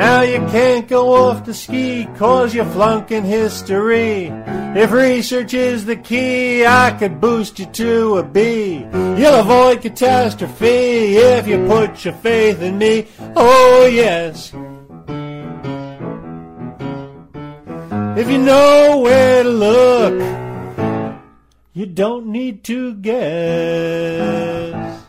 Now 0.00 0.22
you 0.22 0.38
can't 0.46 0.88
go 0.88 1.12
off 1.12 1.44
to 1.44 1.52
ski 1.52 2.08
cause 2.16 2.54
you're 2.54 2.64
flunking 2.64 3.22
history. 3.22 4.32
If 4.74 4.92
research 4.92 5.52
is 5.52 5.84
the 5.84 5.96
key, 5.96 6.64
I 6.64 6.96
could 6.98 7.20
boost 7.20 7.58
you 7.58 7.66
to 7.66 8.16
a 8.16 8.22
B. 8.22 8.78
You'll 8.78 9.40
avoid 9.44 9.82
catastrophe 9.82 11.16
if 11.16 11.46
you 11.46 11.66
put 11.66 12.02
your 12.02 12.14
faith 12.14 12.62
in 12.62 12.78
me. 12.78 13.08
Oh 13.36 13.90
yes. 13.92 14.54
If 18.18 18.30
you 18.30 18.38
know 18.38 19.00
where 19.04 19.42
to 19.42 19.50
look, 19.50 21.14
you 21.74 21.84
don't 21.84 22.28
need 22.28 22.64
to 22.64 22.94
guess. 22.94 24.99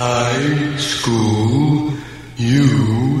High 0.00 0.78
School 0.78 1.92
USA. 2.38 3.20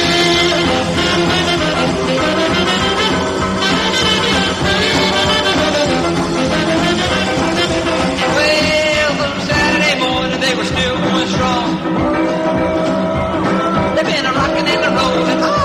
rocking 14.35 14.67
and 14.67 14.85
a 14.85 14.89
rolling 14.95 15.60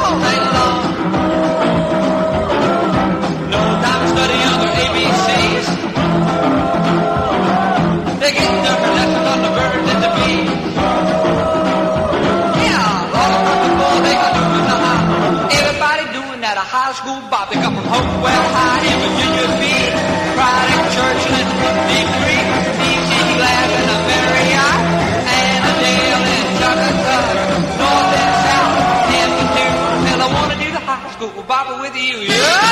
with 31.86 32.02
you. 32.02 32.18
Yeah! 32.18 32.65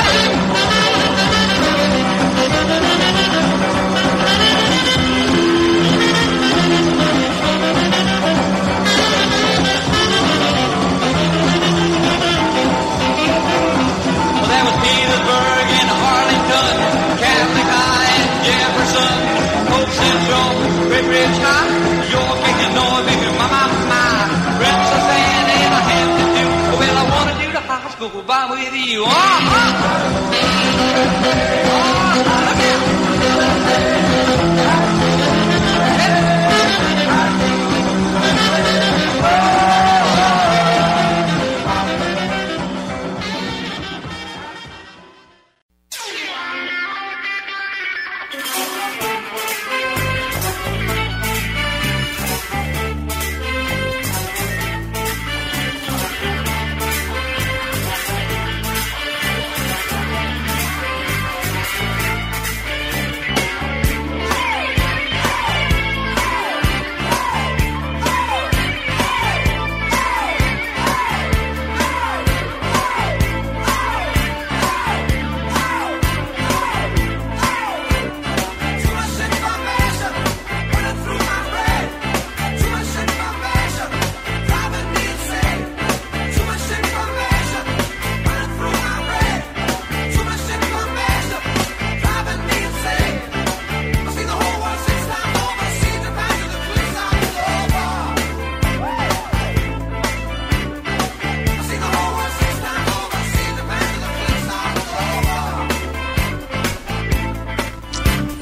High 28.27 28.47
school 28.47 28.47
by 28.47 28.49
with 28.51 28.73
you. 28.73 29.03
Uh-huh. 29.03 29.95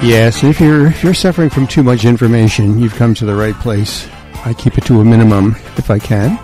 Yes, 0.04 0.44
if 0.44 0.60
you're 0.60 0.88
if 0.88 1.02
you're 1.02 1.14
suffering 1.14 1.50
from 1.50 1.66
too 1.66 1.82
much 1.82 2.04
information, 2.04 2.78
you've 2.78 2.94
come 2.96 3.14
to 3.16 3.26
the 3.26 3.34
right 3.34 3.56
place. 3.56 4.06
I 4.44 4.54
keep 4.54 4.78
it 4.78 4.86
to 4.88 5.00
a 5.00 5.06
minimum 5.06 5.56
if 5.78 5.90
I 5.90 5.98
can. 5.98 6.38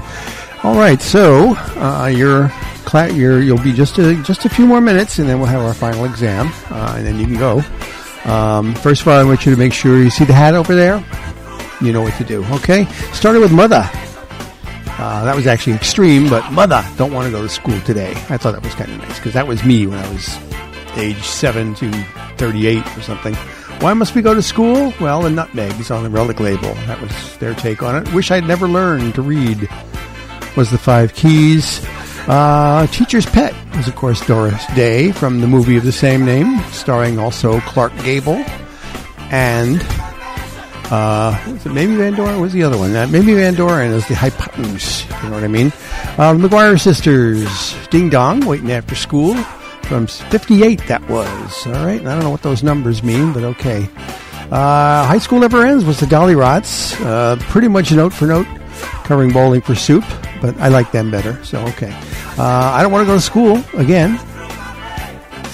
All 0.64 0.76
right, 0.77 1.02
so 1.02 1.56
uh, 1.76 2.07
you're, 2.07 2.48
cla- 2.86 3.11
you're 3.11 3.41
you'll 3.41 3.61
be 3.61 3.73
just 3.73 3.98
a 3.98 4.15
just 4.23 4.45
a 4.45 4.49
few 4.49 4.65
more 4.65 4.80
minutes, 4.80 5.19
and 5.19 5.27
then 5.27 5.40
we'll 5.40 5.48
have 5.49 5.61
our 5.61 5.73
final 5.73 6.06
exam, 6.06 6.52
uh, 6.69 6.95
and 6.98 7.06
then 7.06 7.19
you 7.19 7.26
can 7.26 7.38
go. 7.38 7.61
Um, 8.23 8.73
first 8.76 9.02
of 9.02 9.10
all, 9.10 9.19
I 9.19 9.23
want 9.26 9.45
you 9.45 9.52
to 9.52 9.57
make 9.57 9.73
sure 9.73 9.98
you 10.02 10.10
see 10.10 10.23
the 10.23 10.34
hat 10.34 10.53
over 10.53 10.73
there. 10.73 11.03
You 11.81 11.91
know 11.91 12.02
what 12.02 12.14
to 12.15 12.23
do. 12.23 12.45
Okay, 12.56 12.86
started 13.11 13.41
with 13.41 13.52
mother. 13.52 13.90
Uh, 15.02 15.26
that 15.26 15.36
was 15.36 15.48
actually 15.48 15.73
extreme, 15.73 16.30
but 16.30 16.49
mother 16.53 16.81
don't 16.98 17.11
want 17.14 17.26
to 17.26 17.31
go 17.31 17.41
to 17.41 17.49
school 17.49 17.80
today. 17.81 18.11
I 18.30 18.38
thought 18.38 18.53
that 18.53 18.64
was 18.64 18.73
kind 18.76 18.90
of 18.91 18.99
nice 18.99 19.18
because 19.18 19.34
that 19.34 19.48
was 19.48 19.65
me 19.65 19.86
when 19.86 19.98
I 19.98 20.10
was 20.14 20.27
age 20.97 21.21
7 21.23 21.75
to 21.75 21.91
38 22.37 22.85
or 22.97 23.01
something. 23.01 23.35
Why 23.81 23.93
must 23.93 24.13
we 24.13 24.21
go 24.21 24.33
to 24.33 24.41
school? 24.41 24.93
Well, 24.99 25.21
the 25.21 25.29
nutmegs 25.29 25.89
on 25.89 26.03
the 26.03 26.09
relic 26.09 26.39
label. 26.39 26.73
That 26.85 26.99
was 27.01 27.37
their 27.37 27.53
take 27.53 27.81
on 27.81 27.95
it. 27.95 28.13
Wish 28.13 28.29
I'd 28.29 28.45
never 28.45 28.67
learned 28.67 29.15
to 29.15 29.21
read. 29.21 29.69
Was 30.57 30.69
the 30.71 30.77
Five 30.77 31.13
Keys. 31.13 31.81
Uh, 32.27 32.87
Teacher's 32.87 33.25
Pet 33.25 33.55
was, 33.75 33.87
of 33.87 33.95
course, 33.95 34.25
Doris 34.27 34.65
Day 34.75 35.11
from 35.11 35.39
the 35.39 35.47
movie 35.47 35.77
of 35.77 35.85
the 35.85 35.91
same 35.91 36.25
name, 36.25 36.59
starring 36.71 37.17
also 37.17 37.61
Clark 37.61 37.95
Gable 38.03 38.43
and 39.31 39.81
uh, 40.91 41.39
Mamie 41.65 41.95
Van 41.95 42.13
Doren? 42.15 42.41
Was 42.41 42.51
the 42.51 42.63
other 42.63 42.77
one? 42.77 42.95
Uh, 42.95 43.07
Mamie 43.07 43.33
Van 43.35 43.53
Doren 43.53 43.91
is 43.91 44.05
the 44.07 44.15
hypotenuse. 44.15 45.05
You 45.23 45.29
know 45.29 45.35
what 45.35 45.43
I 45.43 45.47
mean? 45.47 45.67
Uh, 46.17 46.33
McGuire 46.33 46.79
sisters, 46.79 47.75
Ding 47.87 48.09
Dong, 48.09 48.45
waiting 48.45 48.71
after 48.71 48.95
school 48.95 49.35
from 49.89 50.05
58 50.05 50.85
that 50.87 51.01
was. 51.09 51.65
All 51.65 51.73
right. 51.85 51.99
I 51.99 52.13
don't 52.13 52.19
know 52.19 52.29
what 52.29 52.43
those 52.43 52.61
numbers 52.61 53.01
mean, 53.01 53.33
but 53.33 53.43
okay. 53.43 53.89
Uh, 54.51 55.05
High 55.05 55.17
School 55.17 55.39
Never 55.39 55.65
Ends 55.65 55.83
was 55.83 55.99
the 55.99 56.05
Dollyrots. 56.05 57.03
Uh, 57.03 57.35
pretty 57.49 57.67
much 57.67 57.91
note 57.91 58.13
for 58.13 58.27
note 58.27 58.47
covering 59.03 59.31
Bowling 59.31 59.61
for 59.61 59.73
Soup, 59.73 60.03
but 60.41 60.55
I 60.59 60.67
like 60.67 60.91
them 60.91 61.09
better. 61.09 61.43
So, 61.43 61.59
okay. 61.69 61.91
Uh, 62.37 62.71
I 62.75 62.83
don't 62.83 62.91
want 62.91 63.01
to 63.01 63.07
go 63.07 63.15
to 63.15 63.21
school 63.21 63.63
again. 63.73 64.19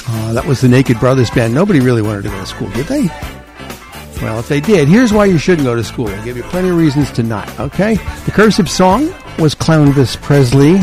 Uh, 0.08 0.34
that 0.34 0.46
was 0.46 0.60
the 0.60 0.68
Naked 0.68 1.00
Brothers 1.00 1.30
Band. 1.30 1.54
Nobody 1.54 1.80
really 1.80 2.02
wanted 2.02 2.24
to 2.24 2.30
go 2.30 2.38
to 2.38 2.46
school, 2.46 2.70
did 2.72 2.86
they? 2.88 3.08
Well, 4.22 4.40
if 4.40 4.50
they 4.50 4.60
did, 4.60 4.90
here's 4.90 5.14
why 5.14 5.26
you 5.26 5.38
shouldn't 5.38 5.66
go 5.66 5.76
to 5.76 5.84
school. 5.84 6.10
I'll 6.10 6.26
give 6.26 6.36
you 6.36 6.44
plenty 6.44 6.70
of 6.70 6.78
reasons 6.78 7.10
to 7.14 7.24
not, 7.24 7.58
okay? 7.60 7.96
The 8.26 8.32
cursive 8.32 8.70
song 8.70 9.14
was 9.40 9.56
Clownvis 9.56 10.22
Presley. 10.22 10.82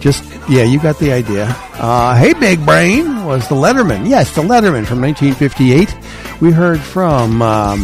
Just, 0.00 0.24
yeah, 0.48 0.62
you 0.62 0.80
got 0.80 0.98
the 0.98 1.12
idea. 1.12 1.46
Uh, 1.74 2.14
hey, 2.16 2.32
Big 2.34 2.64
Brain 2.64 3.24
was 3.24 3.48
the 3.48 3.54
Letterman. 3.54 4.08
Yes, 4.08 4.34
the 4.34 4.42
Letterman 4.42 4.86
from 4.86 5.00
1958. 5.00 5.96
We 6.40 6.52
heard 6.52 6.80
from, 6.80 7.42
um, 7.42 7.80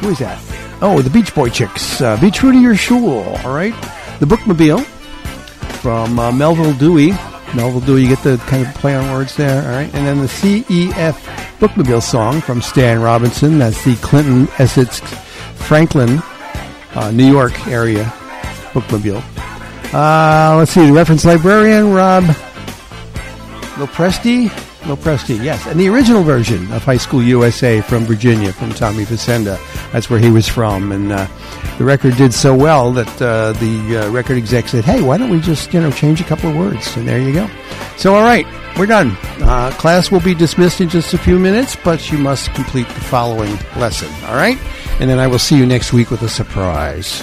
who 0.00 0.10
is 0.10 0.18
that? 0.18 0.38
Oh, 0.80 1.00
the 1.00 1.10
Beach 1.10 1.32
Boychiks. 1.32 2.00
Uh, 2.00 2.20
Be 2.20 2.30
True 2.30 2.52
to 2.52 2.58
Your 2.58 2.76
Shul, 2.76 3.20
all 3.44 3.54
right? 3.54 3.74
The 4.20 4.26
Bookmobile 4.26 4.84
from 5.80 6.18
uh, 6.18 6.30
Melville 6.32 6.74
Dewey. 6.74 7.12
Melville 7.54 7.80
Dewey, 7.80 8.02
you 8.02 8.08
get 8.08 8.22
the 8.22 8.36
kind 8.46 8.66
of 8.66 8.74
play 8.74 8.94
on 8.94 9.10
words 9.12 9.36
there, 9.36 9.62
all 9.62 9.70
right? 9.70 9.92
And 9.94 10.06
then 10.06 10.18
the 10.18 10.26
CEF 10.26 11.14
Bookmobile 11.58 12.02
song 12.02 12.40
from 12.40 12.62
Stan 12.62 13.00
Robinson. 13.00 13.58
That's 13.58 13.84
the 13.84 13.94
Clinton, 13.96 14.48
Essex, 14.58 15.00
Franklin, 15.54 16.20
uh, 16.94 17.10
New 17.10 17.30
York 17.30 17.66
area 17.66 18.04
Bookmobile. 18.72 19.22
Uh, 19.92 20.56
let's 20.56 20.72
see, 20.72 20.86
the 20.86 20.92
reference 20.92 21.24
librarian, 21.24 21.92
Rob 21.92 22.24
Lopresti. 23.74 24.48
Lopresti, 24.82 25.42
yes. 25.42 25.66
And 25.66 25.78
the 25.78 25.88
original 25.88 26.22
version 26.22 26.70
of 26.72 26.82
High 26.82 26.96
School 26.96 27.22
USA 27.22 27.80
from 27.82 28.04
Virginia, 28.04 28.52
from 28.52 28.70
Tommy 28.70 29.04
Facenda. 29.04 29.58
That's 29.92 30.10
where 30.10 30.18
he 30.18 30.30
was 30.30 30.48
from. 30.48 30.92
And 30.92 31.12
uh, 31.12 31.26
the 31.78 31.84
record 31.84 32.16
did 32.16 32.32
so 32.34 32.54
well 32.54 32.92
that 32.92 33.22
uh, 33.22 33.52
the 33.52 33.98
uh, 33.98 34.10
record 34.10 34.38
exec 34.38 34.68
said, 34.68 34.84
hey, 34.84 35.02
why 35.02 35.18
don't 35.18 35.30
we 35.30 35.40
just, 35.40 35.72
you 35.72 35.80
know, 35.80 35.90
change 35.90 36.20
a 36.20 36.24
couple 36.24 36.50
of 36.50 36.56
words? 36.56 36.96
And 36.96 37.06
there 37.06 37.20
you 37.20 37.32
go. 37.32 37.48
So, 37.96 38.14
all 38.14 38.22
right, 38.22 38.46
we're 38.78 38.86
done. 38.86 39.16
Uh, 39.40 39.70
class 39.78 40.10
will 40.10 40.20
be 40.20 40.34
dismissed 40.34 40.80
in 40.80 40.88
just 40.88 41.14
a 41.14 41.18
few 41.18 41.38
minutes, 41.38 41.76
but 41.84 42.10
you 42.10 42.18
must 42.18 42.52
complete 42.54 42.88
the 42.88 43.00
following 43.00 43.56
lesson, 43.76 44.10
all 44.26 44.36
right? 44.36 44.58
And 45.00 45.08
then 45.08 45.18
I 45.18 45.26
will 45.26 45.38
see 45.38 45.56
you 45.56 45.66
next 45.66 45.92
week 45.92 46.10
with 46.10 46.22
a 46.22 46.28
surprise. 46.28 47.22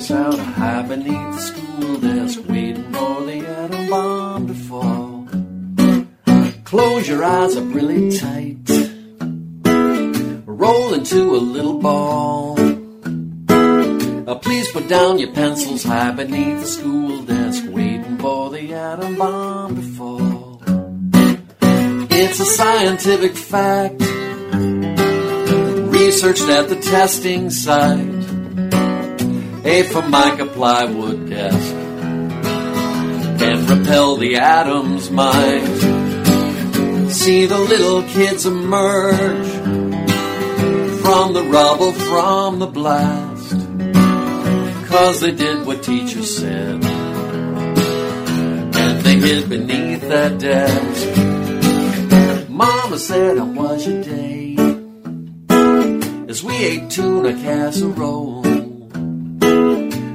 Us 0.00 0.08
how 0.08 0.30
to 0.30 0.42
hide 0.42 0.88
beneath 0.88 1.32
the 1.36 1.38
school 1.38 1.96
desk, 1.98 2.40
waiting 2.48 2.90
for 2.90 3.22
the 3.26 3.46
atom 3.46 3.90
bomb 3.90 4.46
to 4.48 4.54
fall. 4.54 5.28
Close 6.64 7.06
your 7.06 7.22
eyes 7.22 7.54
up 7.56 7.74
really 7.74 8.16
tight, 8.16 8.56
roll 10.46 10.94
into 10.94 11.22
a 11.34 11.42
little 11.56 11.78
ball. 11.78 12.58
Uh, 14.28 14.34
please 14.36 14.70
put 14.72 14.88
down 14.88 15.18
your 15.18 15.32
pencils 15.32 15.82
high 15.84 16.12
beneath 16.12 16.60
the 16.60 16.66
school 16.66 17.22
desk, 17.24 17.62
waiting 17.68 18.16
for 18.16 18.48
the 18.48 18.72
atom 18.72 19.16
bomb 19.16 19.76
to 19.76 19.82
fall. 19.98 20.62
It's 22.10 22.40
a 22.40 22.46
scientific 22.46 23.34
fact, 23.36 24.00
researched 25.92 26.48
at 26.48 26.70
the 26.70 26.78
testing 26.80 27.50
site. 27.50 28.19
A 29.62 29.82
Formica 29.82 30.46
plywood 30.46 31.28
desk 31.28 31.74
can 33.38 33.66
repel 33.66 34.16
the 34.16 34.36
atom's 34.36 35.10
might. 35.10 35.76
See 37.10 37.44
the 37.44 37.58
little 37.58 38.02
kids 38.04 38.46
emerge 38.46 39.48
from 41.02 41.34
the 41.34 41.42
rubble, 41.42 41.92
from 41.92 42.58
the 42.58 42.68
blast. 42.68 43.50
Cause 44.88 45.20
they 45.20 45.32
did 45.32 45.66
what 45.66 45.82
teacher 45.82 46.22
said. 46.22 46.82
And 48.82 49.00
they 49.02 49.16
hid 49.16 49.50
beneath 49.50 50.00
that 50.08 50.38
desk. 50.38 52.48
Mama 52.48 52.98
said, 52.98 53.36
How 53.36 53.44
was 53.44 53.86
your 53.86 54.02
day? 54.02 54.56
As 56.30 56.42
we 56.42 56.56
ate 56.56 56.88
tuna 56.90 57.34
casserole. 57.34 58.49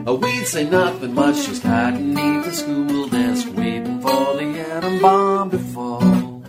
Oh, 0.08 0.14
we'd 0.14 0.46
say 0.46 0.70
nothing 0.70 1.16
much, 1.16 1.48
just 1.48 1.64
hiding 1.64 2.14
beneath 2.14 2.46
the 2.46 2.52
school 2.52 3.08
desk, 3.08 3.48
waiting 3.56 4.00
for 4.02 4.36
the 4.38 4.60
atom 4.70 5.00
bomb 5.00 5.50
to 5.50 5.58
fall. 5.58 6.44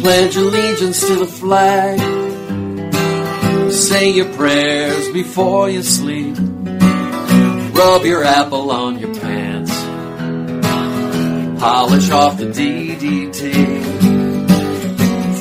Pledge 0.00 0.34
allegiance 0.34 1.06
to 1.06 1.14
the 1.14 1.26
flag. 1.26 2.00
Say 3.70 4.10
your 4.10 4.32
prayers 4.34 5.12
before 5.12 5.70
you 5.70 5.84
sleep. 5.84 6.36
Rub 7.76 8.04
your 8.04 8.24
apple 8.24 8.72
on 8.72 8.98
your 8.98 9.14
pants. 9.14 9.70
Polish 11.60 12.10
off 12.10 12.36
the 12.36 12.46
DDT. 12.46 13.52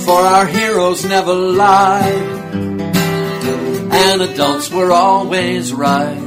For 0.05 0.19
our 0.19 0.45
heroes 0.45 1.03
never 1.05 1.33
lied. 1.33 2.37
And 3.89 4.21
adults 4.21 4.69
were 4.69 4.91
always 4.91 5.73
right. 5.73 6.26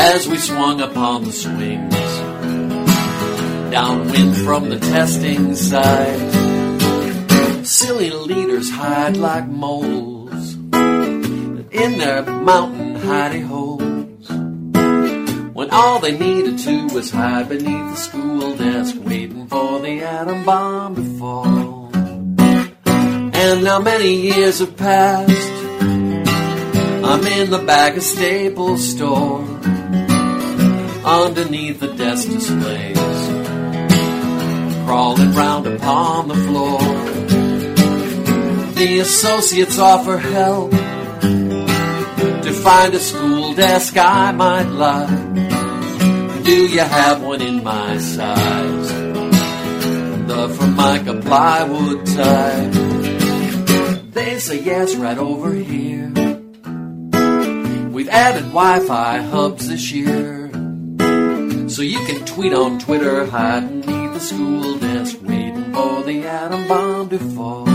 As 0.00 0.28
we 0.28 0.38
swung 0.38 0.80
upon 0.80 1.24
the 1.24 1.32
swings. 1.32 1.94
Downwind 3.70 4.36
from 4.38 4.70
the 4.70 4.78
testing 4.78 5.54
site. 5.54 7.66
Silly 7.66 8.10
leaders 8.10 8.70
hide 8.70 9.16
like 9.16 9.46
moles 9.46 10.54
in 10.54 11.98
their 11.98 12.22
mountain 12.22 12.96
hidey 12.96 13.44
holes. 13.44 14.28
When 15.54 15.70
all 15.70 15.98
they 15.98 16.16
needed 16.16 16.58
to 16.60 16.86
was 16.94 17.10
hide 17.10 17.48
beneath 17.48 17.90
the 17.90 17.96
school 17.96 18.56
desk, 18.56 18.96
waiting 19.00 19.46
for 19.48 19.80
the 19.80 20.02
atom 20.02 20.44
bomb 20.44 20.94
to 20.94 21.18
fall. 21.18 21.90
And 23.34 23.64
now 23.64 23.80
many 23.80 24.14
years 24.14 24.60
have 24.60 24.76
passed. 24.76 25.52
I'm 25.80 27.26
in 27.26 27.50
the 27.50 27.62
back 27.66 27.96
of 27.96 28.02
Staples 28.02 28.90
store, 28.90 29.44
underneath 31.08 31.80
the 31.80 31.88
desk 31.94 32.28
displays, 32.28 32.98
crawling 34.84 35.32
round 35.32 35.66
upon 35.66 36.28
the 36.28 36.34
floor. 36.34 36.78
The 38.74 38.98
associates 39.00 39.78
offer 39.78 40.18
help 40.18 40.70
to 40.70 42.52
find 42.52 42.92
a 42.94 43.00
school 43.00 43.54
desk 43.54 43.96
I 43.96 44.32
might 44.32 44.68
like. 44.68 45.34
Do 46.44 46.66
you 46.66 46.80
have 46.80 47.22
one 47.22 47.40
in 47.40 47.64
my 47.64 47.98
size? 47.98 48.88
The 50.28 50.48
Formica 50.56 51.20
plywood 51.22 52.06
type. 52.06 52.72
They 54.12 54.38
say 54.38 54.60
yes, 54.62 54.94
right 54.94 55.18
over 55.18 55.54
here. 55.54 56.12
We've 57.92 58.08
added 58.08 58.44
Wi-Fi 58.52 59.22
hubs 59.22 59.68
this 59.68 59.90
year, 59.90 60.37
so 61.70 61.82
you 61.82 61.98
can 62.06 62.24
tweet 62.24 62.54
on 62.54 62.78
Twitter, 62.78 63.26
hide 63.26 63.82
the 63.82 64.18
school 64.18 64.78
desk, 64.78 65.18
waiting 65.22 65.72
for 65.72 66.02
the 66.02 66.26
atom 66.26 66.66
bomb 66.66 67.08
to 67.10 67.18
fall. 67.18 67.67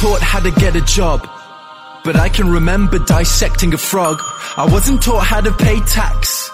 Taught 0.00 0.20
how 0.20 0.40
to 0.40 0.50
get 0.50 0.76
a 0.76 0.80
job, 0.80 1.28
but 2.04 2.16
I 2.16 2.28
can 2.28 2.50
remember 2.50 2.98
dissecting 2.98 3.74
a 3.74 3.78
frog. 3.78 4.20
I 4.56 4.66
wasn't 4.70 5.02
taught 5.02 5.24
how 5.24 5.40
to 5.40 5.52
pay 5.52 5.80
tax. 5.80 6.50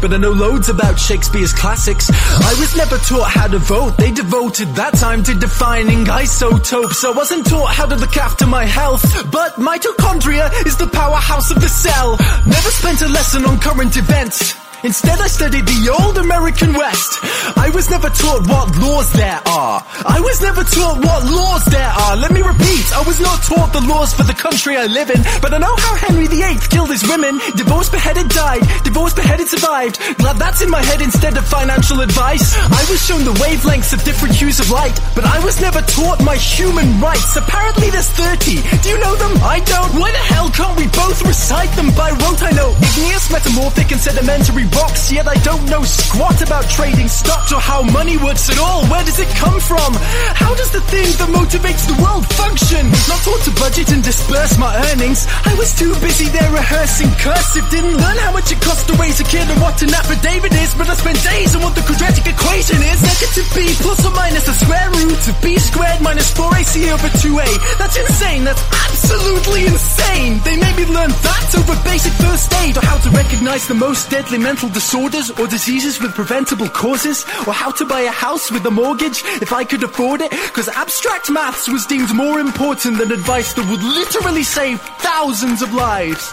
But 0.00 0.12
I 0.12 0.16
know 0.16 0.32
loads 0.32 0.68
about 0.68 0.98
Shakespeare's 0.98 1.52
classics. 1.52 2.10
I 2.10 2.54
was 2.58 2.76
never 2.76 2.98
taught 2.98 3.30
how 3.30 3.46
to 3.46 3.58
vote. 3.58 3.96
They 3.96 4.10
devoted 4.10 4.68
that 4.74 4.94
time 4.94 5.22
to 5.22 5.34
defining 5.34 6.10
isotopes. 6.10 7.04
I 7.04 7.10
wasn't 7.10 7.46
taught 7.46 7.72
how 7.72 7.86
to 7.86 7.94
look 7.94 8.16
after 8.16 8.46
my 8.46 8.64
health. 8.64 9.04
But 9.30 9.52
mitochondria 9.54 10.50
is 10.66 10.76
the 10.76 10.88
powerhouse 10.88 11.52
of 11.52 11.60
the 11.60 11.68
cell. 11.68 12.16
Never 12.46 12.70
spent 12.70 13.02
a 13.02 13.08
lesson 13.08 13.44
on 13.44 13.60
current 13.60 13.96
events. 13.96 14.61
Instead, 14.84 15.20
I 15.20 15.28
studied 15.28 15.62
the 15.62 15.94
old 15.94 16.18
American 16.18 16.74
West. 16.74 17.22
I 17.54 17.70
was 17.70 17.88
never 17.88 18.10
taught 18.10 18.42
what 18.50 18.66
laws 18.82 19.12
there 19.14 19.38
are. 19.46 19.78
I 20.02 20.18
was 20.18 20.42
never 20.42 20.66
taught 20.66 20.98
what 20.98 21.22
laws 21.22 21.64
there 21.70 21.86
are. 21.86 22.16
Let 22.18 22.34
me 22.34 22.42
repeat, 22.42 22.82
I 22.90 23.02
was 23.06 23.22
not 23.22 23.46
taught 23.46 23.70
the 23.70 23.80
laws 23.86 24.10
for 24.12 24.26
the 24.26 24.34
country 24.34 24.76
I 24.76 24.90
live 24.90 25.10
in. 25.14 25.22
But 25.38 25.54
I 25.54 25.58
know 25.62 25.70
how 25.78 25.94
Henry 25.94 26.26
VIII 26.26 26.58
killed 26.66 26.90
his 26.90 27.06
women. 27.06 27.38
Divorced, 27.54 27.94
beheaded, 27.94 28.26
died. 28.34 28.66
Divorced, 28.82 29.14
beheaded, 29.14 29.46
survived. 29.46 30.02
Glad 30.18 30.42
that's 30.42 30.62
in 30.62 30.70
my 30.70 30.82
head 30.82 31.00
instead 31.00 31.38
of 31.38 31.46
financial 31.46 32.00
advice. 32.02 32.58
I 32.58 32.82
was 32.90 32.98
shown 32.98 33.22
the 33.22 33.38
wavelengths 33.38 33.94
of 33.94 34.02
different 34.02 34.34
hues 34.34 34.58
of 34.58 34.66
light. 34.70 34.98
But 35.14 35.24
I 35.24 35.38
was 35.46 35.60
never 35.62 35.78
taught 35.82 36.18
my 36.26 36.34
human 36.34 36.98
rights. 36.98 37.36
Apparently 37.36 37.90
there's 37.94 38.10
30. 38.18 38.58
Do 38.82 38.88
you 38.90 38.98
know 38.98 39.14
them? 39.14 39.38
I 39.46 39.62
don't. 39.62 39.94
Why 39.94 40.10
the 40.10 40.26
hell 40.26 40.50
can't 40.50 40.74
we 40.74 40.90
both 40.90 41.22
recite 41.22 41.70
them 41.78 41.94
by 41.94 42.10
rote? 42.10 42.42
I 42.42 42.50
know 42.50 42.74
igneous, 42.82 43.30
metamorphic, 43.30 43.92
and 43.94 44.00
sedimentary 44.00 44.66
rocks. 44.76 45.12
Yet 45.12 45.26
I 45.28 45.36
don't 45.42 45.64
know 45.68 45.82
squat 45.82 46.40
about 46.42 46.68
trading 46.68 47.08
stocks 47.08 47.52
or 47.52 47.60
how 47.60 47.82
money 47.82 48.16
works 48.16 48.48
at 48.50 48.58
all. 48.58 48.84
Where 48.86 49.04
does 49.04 49.18
it 49.18 49.28
come 49.36 49.60
from? 49.60 49.92
How 50.34 50.54
does 50.54 50.70
the 50.70 50.80
thing 50.92 51.08
that 51.20 51.28
motivates 51.28 51.84
the 51.86 51.96
world 52.02 52.26
function? 52.34 52.88
Not 53.08 53.20
taught 53.24 53.42
to 53.48 53.52
budget 53.60 53.92
and 53.92 54.02
disperse 54.02 54.58
my 54.58 54.72
earnings. 54.92 55.26
I 55.44 55.54
was 55.54 55.72
too 55.74 55.92
busy 56.00 56.28
there 56.28 56.50
rehearsing 56.50 57.10
cursive. 57.20 57.68
Didn't 57.70 57.96
learn 57.96 58.18
how 58.24 58.32
much 58.32 58.52
it 58.52 58.60
costs 58.60 58.84
to 58.88 58.94
raise 58.96 59.20
a 59.20 59.24
kid 59.24 59.46
and 59.48 59.60
what 59.60 59.80
an 59.82 59.92
affidavit 59.92 60.52
is. 60.54 60.74
But 60.74 60.88
I 60.88 60.94
spent 60.94 61.20
days 61.22 61.54
on 61.56 61.62
what 61.62 61.74
the 61.74 61.82
quadratic 61.82 62.26
equation 62.26 62.80
is. 62.82 62.98
Negative 63.02 63.48
b 63.54 63.74
plus 63.80 64.04
or 64.06 64.14
minus 64.14 64.46
the 64.46 64.56
square 64.56 64.88
root 64.90 65.22
of 65.28 65.36
b 65.42 65.58
squared 65.58 66.00
minus 66.00 66.32
4ac 66.32 66.88
over 66.92 67.10
2a. 67.20 67.48
That's 67.78 67.96
insane. 67.96 68.44
That's 68.44 68.62
absolutely 68.88 69.66
insane. 69.66 70.40
They 70.44 70.56
made 70.56 70.76
me 70.76 70.86
learn 70.86 71.10
that 71.10 71.48
over 71.58 71.76
basic 71.84 72.12
first 72.24 72.52
aid 72.64 72.76
or 72.76 72.84
how 72.84 72.98
to 72.98 73.10
recognize 73.10 73.66
the 73.66 73.74
most 73.74 74.10
deadly 74.10 74.38
mental 74.38 74.61
disorders 74.68 75.30
or 75.30 75.46
diseases 75.46 76.00
with 76.00 76.14
preventable 76.14 76.68
causes 76.68 77.24
or 77.46 77.52
how 77.52 77.70
to 77.72 77.84
buy 77.84 78.00
a 78.02 78.10
house 78.10 78.50
with 78.50 78.64
a 78.66 78.70
mortgage 78.70 79.22
if 79.40 79.52
I 79.52 79.64
could 79.64 79.82
afford 79.82 80.20
it 80.20 80.30
because 80.30 80.68
abstract 80.68 81.30
maths 81.30 81.68
was 81.68 81.86
deemed 81.86 82.14
more 82.14 82.40
important 82.40 82.98
than 82.98 83.12
advice 83.12 83.54
that 83.54 83.68
would 83.68 83.82
literally 83.82 84.42
save 84.42 84.80
thousands 84.98 85.62
of 85.62 85.72
lives. 85.74 86.32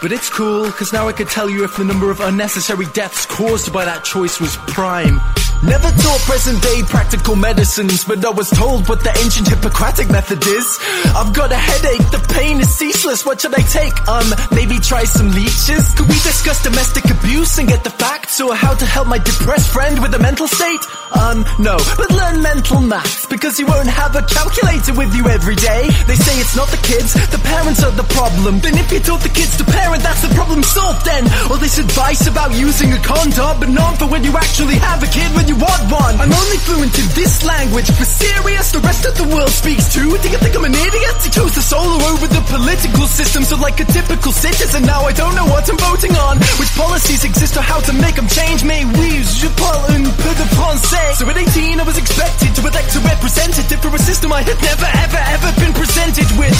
But 0.00 0.12
it's 0.12 0.28
cool, 0.28 0.66
because 0.66 0.92
now 0.92 1.08
I 1.08 1.12
could 1.12 1.28
tell 1.28 1.48
you 1.48 1.64
if 1.64 1.76
the 1.76 1.84
number 1.84 2.10
of 2.10 2.20
unnecessary 2.20 2.86
deaths 2.92 3.24
caused 3.24 3.72
by 3.72 3.84
that 3.86 4.04
choice 4.04 4.38
was 4.38 4.56
prime. 4.68 5.20
Never 5.64 5.88
taught 5.88 6.20
present 6.28 6.62
day 6.62 6.82
practical 6.84 7.34
medicines, 7.34 8.04
but 8.04 8.22
I 8.22 8.28
was 8.28 8.50
told 8.50 8.88
what 8.90 9.00
the 9.00 9.10
ancient 9.24 9.48
Hippocratic 9.48 10.10
method 10.10 10.44
is. 10.46 10.78
I've 11.16 11.32
got 11.32 11.50
a 11.50 11.56
headache, 11.56 12.04
the 12.12 12.20
pain 12.34 12.60
is 12.60 12.68
ceaseless, 12.76 13.24
what 13.24 13.40
should 13.40 13.54
I 13.54 13.64
take? 13.64 13.96
Um, 14.06 14.28
maybe 14.52 14.78
try 14.78 15.04
some 15.04 15.30
leeches? 15.32 15.94
Could 15.94 16.08
we 16.08 16.20
discuss 16.20 16.62
domestic 16.62 17.10
abuse 17.10 17.56
and 17.56 17.66
get 17.66 17.82
the 17.82 17.90
facts, 17.90 18.25
or 18.40 18.54
how 18.54 18.74
to 18.74 18.84
help 18.84 19.08
my 19.08 19.16
depressed 19.16 19.72
friend 19.72 20.02
with 20.02 20.12
a 20.12 20.18
mental 20.18 20.46
state? 20.46 20.84
Um, 21.16 21.46
no, 21.58 21.78
but 21.96 22.10
learn 22.12 22.42
mental 22.42 22.80
maths, 22.80 23.24
because 23.26 23.58
you 23.58 23.64
won't 23.64 23.88
have 23.88 24.12
a 24.16 24.22
calculator 24.22 24.92
with 24.92 25.14
you 25.16 25.24
every 25.28 25.56
day. 25.56 25.88
They 26.04 26.18
say 26.18 26.36
it's 26.36 26.56
not 26.56 26.68
the 26.68 26.82
kids, 26.84 27.14
the 27.32 27.40
parents 27.40 27.80
are 27.82 27.94
the 27.96 28.04
problem. 28.12 28.60
Then 28.60 28.76
if 28.76 28.92
you 28.92 29.00
taught 29.00 29.24
the 29.24 29.32
kids 29.32 29.56
to 29.56 29.64
parent, 29.64 30.02
that's 30.02 30.20
the 30.20 30.32
problem 30.34 30.62
solved 30.62 31.06
then. 31.06 31.24
All 31.48 31.56
this 31.56 31.78
advice 31.78 32.26
about 32.26 32.52
using 32.52 32.92
a 32.92 33.00
condom, 33.00 33.56
but 33.56 33.70
not 33.70 33.96
for 33.96 34.06
when 34.06 34.22
you 34.24 34.36
actually 34.36 34.76
have 34.76 35.00
a 35.00 35.08
kid 35.08 35.32
when 35.32 35.48
you 35.48 35.56
want 35.56 35.82
one. 35.88 36.20
I'm 36.20 36.32
only 36.32 36.58
fluent 36.60 36.92
in 36.98 37.08
this 37.16 37.40
language, 37.40 37.88
for 37.88 38.04
serious, 38.04 38.72
the 38.72 38.84
rest 38.84 39.06
of 39.08 39.16
the 39.16 39.24
world 39.32 39.50
speaks 39.50 39.88
too. 39.94 40.12
Do 40.20 40.28
you 40.28 40.38
think 40.38 40.52
I'm 40.52 40.66
an 40.66 40.76
idiot? 40.76 41.16
He 41.24 41.30
chose 41.30 41.54
to 41.56 41.62
solo 41.62 41.96
over 42.12 42.26
the 42.28 42.44
political 42.52 43.06
system, 43.08 43.44
so 43.48 43.56
like 43.56 43.80
a 43.80 43.86
typical 43.88 44.32
citizen, 44.32 44.84
now 44.84 45.08
I 45.08 45.12
don't 45.12 45.34
know 45.34 45.46
what 45.46 45.64
I'm 45.70 45.78
voting 45.78 46.12
on. 46.18 46.36
Which 46.60 46.72
policies 46.76 47.24
exist 47.24 47.56
or 47.56 47.64
how 47.64 47.80
to 47.80 47.92
make 47.96 48.16
them 48.18 48.25
change 48.28 48.64
me. 48.64 48.84
Oui, 48.98 49.22
je 49.22 49.48
parle 49.48 49.84
un 49.90 50.04
peu 50.04 50.34
de 50.34 50.46
français. 50.54 51.14
So 51.18 51.28
at 51.28 51.36
18, 51.36 51.80
I 51.80 51.82
was 51.82 51.98
expected 51.98 52.54
to 52.56 52.60
elect 52.66 52.94
a 52.96 53.00
representative 53.00 53.80
for 53.80 53.94
a 53.94 53.98
system 53.98 54.32
I 54.32 54.42
had 54.42 54.58
never, 54.62 54.88
ever, 55.04 55.22
ever 55.34 55.50
been 55.60 55.72
presented 55.72 56.30
with. 56.38 56.56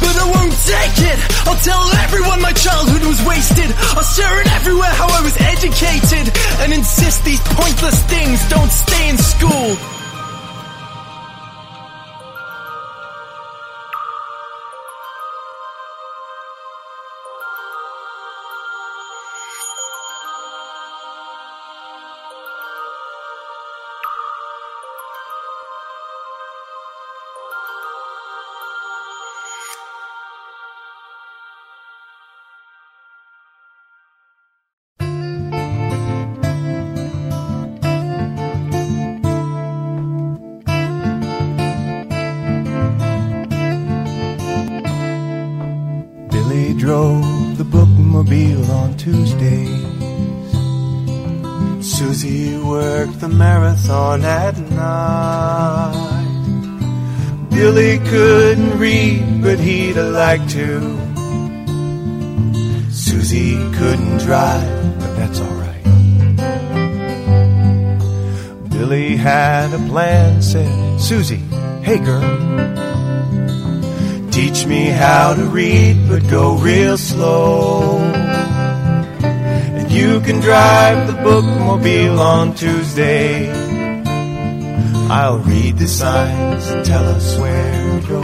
But 0.00 0.16
I 0.16 0.26
won't 0.30 0.56
take 0.64 0.98
it. 1.10 1.18
I'll 1.46 1.60
tell 1.62 1.84
everyone 2.04 2.40
my 2.40 2.52
childhood 2.52 3.04
was 3.06 3.20
wasted. 3.24 3.70
I'll 3.96 4.10
share 4.16 4.40
it 4.40 4.48
everywhere 4.52 4.92
how 4.96 5.08
I 5.08 5.20
was 5.22 5.36
educated 5.40 6.32
and 6.60 6.72
insist 6.72 7.24
these 7.24 7.40
pointless 7.40 8.02
things 8.04 8.40
don't 8.48 8.70
stay 8.70 9.08
in 9.08 9.18
school. 9.18 9.93
Worked 53.04 53.20
the 53.20 53.28
marathon 53.28 54.24
at 54.24 54.56
night. 54.70 55.92
Billy 57.50 57.98
couldn't 57.98 58.78
read, 58.78 59.42
but 59.42 59.58
he'd 59.58 59.96
liked 59.96 60.48
to. 60.52 60.80
Susie 62.90 63.56
couldn't 63.74 64.18
drive, 64.20 64.98
but 64.98 65.16
that's 65.16 65.38
alright. 65.38 65.84
Billy 68.70 69.16
had 69.16 69.74
a 69.74 69.78
plan, 69.90 70.40
said 70.40 70.98
Susie, 70.98 71.44
hey 71.82 71.98
girl. 71.98 72.24
Teach 74.30 74.64
me 74.64 74.86
how 74.86 75.34
to 75.34 75.44
read, 75.44 76.08
but 76.08 76.26
go 76.30 76.54
real 76.56 76.96
slow. 76.96 78.33
You 79.94 80.20
can 80.22 80.40
drive 80.40 81.06
the 81.06 81.12
bookmobile 81.12 82.18
on 82.18 82.56
Tuesday. 82.56 83.48
I'll 85.08 85.38
read 85.38 85.78
the 85.78 85.86
signs 85.86 86.68
and 86.68 86.84
tell 86.84 87.04
us 87.04 87.38
where 87.38 88.00
to 88.00 88.08
go. 88.08 88.22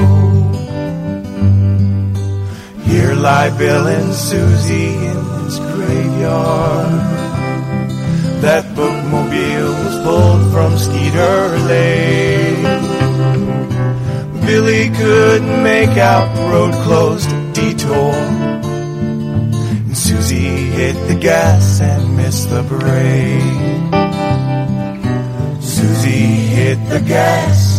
Here 2.82 3.14
lie 3.14 3.56
Bill 3.56 3.86
and 3.86 4.12
Susie 4.12 4.96
in 5.12 5.44
this 5.44 5.58
graveyard. 5.60 6.90
That 8.42 8.64
bookmobile 8.74 9.72
was 9.84 9.96
pulled 10.02 10.52
from 10.52 10.76
Skeeter 10.76 11.56
Lake. 11.70 12.64
Billy 14.44 14.90
couldn't 14.90 15.62
make 15.62 15.96
out 15.98 16.34
the 16.34 16.42
road 16.50 16.74
closed 16.82 17.30
detour. 17.54 18.39
Susie 20.10 20.72
hit 20.74 20.96
the 21.06 21.14
gas 21.14 21.80
and 21.80 22.16
missed 22.16 22.50
the 22.50 22.64
brake. 22.64 23.92
Susie 25.62 26.26
hit 26.56 26.78
the 26.88 26.98
gas 26.98 27.69